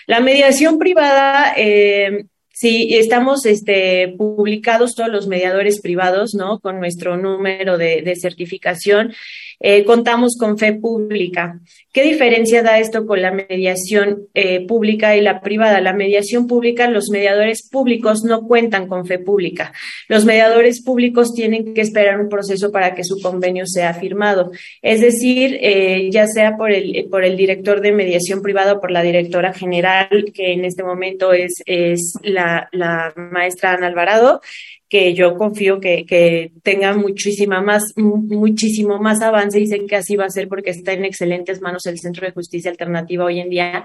La 0.06 0.20
mediación 0.20 0.78
privada, 0.78 1.56
eh, 1.58 2.26
Sí, 2.62 2.94
estamos 2.98 3.46
este, 3.46 4.16
publicados 4.18 4.94
todos 4.94 5.10
los 5.10 5.28
mediadores 5.28 5.80
privados, 5.80 6.36
¿no? 6.36 6.60
Con 6.60 6.82
nuestro 6.82 7.16
número 7.16 7.78
de, 7.78 8.02
de 8.02 8.18
certificación 8.18 9.14
eh, 9.60 9.84
contamos 9.84 10.38
con 10.38 10.58
fe 10.58 10.74
pública. 10.74 11.60
¿Qué 11.92 12.04
diferencia 12.04 12.64
da 12.64 12.80
esto 12.80 13.06
con 13.06 13.22
la 13.22 13.32
mediación 13.32 14.28
eh, 14.34 14.66
pública 14.66 15.18
y 15.18 15.22
la 15.22 15.42
privada? 15.42 15.82
La 15.82 15.94
mediación 15.94 16.48
pública, 16.48 16.90
los 16.90 17.10
mediadores 17.10 17.68
públicos 17.70 18.24
no 18.24 18.48
cuentan 18.48 18.88
con 18.88 19.06
fe 19.06 19.20
pública. 19.20 19.74
Los 20.08 20.26
mediadores 20.26 20.82
públicos 20.84 21.34
tienen 21.34 21.74
que 21.74 21.82
esperar 21.82 22.20
un 22.22 22.30
proceso 22.30 22.72
para 22.72 22.96
que 22.96 23.04
su 23.04 23.20
convenio 23.22 23.66
sea 23.66 23.94
firmado. 23.94 24.52
Es 24.82 25.02
decir, 25.02 25.58
eh, 25.62 26.10
ya 26.12 26.28
sea 26.28 26.56
por 26.56 26.72
el, 26.72 27.08
por 27.10 27.26
el 27.26 27.36
director 27.36 27.82
de 27.82 27.92
mediación 27.92 28.42
privada 28.42 28.74
o 28.74 28.82
por 28.82 28.92
la 28.92 29.02
directora 29.02 29.54
general, 29.54 30.32
que 30.34 30.54
en 30.54 30.64
este 30.64 30.84
momento 30.84 31.34
es, 31.34 31.62
es 31.66 32.14
la, 32.24 32.70
la 32.72 33.14
maestra 33.16 33.74
Ana 33.74 33.88
Alvarado, 33.88 34.42
que 34.90 35.14
yo 35.14 35.36
confío 35.36 35.80
que, 35.80 36.06
que, 36.06 36.52
tenga 36.64 36.94
muchísima 36.94 37.62
más, 37.62 37.94
muchísimo 37.96 39.00
más 39.00 39.22
avance 39.22 39.60
y 39.60 39.68
sé 39.68 39.86
que 39.86 39.96
así 39.96 40.16
va 40.16 40.26
a 40.26 40.30
ser 40.30 40.48
porque 40.48 40.72
está 40.72 40.94
en 40.94 41.06
excelentes 41.06 41.62
manos 41.62 41.86
el 41.86 42.00
Centro 42.00 42.26
de 42.26 42.34
Justicia 42.34 42.72
Alternativa 42.72 43.26
hoy 43.26 43.40
en 43.40 43.50
día. 43.50 43.84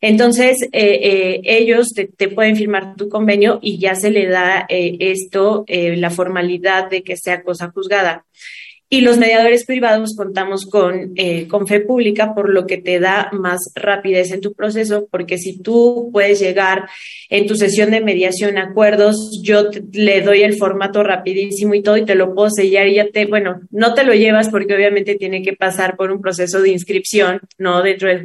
Entonces, 0.00 0.62
eh, 0.72 1.00
eh, 1.02 1.40
ellos 1.44 1.92
te, 1.94 2.28
pueden 2.28 2.56
firmar 2.56 2.96
tu 2.96 3.08
convenio 3.08 3.58
y 3.62 3.78
ya 3.78 3.94
se 3.94 4.10
le 4.10 4.26
da 4.26 4.66
eh, 4.68 4.96
esto, 4.98 5.64
la 5.68 6.10
formalidad 6.10 6.88
de 6.88 7.02
que 7.02 7.16
sea 7.16 7.42
cosa 7.42 7.70
juzgada. 7.70 8.24
Y 8.88 9.00
los 9.00 9.18
mediadores 9.18 9.64
privados 9.64 10.14
contamos 10.16 10.64
con, 10.64 11.12
eh, 11.16 11.48
con 11.48 11.66
fe 11.66 11.80
pública, 11.80 12.34
por 12.34 12.48
lo 12.48 12.66
que 12.66 12.78
te 12.78 13.00
da 13.00 13.30
más 13.32 13.72
rapidez 13.74 14.30
en 14.30 14.40
tu 14.40 14.54
proceso, 14.54 15.08
porque 15.10 15.38
si 15.38 15.60
tú 15.60 16.10
puedes 16.12 16.38
llegar 16.38 16.88
en 17.28 17.48
tu 17.48 17.56
sesión 17.56 17.90
de 17.90 18.00
mediación 18.00 18.58
a 18.58 18.68
acuerdos, 18.70 19.40
yo 19.42 19.70
le 19.92 20.20
doy 20.20 20.42
el 20.42 20.54
formato 20.54 21.02
rapidísimo 21.02 21.74
y 21.74 21.82
todo 21.82 21.96
y 21.96 22.04
te 22.04 22.14
lo 22.14 22.32
puedo 22.32 22.48
sellar 22.50 22.86
y 22.86 22.94
ya 22.94 23.08
te, 23.10 23.26
bueno, 23.26 23.60
no 23.70 23.94
te 23.94 24.04
lo 24.04 24.14
llevas 24.14 24.50
porque 24.50 24.76
obviamente 24.76 25.16
tiene 25.16 25.42
que 25.42 25.54
pasar 25.54 25.96
por 25.96 26.12
un 26.12 26.20
proceso 26.20 26.62
de 26.62 26.70
inscripción, 26.70 27.40
no 27.58 27.82
dentro 27.82 28.08
del, 28.08 28.22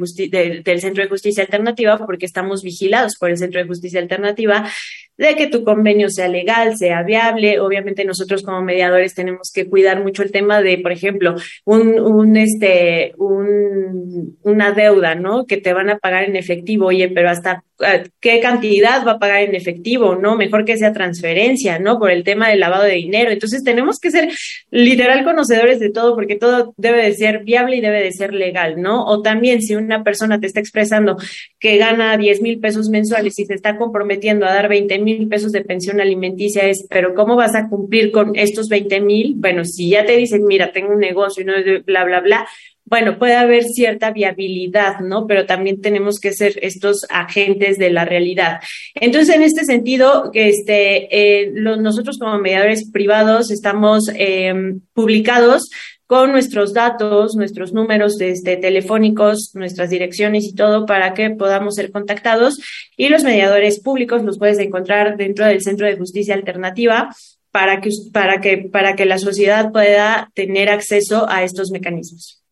del 0.62 0.80
Centro 0.80 1.02
de 1.02 1.08
Justicia 1.08 1.42
Alternativa, 1.42 1.98
porque 2.06 2.26
estamos 2.26 2.62
vigilados 2.62 3.16
por 3.18 3.30
el 3.30 3.38
Centro 3.38 3.60
de 3.60 3.66
Justicia 3.66 3.98
Alternativa, 3.98 4.70
de 5.16 5.36
que 5.36 5.46
tu 5.46 5.64
convenio 5.64 6.10
sea 6.10 6.28
legal, 6.28 6.76
sea 6.76 7.02
viable. 7.02 7.60
Obviamente 7.60 8.04
nosotros 8.04 8.42
como 8.42 8.62
mediadores 8.62 9.14
tenemos 9.14 9.50
que 9.52 9.68
cuidar 9.68 10.02
mucho 10.02 10.22
el 10.22 10.32
tema 10.32 10.51
de, 10.60 10.78
por 10.78 10.92
ejemplo, 10.92 11.36
un, 11.64 12.36
este, 12.36 13.14
un, 13.16 14.36
una 14.42 14.72
deuda, 14.72 15.14
¿no? 15.14 15.46
Que 15.46 15.56
te 15.56 15.72
van 15.72 15.88
a 15.88 15.98
pagar 15.98 16.24
en 16.24 16.36
efectivo. 16.36 16.86
Oye, 16.86 17.08
pero 17.08 17.30
hasta 17.30 17.64
eh, 17.80 18.04
qué 18.20 18.40
cantidad 18.40 19.06
va 19.06 19.12
a 19.12 19.18
pagar 19.18 19.42
en 19.42 19.54
efectivo, 19.54 20.14
¿no? 20.14 20.36
Mejor 20.36 20.64
que 20.64 20.76
sea 20.76 20.92
transferencia, 20.92 21.78
¿no? 21.78 21.98
Por 21.98 22.10
el 22.10 22.24
tema 22.24 22.48
del 22.48 22.60
lavado 22.60 22.84
de 22.84 22.94
dinero. 22.94 23.30
Entonces 23.30 23.64
tenemos 23.64 23.98
que 23.98 24.10
ser 24.10 24.28
literal 24.70 25.24
conocedores 25.24 25.80
de 25.80 25.90
todo 25.90 26.14
porque 26.14 26.36
todo 26.36 26.74
debe 26.76 27.02
de 27.04 27.14
ser 27.14 27.44
viable 27.44 27.76
y 27.76 27.80
debe 27.80 28.02
de 28.02 28.12
ser 28.12 28.34
legal, 28.34 28.80
¿no? 28.80 29.04
O 29.04 29.22
también 29.22 29.62
si 29.62 29.74
una 29.74 30.04
persona 30.04 30.40
te 30.40 30.46
está 30.46 30.60
expresando 30.60 31.16
que 31.58 31.76
gana 31.76 32.16
10 32.16 32.42
mil 32.42 32.60
pesos 32.60 32.88
mensuales 32.88 33.38
y 33.38 33.46
se 33.46 33.54
está 33.54 33.76
comprometiendo 33.76 34.46
a 34.46 34.54
dar 34.54 34.68
20 34.68 34.98
mil 34.98 35.28
pesos 35.28 35.52
de 35.52 35.62
pensión 35.62 36.00
alimenticia, 36.00 36.68
es, 36.68 36.86
pero 36.88 37.14
¿cómo 37.14 37.36
vas 37.36 37.54
a 37.54 37.68
cumplir 37.68 38.12
con 38.12 38.36
estos 38.36 38.68
20 38.68 39.00
mil? 39.00 39.34
Bueno, 39.36 39.64
si 39.64 39.90
ya 39.90 40.04
te 40.04 40.16
dicen, 40.16 40.41
mira, 40.42 40.72
tengo 40.72 40.92
un 40.92 41.00
negocio 41.00 41.42
y 41.42 41.46
no 41.46 41.54
bla, 41.84 42.04
bla, 42.04 42.20
bla, 42.20 42.48
bueno, 42.84 43.18
puede 43.18 43.36
haber 43.36 43.64
cierta 43.64 44.10
viabilidad, 44.10 45.00
¿no? 45.00 45.26
Pero 45.26 45.46
también 45.46 45.80
tenemos 45.80 46.18
que 46.18 46.32
ser 46.32 46.58
estos 46.62 47.06
agentes 47.08 47.78
de 47.78 47.90
la 47.90 48.04
realidad. 48.04 48.60
Entonces, 48.94 49.34
en 49.34 49.42
este 49.42 49.64
sentido, 49.64 50.30
este, 50.34 51.42
eh, 51.42 51.52
nosotros 51.52 52.18
como 52.18 52.38
mediadores 52.38 52.90
privados 52.90 53.50
estamos 53.50 54.10
eh, 54.14 54.52
publicados 54.92 55.70
con 56.06 56.32
nuestros 56.32 56.74
datos, 56.74 57.36
nuestros 57.36 57.72
números 57.72 58.20
este, 58.20 58.58
telefónicos, 58.58 59.52
nuestras 59.54 59.88
direcciones 59.88 60.44
y 60.44 60.54
todo 60.54 60.84
para 60.84 61.14
que 61.14 61.30
podamos 61.30 61.76
ser 61.76 61.90
contactados. 61.90 62.60
Y 62.98 63.08
los 63.08 63.24
mediadores 63.24 63.80
públicos 63.80 64.22
los 64.22 64.38
puedes 64.38 64.58
encontrar 64.58 65.16
dentro 65.16 65.46
del 65.46 65.62
Centro 65.62 65.86
de 65.86 65.96
Justicia 65.96 66.34
Alternativa 66.34 67.08
para 67.52 67.80
que, 67.80 67.90
para 68.12 68.40
que, 68.40 68.56
para 68.72 68.96
que 68.96 69.04
la 69.04 69.18
sociedad 69.18 69.70
pueda 69.70 70.30
tener 70.34 70.70
acceso 70.70 71.28
a 71.28 71.42
estos 71.42 71.70
mecanismos. 71.70 72.42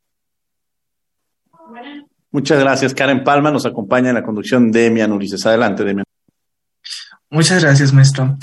Muchas 2.31 2.61
gracias. 2.61 2.95
Karen 2.95 3.25
Palma 3.25 3.51
nos 3.51 3.67
acompaña 3.67 4.11
en 4.11 4.15
la 4.15 4.23
conducción 4.23 4.71
de 4.71 4.83
Demian 4.83 5.13
Ulises. 5.13 5.45
Adelante, 5.47 5.83
Demian. 5.83 6.05
Muchas 7.31 7.63
gracias, 7.63 7.93
maestro. 7.93 8.37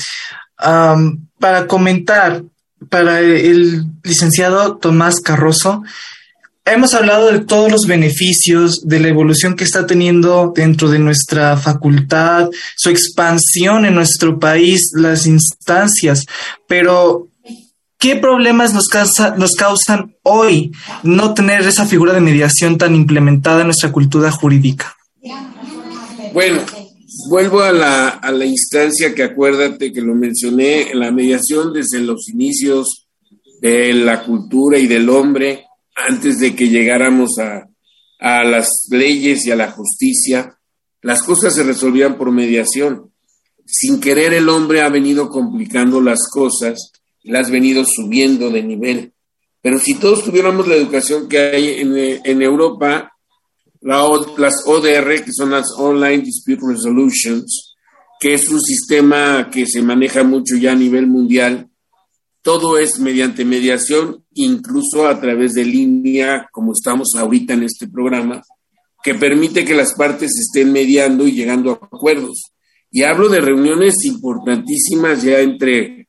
Um, 0.66 1.28
para 1.40 1.68
comentar, 1.68 2.42
para 2.90 3.20
el 3.20 3.86
licenciado 4.04 4.78
Tomás 4.78 5.22
Carroso, 5.22 5.84
hemos 6.72 6.94
hablado 6.94 7.32
de 7.32 7.40
todos 7.40 7.72
los 7.72 7.86
beneficios, 7.88 8.88
de 8.88 9.00
la 9.00 9.08
evolución 9.08 9.56
que 9.56 9.64
está 9.64 9.86
teniendo 9.86 10.52
dentro 10.56 10.90
de 10.90 11.00
nuestra 11.00 11.58
facultad, 11.58 12.50
su 12.76 12.90
expansión 12.90 13.86
en 13.86 13.96
nuestro 13.96 14.40
país, 14.40 14.92
las 14.94 15.26
instancias, 15.26 16.26
pero 16.68 17.30
¿Qué 18.00 18.16
problemas 18.16 18.76
nos, 18.76 18.90
causa, 18.90 19.36
nos 19.38 19.56
causan 19.56 20.16
hoy 20.22 20.72
no 21.02 21.34
tener 21.34 21.62
esa 21.62 21.88
figura 21.88 22.14
de 22.14 22.22
mediación 22.22 22.78
tan 22.78 22.94
implementada 22.94 23.62
en 23.62 23.68
nuestra 23.68 23.92
cultura 23.92 24.30
jurídica? 24.30 24.96
Bueno, 26.32 26.62
vuelvo 27.28 27.62
a 27.62 27.72
la, 27.72 28.10
a 28.10 28.32
la 28.32 28.46
instancia 28.46 29.16
que 29.16 29.24
acuérdate 29.24 29.92
que 29.92 30.02
lo 30.02 30.14
mencioné, 30.14 30.94
la 30.94 31.12
mediación 31.12 31.74
desde 31.74 32.00
los 32.00 32.30
inicios 32.30 33.08
de 33.62 33.94
la 33.94 34.24
cultura 34.24 34.78
y 34.78 34.86
del 34.86 35.10
hombre, 35.10 35.67
antes 36.08 36.40
de 36.40 36.56
que 36.56 36.70
llegáramos 36.70 37.40
a, 37.40 37.68
a 38.20 38.44
las 38.44 38.88
leyes 38.90 39.46
y 39.46 39.52
a 39.52 39.56
la 39.56 39.72
justicia, 39.72 40.58
las 41.02 41.24
cosas 41.24 41.56
se 41.56 41.64
resolvían 41.64 42.18
por 42.18 42.32
mediación. 42.32 43.12
Sin 43.66 44.00
querer 44.00 44.34
el 44.34 44.50
hombre 44.50 44.82
ha 44.82 44.90
venido 44.90 45.30
complicando 45.30 46.02
las 46.02 46.30
cosas 46.32 46.92
la 47.28 47.40
has 47.40 47.52
venido 47.52 47.84
subiendo 47.86 48.50
de 48.50 48.64
nivel. 48.64 49.14
Pero 49.62 49.80
si 49.80 49.96
todos 49.96 50.24
tuviéramos 50.24 50.68
la 50.68 50.76
educación 50.76 51.28
que 51.28 51.40
hay 51.40 51.82
en, 51.82 51.96
en 52.24 52.42
Europa, 52.42 53.12
la, 53.82 54.08
las 54.38 54.64
ODR, 54.66 55.24
que 55.24 55.34
son 55.34 55.52
las 55.52 55.72
Online 55.78 56.20
Dispute 56.20 56.62
Resolutions, 56.66 57.76
que 58.20 58.34
es 58.34 58.50
un 58.50 58.62
sistema 58.62 59.50
que 59.52 59.66
se 59.66 59.82
maneja 59.82 60.24
mucho 60.24 60.56
ya 60.56 60.72
a 60.72 60.76
nivel 60.76 61.08
mundial, 61.08 61.70
todo 62.48 62.78
es 62.78 62.98
mediante 63.02 63.44
mediación, 63.44 64.24
incluso 64.34 65.06
a 65.06 65.20
través 65.20 65.52
de 65.52 65.66
línea, 65.66 66.48
como 66.54 66.72
estamos 66.72 67.10
ahorita 67.18 67.56
en 67.56 67.64
este 67.64 67.90
programa, 67.90 68.42
que 69.04 69.16
permite 69.16 69.66
que 69.66 69.76
las 69.76 69.96
partes 69.96 70.32
estén 70.40 70.72
mediando 70.72 71.28
y 71.28 71.34
llegando 71.34 71.72
a 71.72 71.74
acuerdos. 71.74 72.54
Y 72.90 73.04
hablo 73.04 73.28
de 73.28 73.42
reuniones 73.42 73.96
importantísimas 74.06 75.24
ya 75.24 75.42
entre 75.42 76.08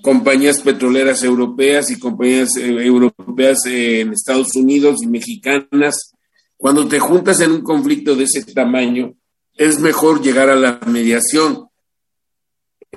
compañías 0.00 0.60
petroleras 0.60 1.24
europeas 1.24 1.90
y 1.90 1.98
compañías 1.98 2.56
eh, 2.56 2.86
europeas 2.86 3.66
en 3.66 4.12
Estados 4.12 4.54
Unidos 4.54 5.02
y 5.02 5.08
mexicanas. 5.08 6.12
Cuando 6.56 6.86
te 6.86 7.00
juntas 7.00 7.40
en 7.40 7.50
un 7.50 7.62
conflicto 7.62 8.14
de 8.14 8.22
ese 8.22 8.44
tamaño, 8.44 9.14
es 9.56 9.80
mejor 9.80 10.22
llegar 10.22 10.50
a 10.50 10.54
la 10.54 10.78
mediación, 10.86 11.66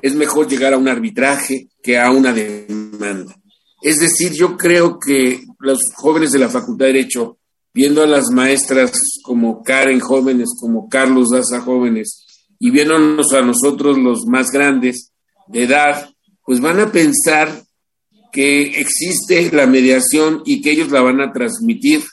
es 0.01 0.15
mejor 0.15 0.47
llegar 0.47 0.73
a 0.73 0.77
un 0.77 0.87
arbitraje 0.87 1.67
que 1.81 1.99
a 1.99 2.11
una 2.11 2.33
demanda. 2.33 3.35
Es 3.81 3.97
decir, 3.97 4.33
yo 4.33 4.57
creo 4.57 4.99
que 4.99 5.43
los 5.59 5.79
jóvenes 5.95 6.31
de 6.31 6.39
la 6.39 6.49
Facultad 6.49 6.85
de 6.85 6.93
Derecho, 6.93 7.37
viendo 7.73 8.01
a 8.01 8.07
las 8.07 8.31
maestras 8.31 8.91
como 9.23 9.61
Karen 9.63 9.99
jóvenes, 9.99 10.49
como 10.59 10.89
Carlos 10.89 11.29
Daza 11.29 11.61
jóvenes, 11.61 12.25
y 12.59 12.71
viéndonos 12.71 13.33
a 13.33 13.41
nosotros 13.41 13.97
los 13.97 14.25
más 14.25 14.51
grandes 14.51 15.11
de 15.47 15.63
edad, 15.63 16.09
pues 16.43 16.59
van 16.59 16.79
a 16.79 16.91
pensar 16.91 17.63
que 18.31 18.79
existe 18.79 19.51
la 19.51 19.67
mediación 19.67 20.41
y 20.45 20.61
que 20.61 20.71
ellos 20.71 20.91
la 20.91 21.01
van 21.01 21.21
a 21.21 21.31
transmitir. 21.31 22.03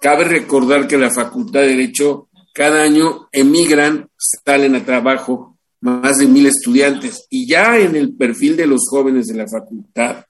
Cabe 0.00 0.24
recordar 0.24 0.86
que 0.86 0.98
la 0.98 1.10
Facultad 1.10 1.60
de 1.60 1.68
Derecho 1.68 2.28
cada 2.54 2.82
año 2.82 3.28
emigran, 3.32 4.08
salen 4.16 4.74
a 4.74 4.84
trabajo 4.84 5.47
más 5.80 6.18
de 6.18 6.26
mil 6.26 6.46
estudiantes 6.46 7.26
y 7.30 7.46
ya 7.46 7.78
en 7.78 7.96
el 7.96 8.16
perfil 8.16 8.56
de 8.56 8.66
los 8.66 8.88
jóvenes 8.88 9.26
de 9.26 9.34
la 9.34 9.46
facultad, 9.48 10.24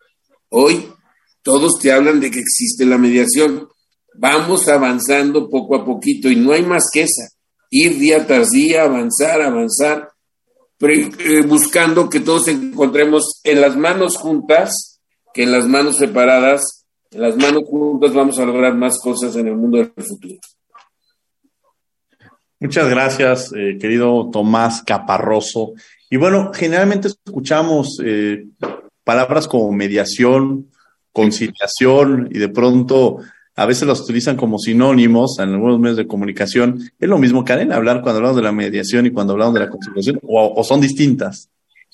hoy 0.50 0.86
todos 1.42 1.78
te 1.80 1.92
hablan 1.92 2.20
de 2.20 2.30
que 2.30 2.40
existe 2.40 2.84
la 2.84 2.98
mediación. 2.98 3.68
Vamos 4.14 4.68
avanzando 4.68 5.48
poco 5.48 5.76
a 5.76 5.84
poquito 5.84 6.28
y 6.28 6.36
no 6.36 6.52
hay 6.52 6.62
más 6.62 6.84
que 6.92 7.02
esa, 7.02 7.28
ir 7.70 7.98
día 7.98 8.26
tras 8.26 8.50
día, 8.50 8.82
avanzar, 8.82 9.40
avanzar 9.40 10.08
eh, 10.80 11.42
buscando 11.44 12.08
que 12.08 12.20
todos 12.20 12.46
encontremos 12.48 13.40
en 13.42 13.60
las 13.60 13.76
manos 13.76 14.16
juntas 14.16 15.00
que 15.34 15.42
en 15.42 15.52
las 15.52 15.66
manos 15.66 15.96
separadas. 15.96 16.84
En 17.10 17.22
las 17.22 17.36
manos 17.36 17.62
juntas 17.66 18.12
vamos 18.12 18.38
a 18.38 18.44
lograr 18.44 18.74
más 18.74 18.98
cosas 19.00 19.34
en 19.36 19.48
el 19.48 19.56
mundo 19.56 19.78
del 19.78 19.92
futuro. 19.96 20.34
Muchas 22.60 22.90
gracias, 22.90 23.52
eh, 23.56 23.78
querido 23.80 24.30
Tomás 24.32 24.82
Caparroso. 24.82 25.74
Y 26.10 26.16
bueno, 26.16 26.50
generalmente 26.52 27.08
escuchamos 27.08 28.00
eh, 28.04 28.46
palabras 29.04 29.46
como 29.46 29.70
mediación, 29.70 30.66
conciliación 31.12 32.28
y 32.32 32.38
de 32.38 32.48
pronto 32.48 33.18
a 33.54 33.66
veces 33.66 33.86
las 33.86 34.00
utilizan 34.00 34.36
como 34.36 34.58
sinónimos 34.58 35.38
en 35.38 35.54
algunos 35.54 35.78
medios 35.78 35.98
de 35.98 36.08
comunicación. 36.08 36.80
¿Es 36.98 37.08
lo 37.08 37.18
mismo, 37.18 37.44
Karen, 37.44 37.72
hablar 37.72 38.02
cuando 38.02 38.18
hablamos 38.18 38.36
de 38.36 38.42
la 38.42 38.52
mediación 38.52 39.06
y 39.06 39.10
cuando 39.10 39.34
hablamos 39.34 39.54
de 39.54 39.60
la 39.60 39.70
conciliación 39.70 40.20
o 40.22 40.64
son 40.64 40.80
distintas? 40.80 41.48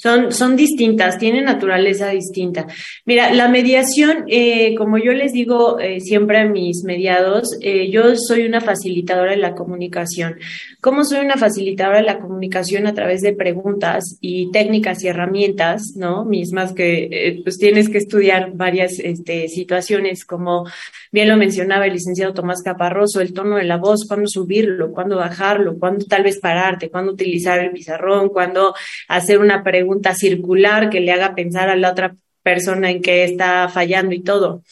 Son, 0.04 0.32
son 0.32 0.54
distintas, 0.54 1.16
tienen 1.16 1.46
naturaleza 1.46 2.10
distinta. 2.10 2.66
Mira, 3.06 3.32
la 3.32 3.48
mediación, 3.48 4.24
eh, 4.28 4.74
como 4.74 4.98
yo 4.98 5.12
les 5.14 5.32
digo 5.32 5.80
eh, 5.80 6.00
siempre 6.00 6.40
a 6.40 6.44
mis 6.44 6.84
mediados, 6.84 7.56
eh, 7.62 7.90
yo 7.90 8.14
soy 8.14 8.44
una 8.44 8.60
facilitadora 8.60 9.30
de 9.30 9.38
la 9.38 9.54
comunicación. 9.54 10.36
¿Cómo 10.82 11.06
soy 11.06 11.24
una 11.24 11.38
facilitadora 11.38 12.00
de 12.00 12.04
la 12.04 12.18
comunicación? 12.18 12.86
A 12.86 12.92
través 12.92 13.22
de 13.22 13.32
preguntas 13.32 14.18
y 14.20 14.50
técnicas 14.52 15.02
y 15.02 15.08
herramientas, 15.08 15.94
¿no? 15.96 16.26
Mismas 16.26 16.74
que 16.74 17.40
pues 17.42 17.56
tienes 17.56 17.88
que 17.88 17.96
estudiar 17.96 18.52
varias 18.52 18.98
este, 18.98 19.48
situaciones, 19.48 20.26
como 20.26 20.66
bien 21.12 21.30
lo 21.30 21.38
mencionaba 21.38 21.86
el 21.86 21.94
licenciado 21.94 22.34
Tomás 22.34 22.60
Caparroso, 22.62 23.22
el 23.22 23.32
tono 23.32 23.56
de 23.56 23.64
la 23.64 23.78
voz, 23.78 24.04
cuándo 24.06 24.28
subirlo, 24.28 24.92
cuándo 24.92 25.16
bajarlo, 25.16 25.78
cuándo 25.78 26.04
tal 26.04 26.24
vez 26.24 26.38
pararte, 26.40 26.90
cuándo 26.90 27.12
utilizar 27.12 27.58
el 27.60 27.70
pizarrón, 27.70 28.28
cuándo 28.28 28.74
hacer 29.08 29.38
una 29.38 29.62
pregunta 29.62 29.93
circular 30.14 30.90
que 30.90 31.00
le 31.00 31.12
haga 31.12 31.34
pensar 31.34 31.68
a 31.68 31.76
la 31.76 31.90
otra 31.90 32.16
persona 32.42 32.90
en 32.90 33.02
qué 33.02 33.24
está 33.24 33.68
fallando 33.68 34.14
y 34.14 34.22
todo. 34.22 34.62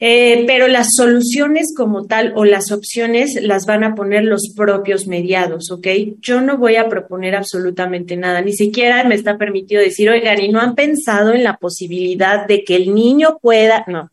Eh, 0.00 0.44
pero 0.46 0.66
las 0.66 0.88
soluciones 0.96 1.72
como 1.74 2.06
tal 2.06 2.32
o 2.34 2.44
las 2.44 2.72
opciones 2.72 3.38
las 3.40 3.64
van 3.64 3.84
a 3.84 3.94
poner 3.94 4.24
los 4.24 4.52
propios 4.54 5.06
mediados, 5.06 5.70
¿ok? 5.70 5.86
Yo 6.20 6.40
no 6.40 6.58
voy 6.58 6.76
a 6.76 6.88
proponer 6.88 7.36
absolutamente 7.36 8.16
nada, 8.16 8.40
ni 8.40 8.52
siquiera 8.52 9.04
me 9.04 9.14
está 9.14 9.38
permitido 9.38 9.80
decir, 9.80 10.10
oigan, 10.10 10.42
y 10.42 10.48
no 10.48 10.60
han 10.60 10.74
pensado 10.74 11.32
en 11.32 11.44
la 11.44 11.56
posibilidad 11.58 12.46
de 12.46 12.64
que 12.64 12.74
el 12.74 12.92
niño 12.92 13.38
pueda, 13.40 13.84
no, 13.86 14.10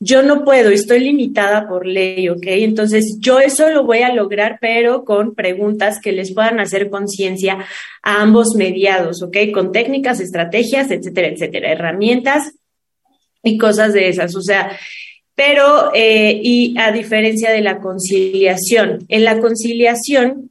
yo 0.00 0.22
no 0.22 0.44
puedo, 0.44 0.70
estoy 0.70 1.00
limitada 1.00 1.68
por 1.68 1.86
ley, 1.86 2.28
¿ok? 2.28 2.46
Entonces, 2.46 3.18
yo 3.20 3.38
eso 3.38 3.68
lo 3.68 3.84
voy 3.84 3.98
a 3.98 4.14
lograr, 4.14 4.58
pero 4.60 5.04
con 5.04 5.34
preguntas 5.34 6.00
que 6.00 6.10
les 6.10 6.32
puedan 6.32 6.58
hacer 6.58 6.90
conciencia 6.90 7.66
a 8.02 8.22
ambos 8.22 8.56
mediados, 8.56 9.22
¿ok? 9.22 9.36
Con 9.52 9.72
técnicas, 9.72 10.18
estrategias, 10.20 10.90
etcétera, 10.90 11.28
etcétera, 11.28 11.70
herramientas 11.70 12.54
y 13.42 13.58
cosas 13.58 13.92
de 13.92 14.08
esas. 14.08 14.34
O 14.34 14.42
sea, 14.42 14.76
pero, 15.40 15.90
eh, 15.94 16.38
y 16.42 16.74
a 16.76 16.92
diferencia 16.92 17.50
de 17.50 17.62
la 17.62 17.78
conciliación, 17.78 19.06
en 19.08 19.24
la 19.24 19.40
conciliación, 19.40 20.50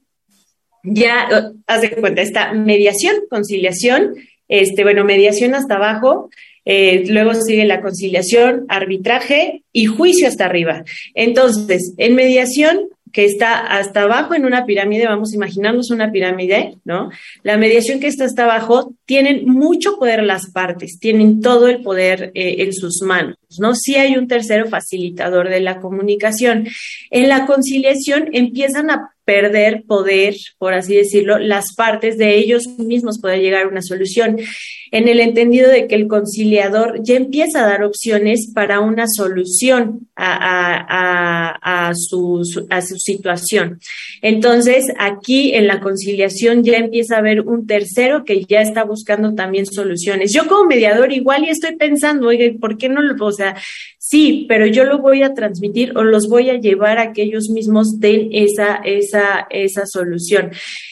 ya, 0.81 1.29
haz 1.67 1.81
de 1.81 1.91
cuenta, 1.91 2.23
está 2.23 2.53
mediación, 2.53 3.13
conciliación, 3.29 4.15
este, 4.47 4.81
bueno, 4.81 5.05
mediación 5.05 5.53
hasta 5.53 5.75
abajo, 5.75 6.31
eh, 6.65 7.03
luego 7.07 7.35
sigue 7.35 7.65
la 7.65 7.81
conciliación, 7.81 8.65
arbitraje 8.67 9.61
y 9.71 9.85
juicio 9.85 10.27
hasta 10.27 10.45
arriba. 10.45 10.83
Entonces, 11.13 11.93
en 11.97 12.15
mediación, 12.15 12.89
que 13.11 13.25
está 13.25 13.59
hasta 13.59 14.03
abajo 14.03 14.35
en 14.35 14.45
una 14.45 14.65
pirámide, 14.65 15.05
vamos 15.05 15.31
a 15.31 15.35
imaginarnos 15.35 15.91
una 15.91 16.11
pirámide, 16.11 16.77
¿no? 16.85 17.09
La 17.43 17.57
mediación 17.57 17.99
que 17.99 18.07
está 18.07 18.25
hasta 18.25 18.43
abajo, 18.43 18.93
tienen 19.05 19.45
mucho 19.45 19.97
poder 19.97 20.23
las 20.23 20.51
partes, 20.51 20.99
tienen 20.99 21.41
todo 21.41 21.67
el 21.67 21.81
poder 21.81 22.31
eh, 22.35 22.55
en 22.59 22.73
sus 22.73 23.01
manos, 23.01 23.37
¿no? 23.59 23.75
Si 23.75 23.95
hay 23.95 24.15
un 24.17 24.27
tercero 24.27 24.67
facilitador 24.67 25.49
de 25.49 25.59
la 25.59 25.79
comunicación. 25.79 26.67
En 27.09 27.29
la 27.29 27.45
conciliación 27.45 28.29
empiezan 28.33 28.91
a 28.91 29.13
perder 29.29 29.83
poder, 29.85 30.33
por 30.57 30.73
así 30.73 30.95
decirlo, 30.95 31.37
las 31.37 31.75
partes 31.75 32.17
de 32.17 32.35
ellos 32.35 32.67
mismos 32.79 33.19
poder 33.19 33.41
llegar 33.41 33.65
a 33.65 33.67
una 33.67 33.83
solución, 33.83 34.37
en 34.91 35.07
el 35.07 35.19
entendido 35.19 35.69
de 35.69 35.85
que 35.85 35.93
el 35.93 36.07
conciliador 36.07 36.99
ya 37.03 37.15
empieza 37.15 37.61
a 37.61 37.67
dar 37.67 37.83
opciones 37.83 38.49
para 38.55 38.79
una 38.79 39.05
solución 39.07 40.07
a, 40.15 41.91
su, 41.93 42.41
su 42.43 42.97
situación. 42.97 43.79
Entonces, 44.23 44.85
aquí 44.97 45.53
en 45.53 45.67
la 45.67 45.79
conciliación 45.79 46.63
ya 46.63 46.77
empieza 46.77 47.15
a 47.15 47.19
haber 47.19 47.41
un 47.41 47.67
tercero 47.67 48.25
que 48.25 48.43
ya 48.45 48.61
está 48.61 48.83
buscando 48.83 49.35
también 49.35 49.67
soluciones. 49.67 50.33
Yo 50.33 50.47
como 50.47 50.65
mediador 50.65 51.13
igual 51.13 51.45
y 51.45 51.49
estoy 51.49 51.75
pensando, 51.75 52.29
oye, 52.29 52.57
¿por 52.59 52.79
qué 52.79 52.89
no 52.89 53.03
lo, 53.03 53.23
o 53.23 53.31
sea, 53.31 53.55
Sí, 54.09 54.47
pero 54.49 54.65
yo 54.65 54.85
lo 54.85 54.97
voy 54.97 55.21
a 55.21 55.35
transmitir 55.35 55.95
o 55.95 56.03
los 56.03 56.27
voy 56.29 56.49
a 56.49 56.59
llevar 56.59 56.97
a 56.97 57.13
que 57.13 57.21
ellos 57.21 57.51
mismos 57.51 57.99
den 57.99 58.29
esa, 58.31 58.77
esa, 58.83 59.45
esa 59.51 59.85
solución. 59.85 60.49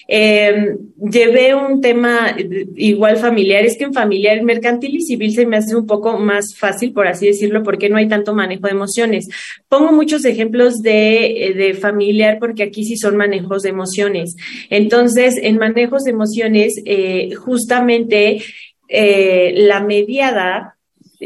Em, 0.07 0.78
llevé 0.99 1.55
un 1.55 1.82
tema 1.82 2.38
igual 2.76 3.18
familiar, 3.18 3.65
es 3.65 3.76
que 3.76 3.86
en 3.86 3.93
familiar, 3.93 4.43
mercantil 4.43 4.97
y 4.97 5.01
civil 5.01 5.34
se 5.34 5.47
me 5.47 5.57
hace 5.57 5.76
un 5.76 5.88
poco 5.88 6.20
más 6.20 6.55
fácil, 6.55 6.93
por 6.93 7.07
así 7.07 7.26
decirlo, 7.26 7.63
porque 7.63 7.89
no 7.89 7.97
hay 7.97 8.07
tanto 8.07 8.36
manejo 8.36 8.68
de 8.68 8.74
emociones. 8.74 9.28
Pongo 9.68 9.91
muchos 9.93 10.24
ejemplos 10.24 10.84
de, 10.84 11.55
de 11.57 11.74
familiar 11.74 12.38
porque 12.39 12.61
aquí 12.61 12.86
sí 12.86 12.97
son 12.97 13.18
manejos 13.18 13.63
de 13.63 13.70
emociones. 13.70 14.36
Entonces, 14.70 15.39
en 15.41 15.57
manejos 15.57 16.03
de 16.03 16.11
emociones, 16.11 16.80
eh, 16.86 17.34
justamente 17.34 18.43
eh, 18.89 19.53
la 19.55 19.82
mediada 19.82 20.76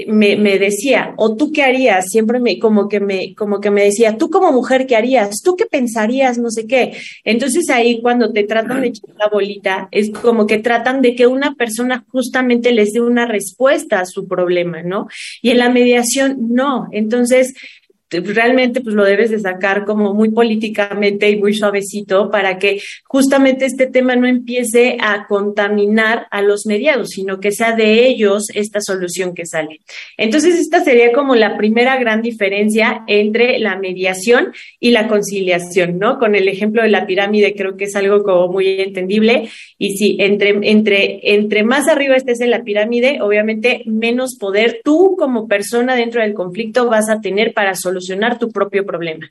me, 0.07 0.37
me, 0.37 0.57
decía, 0.57 1.13
o 1.17 1.35
tú 1.35 1.51
qué 1.51 1.63
harías, 1.63 2.05
siempre 2.09 2.39
me, 2.39 2.59
como 2.59 2.87
que 2.87 2.99
me, 2.99 3.35
como 3.35 3.59
que 3.59 3.71
me 3.71 3.83
decía, 3.83 4.17
tú 4.17 4.29
como 4.29 4.51
mujer 4.51 4.87
qué 4.87 4.95
harías, 4.95 5.41
tú 5.43 5.55
qué 5.55 5.65
pensarías, 5.65 6.37
no 6.37 6.49
sé 6.49 6.65
qué. 6.65 6.93
Entonces 7.25 7.69
ahí 7.69 8.01
cuando 8.01 8.31
te 8.31 8.43
tratan 8.43 8.81
de 8.81 8.87
echar 8.87 9.15
la 9.17 9.27
bolita, 9.27 9.89
es 9.91 10.09
como 10.11 10.47
que 10.47 10.59
tratan 10.59 11.01
de 11.01 11.15
que 11.15 11.27
una 11.27 11.55
persona 11.55 12.05
justamente 12.09 12.71
les 12.71 12.93
dé 12.93 13.01
una 13.01 13.25
respuesta 13.25 13.99
a 13.99 14.05
su 14.05 14.27
problema, 14.27 14.81
¿no? 14.81 15.07
Y 15.41 15.49
en 15.49 15.57
la 15.57 15.69
mediación, 15.69 16.37
no. 16.49 16.87
Entonces, 16.91 17.53
realmente 18.19 18.81
pues 18.81 18.95
lo 18.95 19.05
debes 19.05 19.31
de 19.31 19.39
sacar 19.39 19.85
como 19.85 20.13
muy 20.13 20.29
políticamente 20.31 21.29
y 21.29 21.37
muy 21.37 21.53
suavecito 21.53 22.29
para 22.29 22.57
que 22.57 22.81
justamente 23.05 23.65
este 23.65 23.87
tema 23.87 24.15
no 24.15 24.27
empiece 24.27 24.97
a 24.99 25.27
contaminar 25.27 26.27
a 26.29 26.41
los 26.41 26.65
mediados, 26.65 27.09
sino 27.11 27.39
que 27.39 27.51
sea 27.51 27.73
de 27.73 28.05
ellos 28.05 28.49
esta 28.53 28.81
solución 28.81 29.33
que 29.33 29.45
sale. 29.45 29.79
Entonces, 30.17 30.59
esta 30.59 30.83
sería 30.83 31.13
como 31.13 31.35
la 31.35 31.57
primera 31.57 31.97
gran 31.97 32.21
diferencia 32.21 33.03
entre 33.07 33.59
la 33.59 33.77
mediación 33.77 34.51
y 34.79 34.91
la 34.91 35.07
conciliación, 35.07 35.97
¿no? 35.97 36.19
Con 36.19 36.35
el 36.35 36.47
ejemplo 36.49 36.83
de 36.83 36.89
la 36.89 37.05
pirámide 37.05 37.55
creo 37.55 37.77
que 37.77 37.85
es 37.85 37.95
algo 37.95 38.23
como 38.23 38.49
muy 38.49 38.81
entendible 38.81 39.49
y 39.77 39.97
sí, 39.97 40.17
entre, 40.19 40.59
entre, 40.63 41.19
entre 41.33 41.63
más 41.63 41.87
arriba 41.87 42.15
estés 42.15 42.41
en 42.41 42.51
la 42.51 42.63
pirámide, 42.63 43.19
obviamente 43.21 43.83
menos 43.85 44.35
poder 44.37 44.81
tú 44.83 45.15
como 45.17 45.47
persona 45.47 45.95
dentro 45.95 46.21
del 46.21 46.33
conflicto 46.33 46.89
vas 46.89 47.09
a 47.09 47.21
tener 47.21 47.53
para 47.53 47.75
solucionar 47.75 48.00
solucionar 48.01 48.37
tu 48.37 48.49
propio 48.49 48.85
problema. 48.85 49.29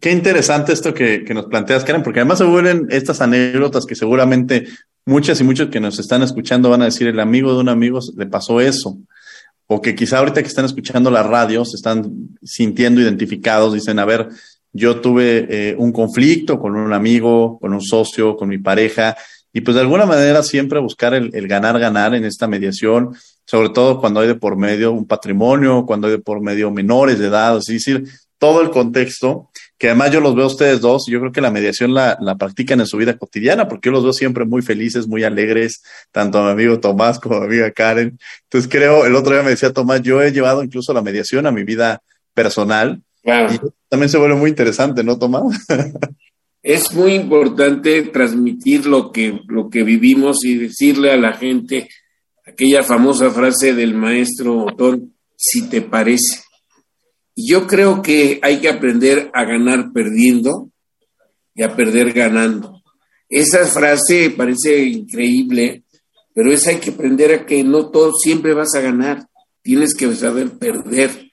Qué 0.00 0.10
interesante 0.10 0.72
esto 0.72 0.92
que, 0.94 1.22
nos 1.32 1.46
planteas, 1.46 1.84
Karen, 1.84 2.02
porque 2.02 2.20
además 2.20 2.38
se 2.38 2.44
vuelven 2.44 2.86
estas 2.90 3.20
anécdotas 3.20 3.86
que 3.86 3.94
seguramente 3.94 4.66
muchas 5.06 5.40
y 5.40 5.44
muchos 5.44 5.68
que 5.68 5.80
nos 5.80 5.98
están 5.98 6.22
escuchando 6.22 6.70
van 6.70 6.82
a 6.82 6.86
decir, 6.86 7.06
el 7.06 7.20
amigo 7.20 7.54
de 7.54 7.60
un 7.60 7.68
amigo 7.68 8.00
le 8.16 8.26
pasó 8.26 8.60
eso. 8.60 8.98
O 9.68 9.80
que 9.80 9.94
quizá 9.94 10.18
ahorita 10.18 10.42
que 10.42 10.48
están 10.48 10.64
escuchando 10.64 11.10
la 11.10 11.22
radio 11.22 11.64
se 11.64 11.76
están 11.76 12.10
sintiendo 12.42 13.00
identificados, 13.00 13.74
dicen, 13.74 14.00
a 14.00 14.04
ver, 14.04 14.28
yo 14.72 15.00
tuve 15.00 15.46
eh, 15.48 15.76
un 15.78 15.92
conflicto 15.92 16.58
con 16.58 16.74
un 16.74 16.92
amigo, 16.92 17.58
con 17.60 17.72
un 17.72 17.80
socio, 17.80 18.36
con 18.36 18.48
mi 18.48 18.58
pareja, 18.58 19.16
y 19.52 19.60
pues 19.60 19.76
de 19.76 19.82
alguna 19.82 20.06
manera 20.06 20.42
siempre 20.42 20.80
buscar 20.80 21.14
el 21.14 21.46
ganar, 21.46 21.78
ganar 21.78 22.14
en 22.14 22.24
esta 22.24 22.48
mediación 22.48 23.14
sobre 23.52 23.68
todo 23.68 24.00
cuando 24.00 24.20
hay 24.20 24.28
de 24.28 24.34
por 24.34 24.56
medio 24.56 24.92
un 24.92 25.06
patrimonio, 25.06 25.84
cuando 25.84 26.06
hay 26.06 26.14
de 26.14 26.18
por 26.20 26.40
medio 26.40 26.70
menores 26.70 27.18
de 27.18 27.26
edad, 27.26 27.58
es 27.58 27.66
decir, 27.66 28.02
todo 28.38 28.62
el 28.62 28.70
contexto, 28.70 29.50
que 29.76 29.88
además 29.88 30.10
yo 30.10 30.22
los 30.22 30.34
veo 30.34 30.44
a 30.44 30.46
ustedes 30.46 30.80
dos, 30.80 31.04
yo 31.06 31.20
creo 31.20 31.32
que 31.32 31.42
la 31.42 31.50
mediación 31.50 31.92
la, 31.92 32.16
la 32.22 32.36
practican 32.36 32.80
en 32.80 32.86
su 32.86 32.96
vida 32.96 33.18
cotidiana, 33.18 33.68
porque 33.68 33.88
yo 33.88 33.92
los 33.92 34.04
veo 34.04 34.14
siempre 34.14 34.46
muy 34.46 34.62
felices, 34.62 35.06
muy 35.06 35.22
alegres, 35.22 35.82
tanto 36.12 36.38
a 36.38 36.46
mi 36.46 36.50
amigo 36.52 36.80
Tomás 36.80 37.20
como 37.20 37.36
a 37.36 37.40
mi 37.40 37.46
amiga 37.48 37.70
Karen. 37.72 38.18
Entonces 38.44 38.70
creo, 38.70 39.04
el 39.04 39.14
otro 39.14 39.34
día 39.34 39.42
me 39.42 39.50
decía 39.50 39.70
Tomás, 39.70 40.00
yo 40.00 40.22
he 40.22 40.32
llevado 40.32 40.64
incluso 40.64 40.94
la 40.94 41.02
mediación 41.02 41.46
a 41.46 41.52
mi 41.52 41.62
vida 41.62 42.00
personal. 42.32 43.02
Y 43.22 43.60
también 43.90 44.08
se 44.08 44.16
vuelve 44.16 44.36
muy 44.36 44.48
interesante, 44.48 45.04
¿no, 45.04 45.18
Tomás? 45.18 45.42
es 46.62 46.90
muy 46.94 47.12
importante 47.12 48.00
transmitir 48.04 48.86
lo 48.86 49.12
que, 49.12 49.40
lo 49.46 49.68
que 49.68 49.82
vivimos 49.82 50.42
y 50.42 50.56
decirle 50.56 51.12
a 51.12 51.18
la 51.18 51.34
gente 51.34 51.90
aquella 52.44 52.82
famosa 52.82 53.30
frase 53.30 53.74
del 53.74 53.94
maestro 53.94 54.64
Otón, 54.64 55.14
si 55.36 55.68
te 55.68 55.82
parece. 55.82 56.42
Yo 57.34 57.66
creo 57.66 58.02
que 58.02 58.38
hay 58.42 58.60
que 58.60 58.68
aprender 58.68 59.30
a 59.32 59.44
ganar 59.44 59.92
perdiendo 59.92 60.70
y 61.54 61.62
a 61.62 61.74
perder 61.74 62.12
ganando. 62.12 62.82
Esa 63.28 63.64
frase 63.66 64.30
parece 64.30 64.84
increíble, 64.84 65.84
pero 66.34 66.52
es 66.52 66.66
hay 66.66 66.76
que 66.76 66.90
aprender 66.90 67.32
a 67.32 67.46
que 67.46 67.64
no 67.64 67.90
todo 67.90 68.12
siempre 68.12 68.52
vas 68.52 68.74
a 68.74 68.80
ganar, 68.80 69.26
tienes 69.62 69.94
que 69.94 70.14
saber 70.14 70.50
perder. 70.58 71.30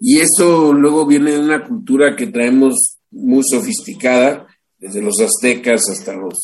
Y 0.00 0.20
eso 0.20 0.72
luego 0.72 1.06
viene 1.06 1.32
de 1.32 1.40
una 1.40 1.66
cultura 1.66 2.16
que 2.16 2.28
traemos 2.28 2.98
muy 3.10 3.42
sofisticada, 3.42 4.46
desde 4.78 5.02
los 5.02 5.20
aztecas 5.20 5.90
hasta 5.90 6.14
los 6.14 6.38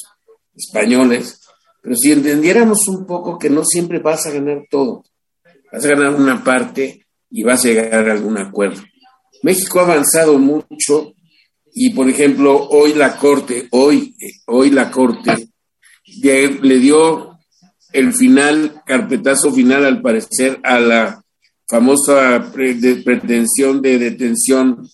españoles, 0.54 1.40
pero 1.86 1.98
si 1.98 2.10
entendiéramos 2.10 2.88
un 2.88 3.06
poco 3.06 3.38
que 3.38 3.48
no 3.48 3.64
siempre 3.64 4.00
vas 4.00 4.26
a 4.26 4.32
ganar 4.32 4.64
todo, 4.68 5.04
vas 5.72 5.84
a 5.84 5.88
ganar 5.88 6.16
una 6.16 6.42
parte 6.42 7.06
y 7.30 7.44
vas 7.44 7.64
a 7.64 7.68
llegar 7.68 8.08
a 8.08 8.12
algún 8.12 8.38
acuerdo. 8.38 8.82
México 9.44 9.78
ha 9.78 9.84
avanzado 9.84 10.36
mucho 10.36 11.14
y, 11.72 11.90
por 11.90 12.08
ejemplo, 12.08 12.60
hoy 12.70 12.92
la 12.92 13.16
Corte, 13.16 13.68
hoy, 13.70 14.16
hoy 14.46 14.70
la 14.70 14.90
Corte 14.90 15.48
le 16.22 16.78
dio 16.80 17.38
el 17.92 18.12
final, 18.12 18.82
carpetazo 18.84 19.52
final 19.52 19.84
al 19.84 20.02
parecer, 20.02 20.58
a 20.64 20.80
la 20.80 21.22
famosa 21.68 22.50
pretensión 22.52 23.80
de 23.80 23.98
detención 24.00 24.88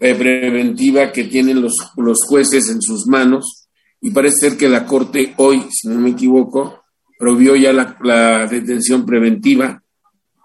eh, 0.00 0.14
preventiva 0.14 1.12
que 1.12 1.24
tienen 1.24 1.60
los, 1.60 1.74
los 1.98 2.24
jueces 2.26 2.70
en 2.70 2.80
sus 2.80 3.06
manos 3.06 3.59
y 4.00 4.10
parece 4.10 4.48
ser 4.48 4.56
que 4.56 4.68
la 4.68 4.86
Corte 4.86 5.34
hoy, 5.36 5.66
si 5.70 5.88
no 5.88 6.00
me 6.00 6.10
equivoco, 6.10 6.84
prohibió 7.18 7.54
ya 7.54 7.72
la, 7.72 8.46
detención 8.46 9.04
preventiva. 9.04 9.82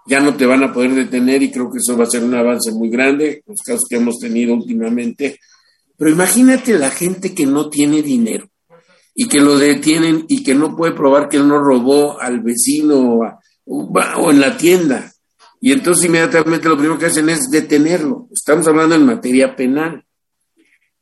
Ya 0.06 0.20
no 0.20 0.36
te 0.36 0.46
van 0.46 0.62
a 0.62 0.72
poder 0.72 0.94
detener 0.94 1.42
y 1.42 1.50
creo 1.50 1.70
que 1.70 1.78
eso 1.78 1.96
va 1.96 2.04
a 2.04 2.10
ser 2.10 2.22
un 2.22 2.34
avance 2.34 2.70
muy 2.70 2.90
grande, 2.90 3.42
los 3.46 3.60
casos 3.62 3.86
que 3.88 3.96
hemos 3.96 4.18
tenido 4.18 4.54
últimamente. 4.54 5.40
Pero 5.96 6.10
imagínate 6.10 6.78
la 6.78 6.90
gente 6.90 7.34
que 7.34 7.46
no 7.46 7.70
tiene 7.70 8.02
dinero 8.02 8.48
y 9.14 9.26
que 9.26 9.40
lo 9.40 9.58
detienen 9.58 10.26
y 10.28 10.44
que 10.44 10.54
no 10.54 10.76
puede 10.76 10.92
probar 10.92 11.28
que 11.28 11.38
él 11.38 11.48
no 11.48 11.58
robó 11.58 12.20
al 12.20 12.40
vecino 12.40 13.18
o 13.64 14.30
en 14.30 14.40
la 14.40 14.56
tienda. 14.56 15.12
Y 15.60 15.72
entonces 15.72 16.04
inmediatamente 16.04 16.68
lo 16.68 16.76
primero 16.76 16.98
que 16.98 17.06
hacen 17.06 17.30
es 17.30 17.50
detenerlo. 17.50 18.28
Estamos 18.30 18.68
hablando 18.68 18.94
en 18.94 19.06
materia 19.06 19.56
penal. 19.56 20.04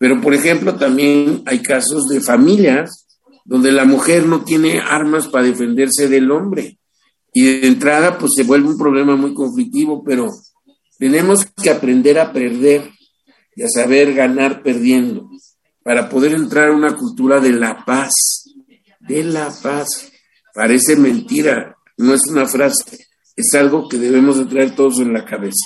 Pero, 0.05 0.21
por 0.21 0.35
ejemplo, 0.35 0.77
también 0.77 1.43
hay 1.47 1.63
casos 1.63 2.09
de 2.09 2.21
familias 2.21 3.07
donde 3.43 3.73
la 3.73 3.87
mujer 3.87 4.27
no 4.27 4.45
tiene 4.45 4.79
armas 4.79 5.29
para 5.29 5.47
defenderse 5.47 6.09
del 6.09 6.31
hombre. 6.31 6.79
Y 7.33 7.45
de 7.45 7.69
entrada, 7.69 8.19
pues 8.19 8.33
se 8.37 8.43
vuelve 8.43 8.69
un 8.69 8.77
problema 8.77 9.17
muy 9.17 9.33
conflictivo, 9.33 10.05
pero 10.05 10.29
tenemos 10.99 11.47
que 11.47 11.71
aprender 11.71 12.19
a 12.19 12.35
perder 12.35 12.91
y 13.57 13.63
a 13.63 13.69
saber 13.71 14.13
ganar 14.13 14.63
perdiendo 14.63 15.27
para 15.83 16.11
poder 16.11 16.35
entrar 16.35 16.69
a 16.69 16.77
una 16.77 16.95
cultura 16.99 17.41
de 17.41 17.53
la 17.53 17.83
paz, 17.87 18.13
de 19.01 19.25
la 19.25 19.51
paz. 19.63 19.89
Parece 20.53 20.97
mentira, 20.97 21.79
no 21.97 22.13
es 22.13 22.27
una 22.29 22.45
frase, 22.45 23.07
es 23.35 23.55
algo 23.55 23.89
que 23.89 23.97
debemos 23.97 24.37
de 24.37 24.45
traer 24.45 24.77
todos 24.77 25.01
en 25.01 25.15
la 25.15 25.25
cabeza 25.25 25.65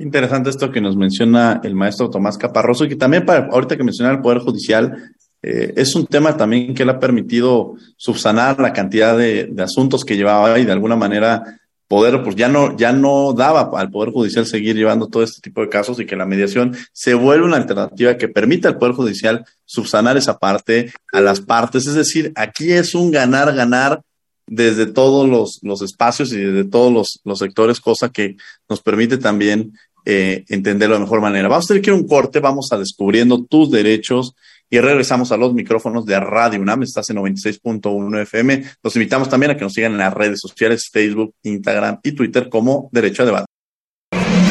interesante 0.00 0.50
esto 0.50 0.72
que 0.72 0.80
nos 0.80 0.96
menciona 0.96 1.60
el 1.62 1.74
maestro 1.74 2.10
Tomás 2.10 2.38
Caparroso 2.38 2.84
y 2.84 2.88
que 2.88 2.96
también 2.96 3.24
para 3.24 3.46
ahorita 3.46 3.76
que 3.76 3.84
menciona 3.84 4.10
el 4.10 4.20
Poder 4.20 4.38
Judicial, 4.38 5.12
eh, 5.42 5.72
es 5.76 5.94
un 5.94 6.06
tema 6.06 6.36
también 6.36 6.74
que 6.74 6.84
le 6.84 6.92
ha 6.92 6.98
permitido 6.98 7.74
subsanar 7.96 8.58
la 8.60 8.72
cantidad 8.72 9.16
de, 9.16 9.52
asuntos 9.58 10.04
que 10.04 10.16
llevaba 10.16 10.58
y 10.58 10.64
de 10.64 10.72
alguna 10.72 10.96
manera 10.96 11.60
poder, 11.88 12.22
pues 12.22 12.36
ya 12.36 12.48
no, 12.48 12.76
ya 12.76 12.92
no 12.92 13.32
daba 13.32 13.70
al 13.78 13.90
Poder 13.90 14.10
Judicial 14.10 14.46
seguir 14.46 14.76
llevando 14.76 15.08
todo 15.08 15.22
este 15.22 15.40
tipo 15.40 15.60
de 15.60 15.68
casos 15.68 15.98
y 15.98 16.06
que 16.06 16.16
la 16.16 16.26
mediación 16.26 16.76
se 16.92 17.14
vuelve 17.14 17.46
una 17.46 17.56
alternativa 17.56 18.16
que 18.16 18.28
permita 18.28 18.68
al 18.68 18.78
Poder 18.78 18.94
Judicial 18.94 19.44
subsanar 19.64 20.16
esa 20.16 20.38
parte 20.38 20.92
a 21.12 21.20
las 21.20 21.40
partes. 21.40 21.86
Es 21.86 21.94
decir, 21.94 22.32
aquí 22.36 22.70
es 22.72 22.94
un 22.94 23.10
ganar, 23.10 23.54
ganar 23.54 24.02
desde 24.46 24.86
todos 24.86 25.28
los, 25.28 25.60
los 25.62 25.80
espacios 25.80 26.32
y 26.32 26.36
desde 26.36 26.68
todos 26.68 26.92
los, 26.92 27.20
los 27.24 27.38
sectores, 27.38 27.80
cosa 27.80 28.10
que 28.10 28.36
nos 28.68 28.82
permite 28.82 29.16
también 29.16 29.72
eh, 30.04 30.44
entenderlo 30.48 30.96
de 30.96 31.00
mejor 31.02 31.20
manera. 31.20 31.48
Vamos 31.48 31.66
a 31.66 31.68
tener 31.68 31.82
que 31.82 31.90
ir 31.90 31.94
un 31.94 32.06
corte, 32.06 32.40
vamos 32.40 32.72
a 32.72 32.78
descubriendo 32.78 33.44
tus 33.44 33.70
derechos 33.70 34.34
y 34.68 34.78
regresamos 34.78 35.32
a 35.32 35.36
los 35.36 35.52
micrófonos 35.52 36.06
de 36.06 36.18
Radio 36.20 36.60
UNAM. 36.60 36.82
Estás 36.84 37.10
en 37.10 37.16
96.1 37.16 38.22
FM. 38.22 38.64
Los 38.82 38.96
invitamos 38.96 39.28
también 39.28 39.52
a 39.52 39.56
que 39.56 39.64
nos 39.64 39.72
sigan 39.72 39.92
en 39.92 39.98
las 39.98 40.14
redes 40.14 40.40
sociales, 40.40 40.88
Facebook, 40.90 41.34
Instagram 41.42 41.98
y 42.02 42.12
Twitter 42.12 42.48
como 42.48 42.88
Derecho 42.92 43.22
a 43.22 43.26
Debate. 43.26 43.46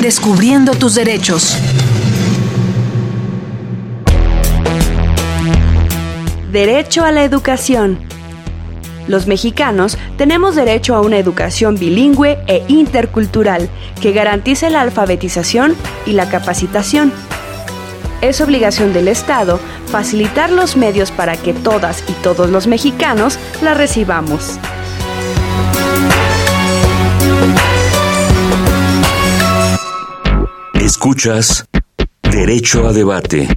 Descubriendo 0.02 0.74
tus 0.76 0.96
derechos. 0.96 1.58
Derecho 6.52 7.04
a 7.04 7.12
la 7.12 7.24
educación 7.24 8.00
los 9.10 9.26
mexicanos 9.28 9.98
tenemos 10.18 10.56
derecho 10.56 10.96
a 10.96 11.02
una 11.02 11.18
educación 11.18 11.78
bilingüe 11.78 12.38
e 12.48 12.64
intercultural 12.68 13.68
que 14.02 14.14
garantice 14.14 14.70
la 14.70 14.82
alfabetización 14.82 15.76
y 16.06 16.14
la 16.14 16.30
capacitación. 16.30 17.12
Es 18.22 18.40
obligación 18.40 18.94
del 18.94 19.08
Estado 19.08 19.60
facilitar 19.88 20.52
los 20.52 20.78
medios 20.78 21.10
para 21.10 21.36
que 21.36 21.54
todas 21.54 22.04
y 22.08 22.14
todos 22.22 22.52
los 22.52 22.68
mexicanos 22.68 23.40
la 23.62 23.74
recibamos. 23.74 24.60
Escuchas 30.76 31.66
Derecho 32.22 32.88
a 32.88 32.94
Debate. 32.94 33.48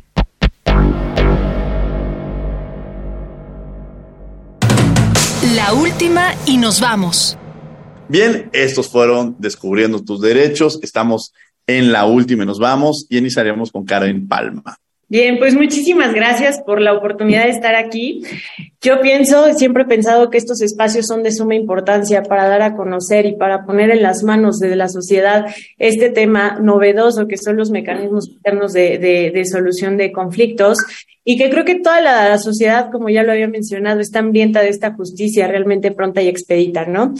Última 5.72 6.34
y 6.44 6.58
nos 6.58 6.82
vamos. 6.82 7.38
Bien, 8.06 8.50
estos 8.52 8.90
fueron 8.90 9.36
Descubriendo 9.38 10.04
tus 10.04 10.20
Derechos. 10.20 10.78
Estamos 10.82 11.32
en 11.66 11.92
la 11.92 12.04
última 12.04 12.42
y 12.42 12.46
nos 12.46 12.58
vamos 12.58 13.06
y 13.08 13.16
iniciaremos 13.16 13.72
con 13.72 13.86
Karen 13.86 14.28
Palma. 14.28 14.76
Bien, 15.12 15.38
pues 15.38 15.54
muchísimas 15.54 16.14
gracias 16.14 16.62
por 16.62 16.80
la 16.80 16.94
oportunidad 16.94 17.44
de 17.44 17.50
estar 17.50 17.74
aquí. 17.74 18.22
Yo 18.80 19.02
pienso, 19.02 19.52
siempre 19.52 19.82
he 19.82 19.86
pensado 19.86 20.30
que 20.30 20.38
estos 20.38 20.62
espacios 20.62 21.06
son 21.06 21.22
de 21.22 21.32
suma 21.32 21.54
importancia 21.54 22.22
para 22.22 22.48
dar 22.48 22.62
a 22.62 22.74
conocer 22.74 23.26
y 23.26 23.36
para 23.36 23.66
poner 23.66 23.90
en 23.90 24.00
las 24.00 24.22
manos 24.22 24.58
de 24.58 24.74
la 24.74 24.88
sociedad 24.88 25.44
este 25.76 26.08
tema 26.08 26.58
novedoso 26.62 27.28
que 27.28 27.36
son 27.36 27.58
los 27.58 27.70
mecanismos 27.70 28.26
internos 28.26 28.72
de, 28.72 29.42
solución 29.44 29.98
de 29.98 30.12
conflictos 30.12 30.78
y 31.26 31.36
que 31.36 31.50
creo 31.50 31.66
que 31.66 31.74
toda 31.74 32.00
la 32.00 32.38
sociedad, 32.38 32.90
como 32.90 33.10
ya 33.10 33.22
lo 33.22 33.32
había 33.32 33.48
mencionado, 33.48 34.00
está 34.00 34.20
hambrienta 34.20 34.62
de 34.62 34.70
esta 34.70 34.94
justicia 34.94 35.46
realmente 35.46 35.90
pronta 35.90 36.22
y 36.22 36.28
expedita, 36.28 36.86
¿no? 36.86 37.12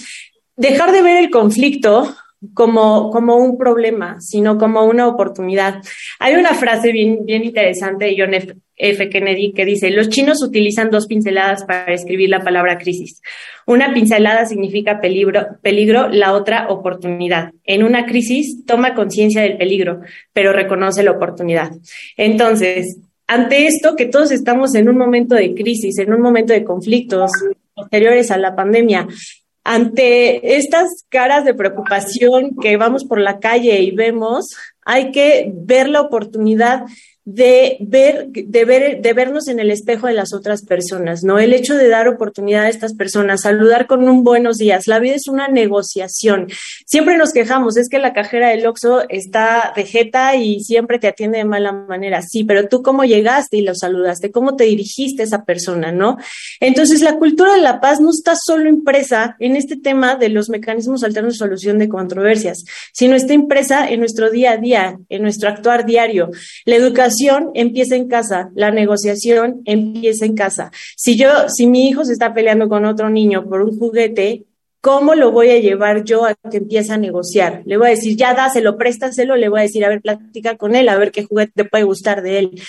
Dejar 0.56 0.92
de 0.92 1.02
ver 1.02 1.22
el 1.22 1.28
conflicto 1.28 2.16
como, 2.54 3.10
como 3.10 3.36
un 3.36 3.56
problema, 3.56 4.20
sino 4.20 4.58
como 4.58 4.84
una 4.84 5.06
oportunidad. 5.06 5.82
Hay 6.18 6.34
una 6.34 6.54
frase 6.54 6.92
bien, 6.92 7.24
bien 7.24 7.44
interesante 7.44 8.06
de 8.06 8.16
John 8.18 8.34
F. 8.34 9.08
Kennedy 9.08 9.52
que 9.52 9.64
dice, 9.64 9.90
los 9.90 10.08
chinos 10.08 10.42
utilizan 10.42 10.90
dos 10.90 11.06
pinceladas 11.06 11.64
para 11.64 11.92
escribir 11.92 12.30
la 12.30 12.40
palabra 12.40 12.78
crisis. 12.78 13.20
Una 13.66 13.94
pincelada 13.94 14.46
significa 14.46 15.00
peligro, 15.00 15.58
peligro, 15.62 16.08
la 16.08 16.32
otra 16.32 16.68
oportunidad. 16.68 17.52
En 17.64 17.84
una 17.84 18.06
crisis 18.06 18.64
toma 18.66 18.94
conciencia 18.94 19.42
del 19.42 19.56
peligro, 19.56 20.00
pero 20.32 20.52
reconoce 20.52 21.02
la 21.02 21.12
oportunidad. 21.12 21.70
Entonces, 22.16 22.98
ante 23.26 23.66
esto, 23.66 23.94
que 23.96 24.06
todos 24.06 24.32
estamos 24.32 24.74
en 24.74 24.88
un 24.88 24.98
momento 24.98 25.34
de 25.34 25.54
crisis, 25.54 25.98
en 25.98 26.12
un 26.12 26.20
momento 26.20 26.52
de 26.52 26.64
conflictos 26.64 27.30
posteriores 27.74 28.30
a 28.30 28.36
la 28.36 28.54
pandemia, 28.54 29.06
ante 29.64 30.56
estas 30.56 31.04
caras 31.08 31.44
de 31.44 31.54
preocupación 31.54 32.56
que 32.60 32.76
vamos 32.76 33.04
por 33.04 33.20
la 33.20 33.38
calle 33.38 33.80
y 33.80 33.92
vemos, 33.92 34.56
hay 34.84 35.12
que 35.12 35.50
ver 35.54 35.88
la 35.88 36.00
oportunidad 36.00 36.84
de 37.24 37.76
ver, 37.80 38.26
de 38.30 38.64
ver, 38.64 39.00
de 39.00 39.12
vernos 39.12 39.46
en 39.46 39.60
el 39.60 39.70
espejo 39.70 40.08
de 40.08 40.12
las 40.12 40.34
otras 40.34 40.64
personas, 40.64 41.22
¿no? 41.22 41.38
El 41.38 41.52
hecho 41.52 41.76
de 41.76 41.88
dar 41.88 42.08
oportunidad 42.08 42.64
a 42.64 42.68
estas 42.68 42.94
personas, 42.94 43.42
saludar 43.42 43.86
con 43.86 44.08
un 44.08 44.24
buenos 44.24 44.58
días. 44.58 44.88
La 44.88 44.98
vida 44.98 45.14
es 45.14 45.28
una 45.28 45.46
negociación. 45.46 46.48
Siempre 46.84 47.16
nos 47.16 47.32
quejamos, 47.32 47.76
es 47.76 47.88
que 47.88 48.00
la 48.00 48.12
cajera 48.12 48.48
del 48.48 48.66
Oxxo 48.66 49.08
está 49.08 49.72
vegeta 49.76 50.34
y 50.34 50.64
siempre 50.64 50.98
te 50.98 51.06
atiende 51.06 51.38
de 51.38 51.44
mala 51.44 51.72
manera. 51.72 52.22
Sí, 52.22 52.42
pero 52.42 52.66
tú 52.66 52.82
cómo 52.82 53.04
llegaste 53.04 53.58
y 53.58 53.62
lo 53.62 53.76
saludaste, 53.76 54.32
cómo 54.32 54.56
te 54.56 54.64
dirigiste 54.64 55.22
a 55.22 55.26
esa 55.26 55.44
persona, 55.44 55.92
¿no? 55.92 56.18
Entonces, 56.58 57.02
la 57.02 57.18
cultura 57.18 57.54
de 57.54 57.60
la 57.60 57.80
paz 57.80 58.00
no 58.00 58.10
está 58.10 58.34
solo 58.34 58.68
impresa 58.68 59.36
en 59.38 59.54
este 59.54 59.76
tema 59.76 60.16
de 60.16 60.28
los 60.28 60.48
mecanismos 60.48 61.04
alternos 61.04 61.34
de 61.34 61.38
solución 61.38 61.78
de 61.78 61.88
controversias, 61.88 62.64
sino 62.92 63.14
está 63.14 63.32
impresa 63.32 63.88
en 63.88 64.00
nuestro 64.00 64.28
día 64.28 64.52
a 64.52 64.56
día, 64.56 64.98
en 65.08 65.22
nuestro 65.22 65.48
actuar 65.48 65.86
diario. 65.86 66.30
La 66.64 66.74
educación 66.74 67.11
empieza 67.54 67.96
en 67.96 68.08
casa, 68.08 68.50
la 68.54 68.70
negociación 68.70 69.62
empieza 69.64 70.24
en 70.24 70.34
casa. 70.34 70.70
Si 70.96 71.16
yo, 71.16 71.28
si 71.48 71.66
mi 71.66 71.88
hijo 71.88 72.04
se 72.04 72.12
está 72.12 72.34
peleando 72.34 72.68
con 72.68 72.84
otro 72.84 73.10
niño 73.10 73.48
por 73.48 73.62
un 73.62 73.78
juguete, 73.78 74.46
¿Cómo 74.82 75.14
lo 75.14 75.30
voy 75.30 75.50
a 75.50 75.60
llevar 75.60 76.02
yo 76.02 76.24
a 76.24 76.34
que 76.34 76.56
empiece 76.56 76.92
a 76.92 76.98
negociar? 76.98 77.62
Le 77.66 77.76
voy 77.76 77.86
a 77.86 77.90
decir, 77.90 78.16
ya 78.16 78.34
dáselo, 78.34 78.76
préstaselo, 78.76 79.36
le 79.36 79.48
voy 79.48 79.60
a 79.60 79.62
decir, 79.62 79.84
a 79.84 79.88
ver, 79.88 80.02
platica 80.02 80.56
con 80.56 80.74
él, 80.74 80.88
a 80.88 80.98
ver 80.98 81.12
qué 81.12 81.22
juguete 81.22 81.52
te 81.54 81.64
puede 81.64 81.84
gustar 81.84 82.20
de 82.20 82.40
él. 82.40 82.62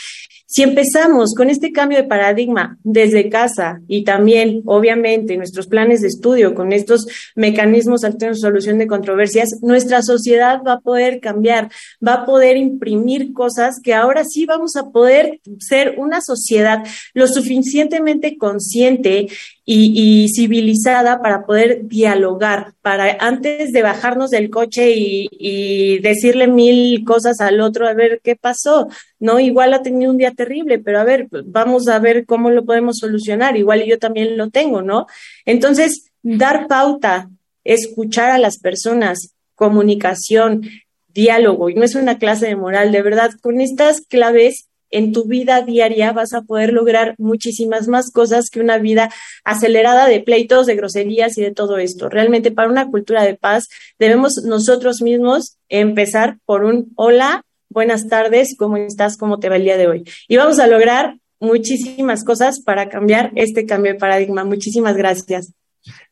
Si 0.53 0.61
empezamos 0.61 1.33
con 1.33 1.49
este 1.49 1.71
cambio 1.71 1.97
de 1.97 2.03
paradigma 2.03 2.77
desde 2.83 3.27
casa 3.27 3.81
y 3.87 4.03
también, 4.03 4.61
obviamente, 4.67 5.35
nuestros 5.35 5.65
planes 5.65 6.01
de 6.01 6.09
estudio 6.09 6.53
con 6.53 6.73
estos 6.73 7.07
mecanismos 7.33 8.01
de 8.01 8.35
solución 8.35 8.77
de 8.77 8.85
controversias, 8.85 9.49
nuestra 9.63 10.03
sociedad 10.03 10.61
va 10.63 10.73
a 10.73 10.79
poder 10.81 11.21
cambiar, 11.21 11.71
va 12.07 12.13
a 12.13 12.25
poder 12.27 12.57
imprimir 12.57 13.33
cosas 13.33 13.79
que 13.83 13.95
ahora 13.95 14.25
sí 14.25 14.45
vamos 14.45 14.75
a 14.75 14.91
poder 14.91 15.39
ser 15.57 15.95
una 15.97 16.21
sociedad 16.21 16.85
lo 17.15 17.25
suficientemente 17.25 18.37
consciente 18.37 19.29
y, 19.65 20.27
civilizada 20.35 21.21
para 21.21 21.45
poder 21.45 21.87
dialogar, 21.87 22.73
para 22.81 23.17
antes 23.19 23.71
de 23.71 23.81
bajarnos 23.81 24.29
del 24.29 24.49
coche 24.49 24.91
y, 24.91 25.29
y, 25.31 25.99
decirle 25.99 26.47
mil 26.47 27.03
cosas 27.05 27.39
al 27.39 27.61
otro, 27.61 27.87
a 27.87 27.93
ver 27.93 28.19
qué 28.23 28.35
pasó, 28.35 28.89
¿no? 29.19 29.39
Igual 29.39 29.73
ha 29.73 29.81
tenido 29.81 30.11
un 30.11 30.17
día 30.17 30.31
terrible, 30.43 30.79
pero 30.79 30.99
a 30.99 31.03
ver, 31.03 31.27
vamos 31.45 31.87
a 31.87 31.99
ver 31.99 32.25
cómo 32.25 32.49
lo 32.49 32.65
podemos 32.65 32.97
solucionar, 32.97 33.55
igual 33.57 33.83
yo 33.85 33.97
también 33.97 34.37
lo 34.37 34.49
tengo, 34.49 34.81
¿no? 34.81 35.07
Entonces, 35.45 36.11
dar 36.21 36.67
pauta, 36.67 37.29
escuchar 37.63 38.31
a 38.31 38.37
las 38.37 38.59
personas, 38.59 39.33
comunicación, 39.55 40.69
diálogo, 41.07 41.69
y 41.69 41.75
no 41.75 41.83
es 41.83 41.95
una 41.95 42.17
clase 42.17 42.47
de 42.47 42.55
moral, 42.55 42.91
de 42.91 43.01
verdad, 43.01 43.31
con 43.41 43.61
estas 43.61 44.01
claves 44.01 44.67
en 44.93 45.11
tu 45.11 45.25
vida 45.25 45.61
diaria 45.63 46.11
vas 46.11 46.33
a 46.33 46.43
poder 46.43 46.71
lograr 46.71 47.15
muchísimas 47.17 47.87
más 47.87 48.11
cosas 48.11 48.49
que 48.51 48.59
una 48.59 48.77
vida 48.77 49.09
acelerada 49.43 50.07
de 50.07 50.19
pleitos, 50.19 50.67
de 50.67 50.75
groserías 50.75 51.35
y 51.37 51.41
de 51.41 51.51
todo 51.51 51.77
esto. 51.79 52.09
Realmente 52.09 52.51
para 52.51 52.69
una 52.69 52.89
cultura 52.91 53.23
de 53.23 53.33
paz 53.33 53.69
debemos 53.97 54.43
nosotros 54.45 55.01
mismos 55.01 55.57
empezar 55.67 56.37
por 56.45 56.63
un 56.63 56.91
hola, 56.95 57.43
buenas 57.73 58.07
tardes, 58.07 58.55
¿cómo 58.57 58.77
estás? 58.77 59.17
¿Cómo 59.17 59.39
te 59.39 59.49
va 59.49 59.57
el 59.57 59.63
día 59.63 59.77
de 59.77 59.87
hoy? 59.87 60.03
Y 60.27 60.37
vamos 60.37 60.59
a 60.59 60.67
lograr 60.67 61.17
muchísimas 61.39 62.23
cosas 62.23 62.61
para 62.61 62.87
cambiar 62.87 63.31
este 63.35 63.65
cambio 63.65 63.93
de 63.93 63.99
paradigma. 63.99 64.45
Muchísimas 64.45 64.95
gracias. 64.95 65.51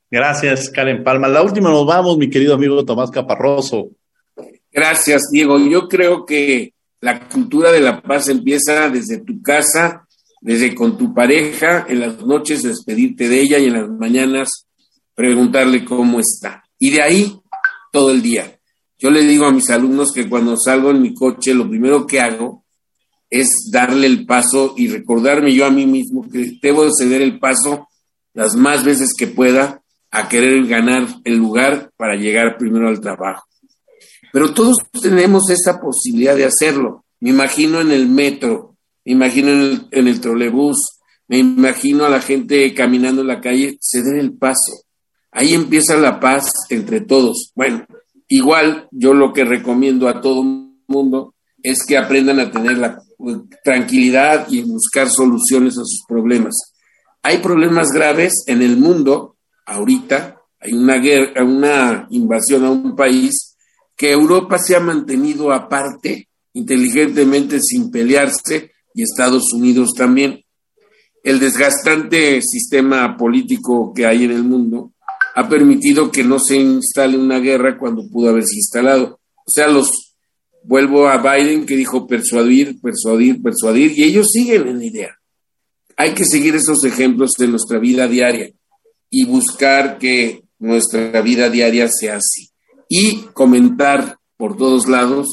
Gracias, 0.09 0.70
Karen 0.70 1.03
Palma. 1.03 1.30
La 1.30 1.41
última 1.41 1.70
nos 1.70 1.86
vamos, 1.86 2.18
mi 2.18 2.30
querido 2.30 2.55
amigo 2.55 2.84
Tomás 2.84 3.12
Caparroso. 3.12 3.91
Gracias, 4.72 5.30
Diego. 5.32 5.57
Yo 5.59 5.88
creo 5.88 6.26
que 6.26 6.74
la 6.99 7.30
cultura 7.30 7.72
de 7.72 7.80
la 7.80 8.01
paz 8.01 8.28
empieza 8.28 8.89
desde 8.89 9.20
tu 9.20 9.41
casa, 9.41 10.05
desde 10.41 10.76
con 10.76 10.97
tu 10.97 11.14
pareja, 11.14 11.86
en 11.88 12.01
las 12.01 12.20
noches 12.22 12.64
despedirte 12.64 13.30
de 13.30 13.41
ella 13.41 13.59
y 13.59 13.66
en 13.66 13.74
las 13.74 13.89
mañanas 13.89 14.68
preguntarle 15.16 15.86
cómo 15.86 16.20
está. 16.20 16.64
Y 16.78 16.89
de 16.89 17.01
ahí 17.01 17.39
todo 17.91 18.12
el 18.12 18.22
día. 18.22 18.59
Yo 19.02 19.10
le 19.10 19.24
digo 19.24 19.45
a 19.45 19.52
mis 19.52 19.68
alumnos 19.72 20.12
que 20.14 20.30
cuando 20.30 20.56
salgo 20.56 20.91
en 20.91 21.02
mi 21.02 21.16
coche, 21.16 21.56
lo 21.56 21.68
primero 21.68 22.06
que 22.06 22.22
hago 22.22 22.64
es 23.32 23.70
darle 23.72 24.06
el 24.06 24.28
paso 24.28 24.76
y 24.78 24.89
recordarme 24.89 25.56
yo 25.56 25.66
a 25.66 25.72
mí 25.72 25.88
mismo 25.88 26.30
que 26.30 26.60
debo 26.62 26.88
ceder 26.93 27.24
el 27.24 27.39
paso 27.39 27.88
las 28.36 28.56
más 28.56 28.84
veces 28.84 29.16
que 29.18 29.26
pueda 29.26 29.82
a 30.12 30.30
querer 30.30 30.68
ganar 30.68 31.08
el 31.24 31.38
lugar 31.38 31.91
para 31.97 32.16
llegar 32.16 32.60
primero 32.60 32.89
al 32.89 33.02
trabajo. 33.02 33.47
Pero 34.32 34.54
todos 34.54 34.78
tenemos 35.02 35.49
esa 35.49 35.82
posibilidad 35.82 36.36
de 36.36 36.45
hacerlo. 36.45 37.04
Me 37.22 37.32
imagino 37.32 37.82
en 37.82 37.89
el 37.89 38.08
metro, 38.08 38.78
me 39.04 39.14
imagino 39.14 39.49
en 39.49 39.62
el, 39.62 39.88
en 39.89 40.08
el 40.10 40.22
trolebús, 40.22 40.78
me 41.28 41.39
imagino 41.39 42.06
a 42.06 42.10
la 42.10 42.22
gente 42.22 42.72
caminando 42.76 43.22
en 43.22 43.28
la 43.28 43.41
calle, 43.41 43.80
ceder 43.82 44.20
el 44.20 44.34
paso. 44.34 44.84
Ahí 45.32 45.56
empieza 45.56 45.97
la 45.97 46.20
paz 46.20 46.52
entre 46.70 47.02
todos. 47.02 47.52
Bueno, 47.56 47.84
igual 48.32 48.88
yo 48.92 49.14
lo 49.14 49.34
que 49.34 49.44
recomiendo 49.44 50.08
a 50.08 50.22
todo 50.22 50.42
mundo 50.88 51.36
es 51.62 51.86
que 51.86 51.98
aprendan 51.98 52.40
a 52.40 52.50
tener 52.50 52.78
la 52.78 53.04
tranquilidad 53.62 54.48
y 54.50 54.62
buscar 54.62 55.10
soluciones 55.10 55.74
a 55.74 55.82
sus 55.82 56.04
problemas. 56.08 56.56
Hay 57.22 57.40
problemas 57.40 57.90
graves 57.94 58.44
en 58.48 58.62
el 58.62 58.78
mundo 58.78 59.36
ahorita, 59.66 60.38
hay 60.62 60.74
una 60.74 60.96
guerra, 60.96 61.44
una 61.44 62.08
invasión 62.10 62.64
a 62.64 62.72
un 62.72 62.96
país 62.96 63.58
que 63.98 64.12
Europa 64.12 64.58
se 64.58 64.78
ha 64.78 64.80
mantenido 64.80 65.52
aparte, 65.52 66.30
inteligentemente 66.54 67.60
sin 67.60 67.92
pelearse, 67.92 68.72
y 68.94 69.04
Estados 69.04 69.52
Unidos 69.54 69.90
también. 69.96 70.44
El 71.22 71.40
desgastante 71.40 72.42
sistema 72.42 73.18
político 73.18 73.94
que 73.94 74.06
hay 74.06 74.24
en 74.24 74.32
el 74.32 74.44
mundo 74.44 74.94
ha 75.36 75.48
permitido 75.48 76.12
que 76.12 76.24
no 76.24 76.40
se 76.40 76.58
instale 76.58 77.18
una 77.18 77.40
guerra 77.40 77.78
cuando 77.78 78.08
pudo 78.10 78.30
haberse 78.30 78.56
instalado. 78.56 79.20
O 79.46 79.50
sea, 79.50 79.68
los 79.68 80.12
vuelvo 80.64 81.08
a 81.08 81.18
Biden 81.18 81.66
que 81.66 81.76
dijo 81.76 82.08
persuadir, 82.08 82.80
persuadir, 82.82 83.42
persuadir, 83.42 83.98
y 83.98 84.04
ellos 84.04 84.28
siguen 84.32 84.68
en 84.68 84.80
la 84.80 84.86
idea. 84.86 85.18
Hay 85.98 86.14
que 86.14 86.26
seguir 86.26 86.56
esos 86.56 86.84
ejemplos 86.84 87.32
de 87.38 87.48
nuestra 87.48 87.80
vida 87.80 88.08
diaria 88.08 88.52
y 89.10 89.26
buscar 89.26 89.98
que 89.98 90.44
nuestra 90.60 91.22
vida 91.22 91.50
diaria 91.50 91.88
sea 91.90 92.18
así 92.18 92.50
y 92.88 93.28
comentar 93.34 94.18
por 94.38 94.58
todos 94.58 94.88
lados 94.88 95.28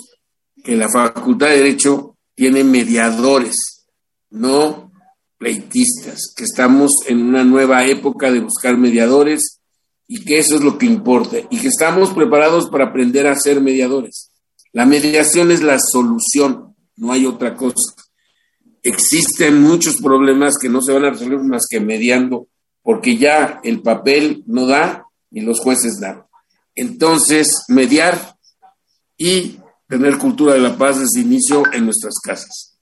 que 0.65 0.77
la 0.77 0.89
Facultad 0.89 1.49
de 1.49 1.57
Derecho 1.57 2.17
tiene 2.35 2.65
mediadores, 2.65 3.87
no 4.31 4.93
pleitistas, 5.39 6.33
que 6.37 6.45
estamos 6.45 6.93
en 7.07 7.23
una 7.23 7.45
nueva 7.45 7.87
época 7.87 8.31
de 8.31 8.41
buscar 8.41 8.77
mediadores 8.77 9.58
y 10.09 10.25
que 10.25 10.39
eso 10.39 10.57
es 10.57 10.63
lo 10.63 10.79
que 10.79 10.87
importa 10.87 11.37
y 11.51 11.61
que 11.61 11.69
estamos 11.69 12.13
preparados 12.15 12.69
para 12.71 12.87
aprender 12.87 13.27
a 13.27 13.37
ser 13.37 13.61
mediadores. 13.61 14.33
La 14.73 14.87
mediación 14.87 15.51
es 15.51 15.63
la 15.63 15.79
solución, 15.79 16.75
no 16.97 17.13
hay 17.13 17.27
otra 17.27 17.55
cosa. 17.55 17.95
Existen 18.83 19.61
muchos 19.61 19.99
problemas 19.99 20.55
que 20.61 20.71
no 20.71 20.81
se 20.81 20.93
van 20.93 21.05
a 21.05 21.11
resolver 21.11 21.41
más 21.41 21.67
que 21.69 21.79
mediando, 21.79 22.49
porque 22.83 23.19
ya 23.19 23.61
el 23.63 23.83
papel 23.83 24.43
no 24.47 24.67
da 24.67 25.07
y 25.31 25.43
los 25.43 25.61
jueces 25.61 26.01
dan. 26.01 26.25
Entonces, 26.75 27.65
mediar 27.69 28.37
y 29.19 29.59
tener 29.89 30.17
cultura 30.17 30.55
de 30.55 30.61
la 30.61 30.77
paz 30.79 31.01
desde 31.01 31.21
inicio 31.21 31.65
en 31.73 31.85
nuestras 31.85 32.15
casas. 32.25 32.79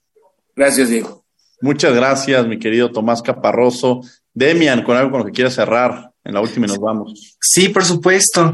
Gracias, 0.54 0.90
Diego. 0.90 1.24
Muchas 1.60 1.94
gracias, 1.94 2.46
mi 2.46 2.58
querido 2.58 2.92
Tomás 2.92 3.22
Caparroso. 3.22 4.02
Demian, 4.34 4.84
con 4.84 4.96
algo 4.96 5.10
con 5.10 5.20
lo 5.20 5.26
que 5.26 5.32
quieras 5.32 5.54
cerrar. 5.54 6.12
En 6.26 6.34
la 6.34 6.40
última 6.40 6.66
y 6.66 6.68
nos 6.68 6.80
vamos. 6.80 7.36
Sí, 7.40 7.68
por 7.68 7.84
supuesto. 7.84 8.52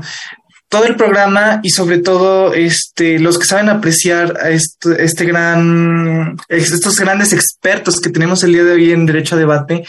Todo 0.69 0.85
el 0.85 0.97
programa 0.97 1.61
y 1.63 1.71
sobre 1.71 1.99
todo 1.99 2.53
este, 2.55 3.19
los 3.19 3.39
que 3.39 3.47
saben 3.47 3.69
apreciar 3.69 4.39
a 4.41 4.51
este, 4.51 5.03
este 5.05 5.25
gran, 5.25 6.37
estos 6.49 6.99
grandes 6.99 7.33
expertos 7.33 8.01
que 8.01 8.11
tenemos 8.11 8.43
el 8.43 8.53
día 8.53 8.65
de 8.65 8.73
hoy 8.73 8.93
en 8.93 9.07
Derecho 9.07 9.35
a 9.35 9.39
Debate, 9.39 9.85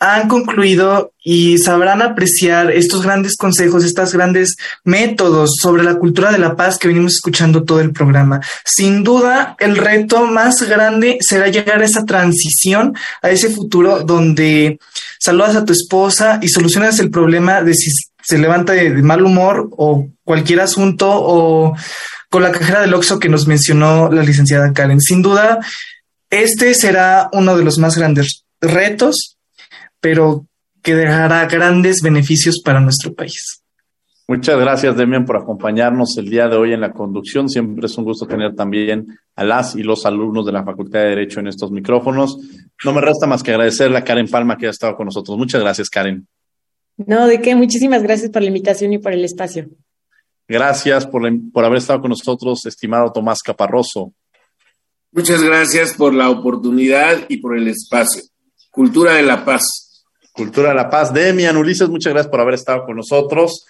han 0.00 0.28
concluido 0.28 1.12
y 1.22 1.58
sabrán 1.58 2.00
apreciar 2.00 2.70
estos 2.70 3.02
grandes 3.02 3.36
consejos, 3.36 3.84
estos 3.84 4.14
grandes 4.14 4.56
métodos 4.82 5.56
sobre 5.60 5.82
la 5.84 5.96
cultura 5.96 6.32
de 6.32 6.38
la 6.38 6.56
paz 6.56 6.78
que 6.78 6.88
venimos 6.88 7.16
escuchando 7.16 7.64
todo 7.64 7.80
el 7.80 7.92
programa. 7.92 8.40
Sin 8.64 9.04
duda, 9.04 9.56
el 9.58 9.76
reto 9.76 10.24
más 10.24 10.62
grande 10.62 11.18
será 11.20 11.48
llegar 11.48 11.82
a 11.82 11.84
esa 11.84 12.06
transición, 12.06 12.96
a 13.20 13.28
ese 13.28 13.50
futuro 13.50 14.00
donde 14.02 14.78
saludas 15.18 15.54
a 15.54 15.66
tu 15.66 15.74
esposa 15.74 16.38
y 16.40 16.48
solucionas 16.48 16.98
el 16.98 17.10
problema 17.10 17.60
de 17.60 17.74
si 17.74 17.90
se 18.22 18.38
levanta 18.38 18.72
de, 18.72 18.90
mal 19.02 19.22
humor 19.22 19.68
o 19.72 20.08
cualquier 20.24 20.60
asunto 20.60 21.10
o 21.10 21.76
con 22.30 22.42
la 22.42 22.52
cajera 22.52 22.80
del 22.80 22.94
Oxxo 22.94 23.18
que 23.18 23.28
nos 23.28 23.46
mencionó 23.46 24.10
la 24.10 24.22
licenciada 24.22 24.72
Karen. 24.72 25.00
Sin 25.00 25.20
duda, 25.20 25.58
este 26.30 26.74
será 26.74 27.28
uno 27.32 27.54
de 27.54 27.64
los 27.64 27.76
más 27.76 27.98
grandes 27.98 28.44
retos 28.62 29.36
pero 30.00 30.46
que 30.82 30.94
dejará 30.94 31.46
grandes 31.46 32.00
beneficios 32.02 32.60
para 32.64 32.80
nuestro 32.80 33.14
país. 33.14 33.62
Muchas 34.30 34.60
gracias, 34.60 34.96
Demian, 34.96 35.24
por 35.24 35.36
acompañarnos 35.36 36.16
el 36.16 36.30
día 36.30 36.46
de 36.46 36.56
hoy 36.56 36.72
en 36.72 36.80
la 36.80 36.92
conducción. 36.92 37.48
Siempre 37.48 37.86
es 37.86 37.98
un 37.98 38.04
gusto 38.04 38.26
tener 38.26 38.54
también 38.54 39.18
a 39.34 39.42
las 39.42 39.74
y 39.74 39.82
los 39.82 40.06
alumnos 40.06 40.46
de 40.46 40.52
la 40.52 40.62
Facultad 40.62 41.00
de 41.00 41.08
Derecho 41.08 41.40
en 41.40 41.48
estos 41.48 41.72
micrófonos. 41.72 42.38
No 42.84 42.92
me 42.92 43.00
resta 43.00 43.26
más 43.26 43.42
que 43.42 43.50
agradecerle 43.50 43.98
a 43.98 44.04
Karen 44.04 44.28
Palma 44.28 44.56
que 44.56 44.68
ha 44.68 44.70
estado 44.70 44.94
con 44.94 45.06
nosotros. 45.06 45.36
Muchas 45.36 45.60
gracias, 45.60 45.90
Karen. 45.90 46.28
No, 46.96 47.26
de 47.26 47.40
qué. 47.40 47.56
Muchísimas 47.56 48.04
gracias 48.04 48.30
por 48.30 48.42
la 48.42 48.48
invitación 48.48 48.92
y 48.92 48.98
por 48.98 49.12
el 49.12 49.24
espacio. 49.24 49.68
Gracias 50.46 51.08
por, 51.08 51.28
por 51.52 51.64
haber 51.64 51.78
estado 51.78 52.00
con 52.00 52.10
nosotros, 52.10 52.64
estimado 52.66 53.10
Tomás 53.10 53.40
Caparroso. 53.42 54.12
Muchas 55.10 55.42
gracias 55.42 55.94
por 55.94 56.14
la 56.14 56.30
oportunidad 56.30 57.24
y 57.28 57.38
por 57.38 57.58
el 57.58 57.66
espacio. 57.66 58.22
Cultura 58.70 59.14
de 59.14 59.24
la 59.24 59.44
paz. 59.44 59.89
Cultura 60.40 60.70
de 60.70 60.74
la 60.74 60.88
Paz. 60.88 61.12
Demian 61.12 61.58
Ulises, 61.58 61.90
muchas 61.90 62.14
gracias 62.14 62.30
por 62.30 62.40
haber 62.40 62.54
estado 62.54 62.86
con 62.86 62.96
nosotros. 62.96 63.66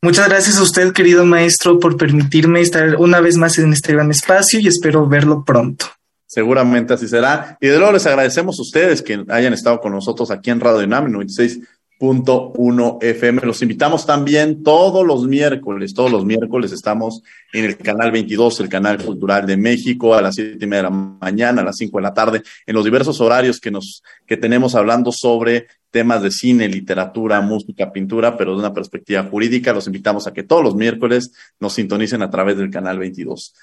Muchas 0.00 0.26
gracias 0.26 0.56
a 0.56 0.62
usted, 0.62 0.90
querido 0.94 1.26
maestro, 1.26 1.78
por 1.78 1.98
permitirme 1.98 2.62
estar 2.62 2.96
una 2.96 3.20
vez 3.20 3.36
más 3.36 3.58
en 3.58 3.70
este 3.74 3.92
gran 3.92 4.10
espacio 4.10 4.58
y 4.58 4.68
espero 4.68 5.06
verlo 5.06 5.44
pronto. 5.44 5.84
Seguramente 6.26 6.94
así 6.94 7.06
será. 7.06 7.58
Y 7.60 7.66
de 7.66 7.76
luego 7.76 7.92
les 7.92 8.06
agradecemos 8.06 8.58
a 8.58 8.62
ustedes 8.62 9.02
que 9.02 9.22
hayan 9.28 9.52
estado 9.52 9.80
con 9.80 9.92
nosotros 9.92 10.30
aquí 10.30 10.48
en 10.48 10.60
Radio 10.60 10.86
UNAM 10.86 11.12
96 11.12 11.60
100.1 12.00 12.98
FM. 13.02 13.42
Los 13.44 13.60
invitamos 13.60 14.06
también 14.06 14.62
todos 14.62 15.06
los 15.06 15.28
miércoles, 15.28 15.92
todos 15.92 16.10
los 16.10 16.24
miércoles 16.24 16.72
estamos 16.72 17.22
en 17.52 17.66
el 17.66 17.76
canal 17.76 18.10
22, 18.10 18.60
el 18.60 18.70
canal 18.70 19.04
cultural 19.04 19.46
de 19.46 19.58
México, 19.58 20.14
a 20.14 20.22
las 20.22 20.34
siete 20.34 20.64
y 20.64 20.66
media 20.66 20.84
de 20.84 20.90
la 20.90 20.90
mañana, 20.90 21.60
a 21.60 21.64
las 21.64 21.76
5 21.76 21.98
de 21.98 22.02
la 22.02 22.14
tarde, 22.14 22.42
en 22.66 22.74
los 22.74 22.84
diversos 22.84 23.20
horarios 23.20 23.60
que 23.60 23.70
nos, 23.70 24.02
que 24.26 24.38
tenemos 24.38 24.74
hablando 24.74 25.12
sobre 25.12 25.66
temas 25.90 26.22
de 26.22 26.30
cine, 26.30 26.68
literatura, 26.68 27.42
música, 27.42 27.92
pintura, 27.92 28.36
pero 28.36 28.52
de 28.52 28.60
una 28.60 28.72
perspectiva 28.72 29.24
jurídica. 29.24 29.74
Los 29.74 29.86
invitamos 29.86 30.26
a 30.26 30.32
que 30.32 30.42
todos 30.42 30.64
los 30.64 30.74
miércoles 30.74 31.32
nos 31.58 31.74
sintonicen 31.74 32.22
a 32.22 32.30
través 32.30 32.56
del 32.56 32.70
canal 32.70 32.98
22. 32.98 33.54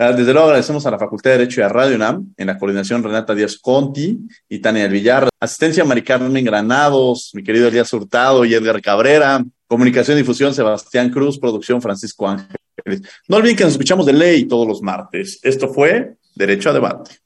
Ah, 0.00 0.12
desde 0.12 0.32
luego 0.32 0.46
agradecemos 0.46 0.86
a 0.86 0.92
la 0.92 0.98
Facultad 0.98 1.32
de 1.32 1.38
Derecho 1.38 1.60
y 1.60 1.64
a 1.64 1.68
Radio 1.68 1.96
UNAM, 1.96 2.32
en 2.36 2.46
la 2.46 2.56
coordinación 2.56 3.02
Renata 3.02 3.34
Díaz 3.34 3.58
Conti 3.60 4.16
y 4.48 4.60
Tania 4.60 4.84
del 4.84 4.92
Villar, 4.92 5.28
asistencia 5.40 5.84
Mari 5.84 6.02
Carmen 6.02 6.44
Granados, 6.44 7.32
mi 7.34 7.42
querido 7.42 7.66
Elías 7.66 7.92
Hurtado 7.92 8.44
y 8.44 8.54
Edgar 8.54 8.80
Cabrera, 8.80 9.44
comunicación 9.66 10.16
y 10.16 10.20
difusión 10.20 10.54
Sebastián 10.54 11.10
Cruz, 11.10 11.40
producción 11.40 11.82
Francisco 11.82 12.28
Ángeles. 12.28 13.02
No 13.26 13.38
olviden 13.38 13.56
que 13.56 13.64
nos 13.64 13.72
escuchamos 13.72 14.06
de 14.06 14.12
ley 14.12 14.44
todos 14.44 14.68
los 14.68 14.82
martes. 14.82 15.40
Esto 15.42 15.74
fue 15.74 16.14
Derecho 16.36 16.70
a 16.70 16.74
Debate. 16.74 17.16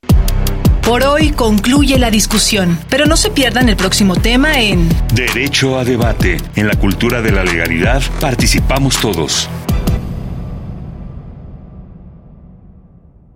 Por 0.80 1.02
hoy 1.02 1.32
concluye 1.32 1.98
la 1.98 2.10
discusión, 2.10 2.78
pero 2.88 3.04
no 3.04 3.18
se 3.18 3.30
pierdan 3.30 3.68
el 3.68 3.76
próximo 3.76 4.16
tema 4.16 4.62
en 4.62 4.88
Derecho 5.14 5.78
a 5.78 5.84
Debate. 5.84 6.38
En 6.56 6.68
la 6.68 6.76
cultura 6.76 7.20
de 7.20 7.32
la 7.32 7.44
legalidad 7.44 8.00
participamos 8.18 8.98
todos. 8.98 9.50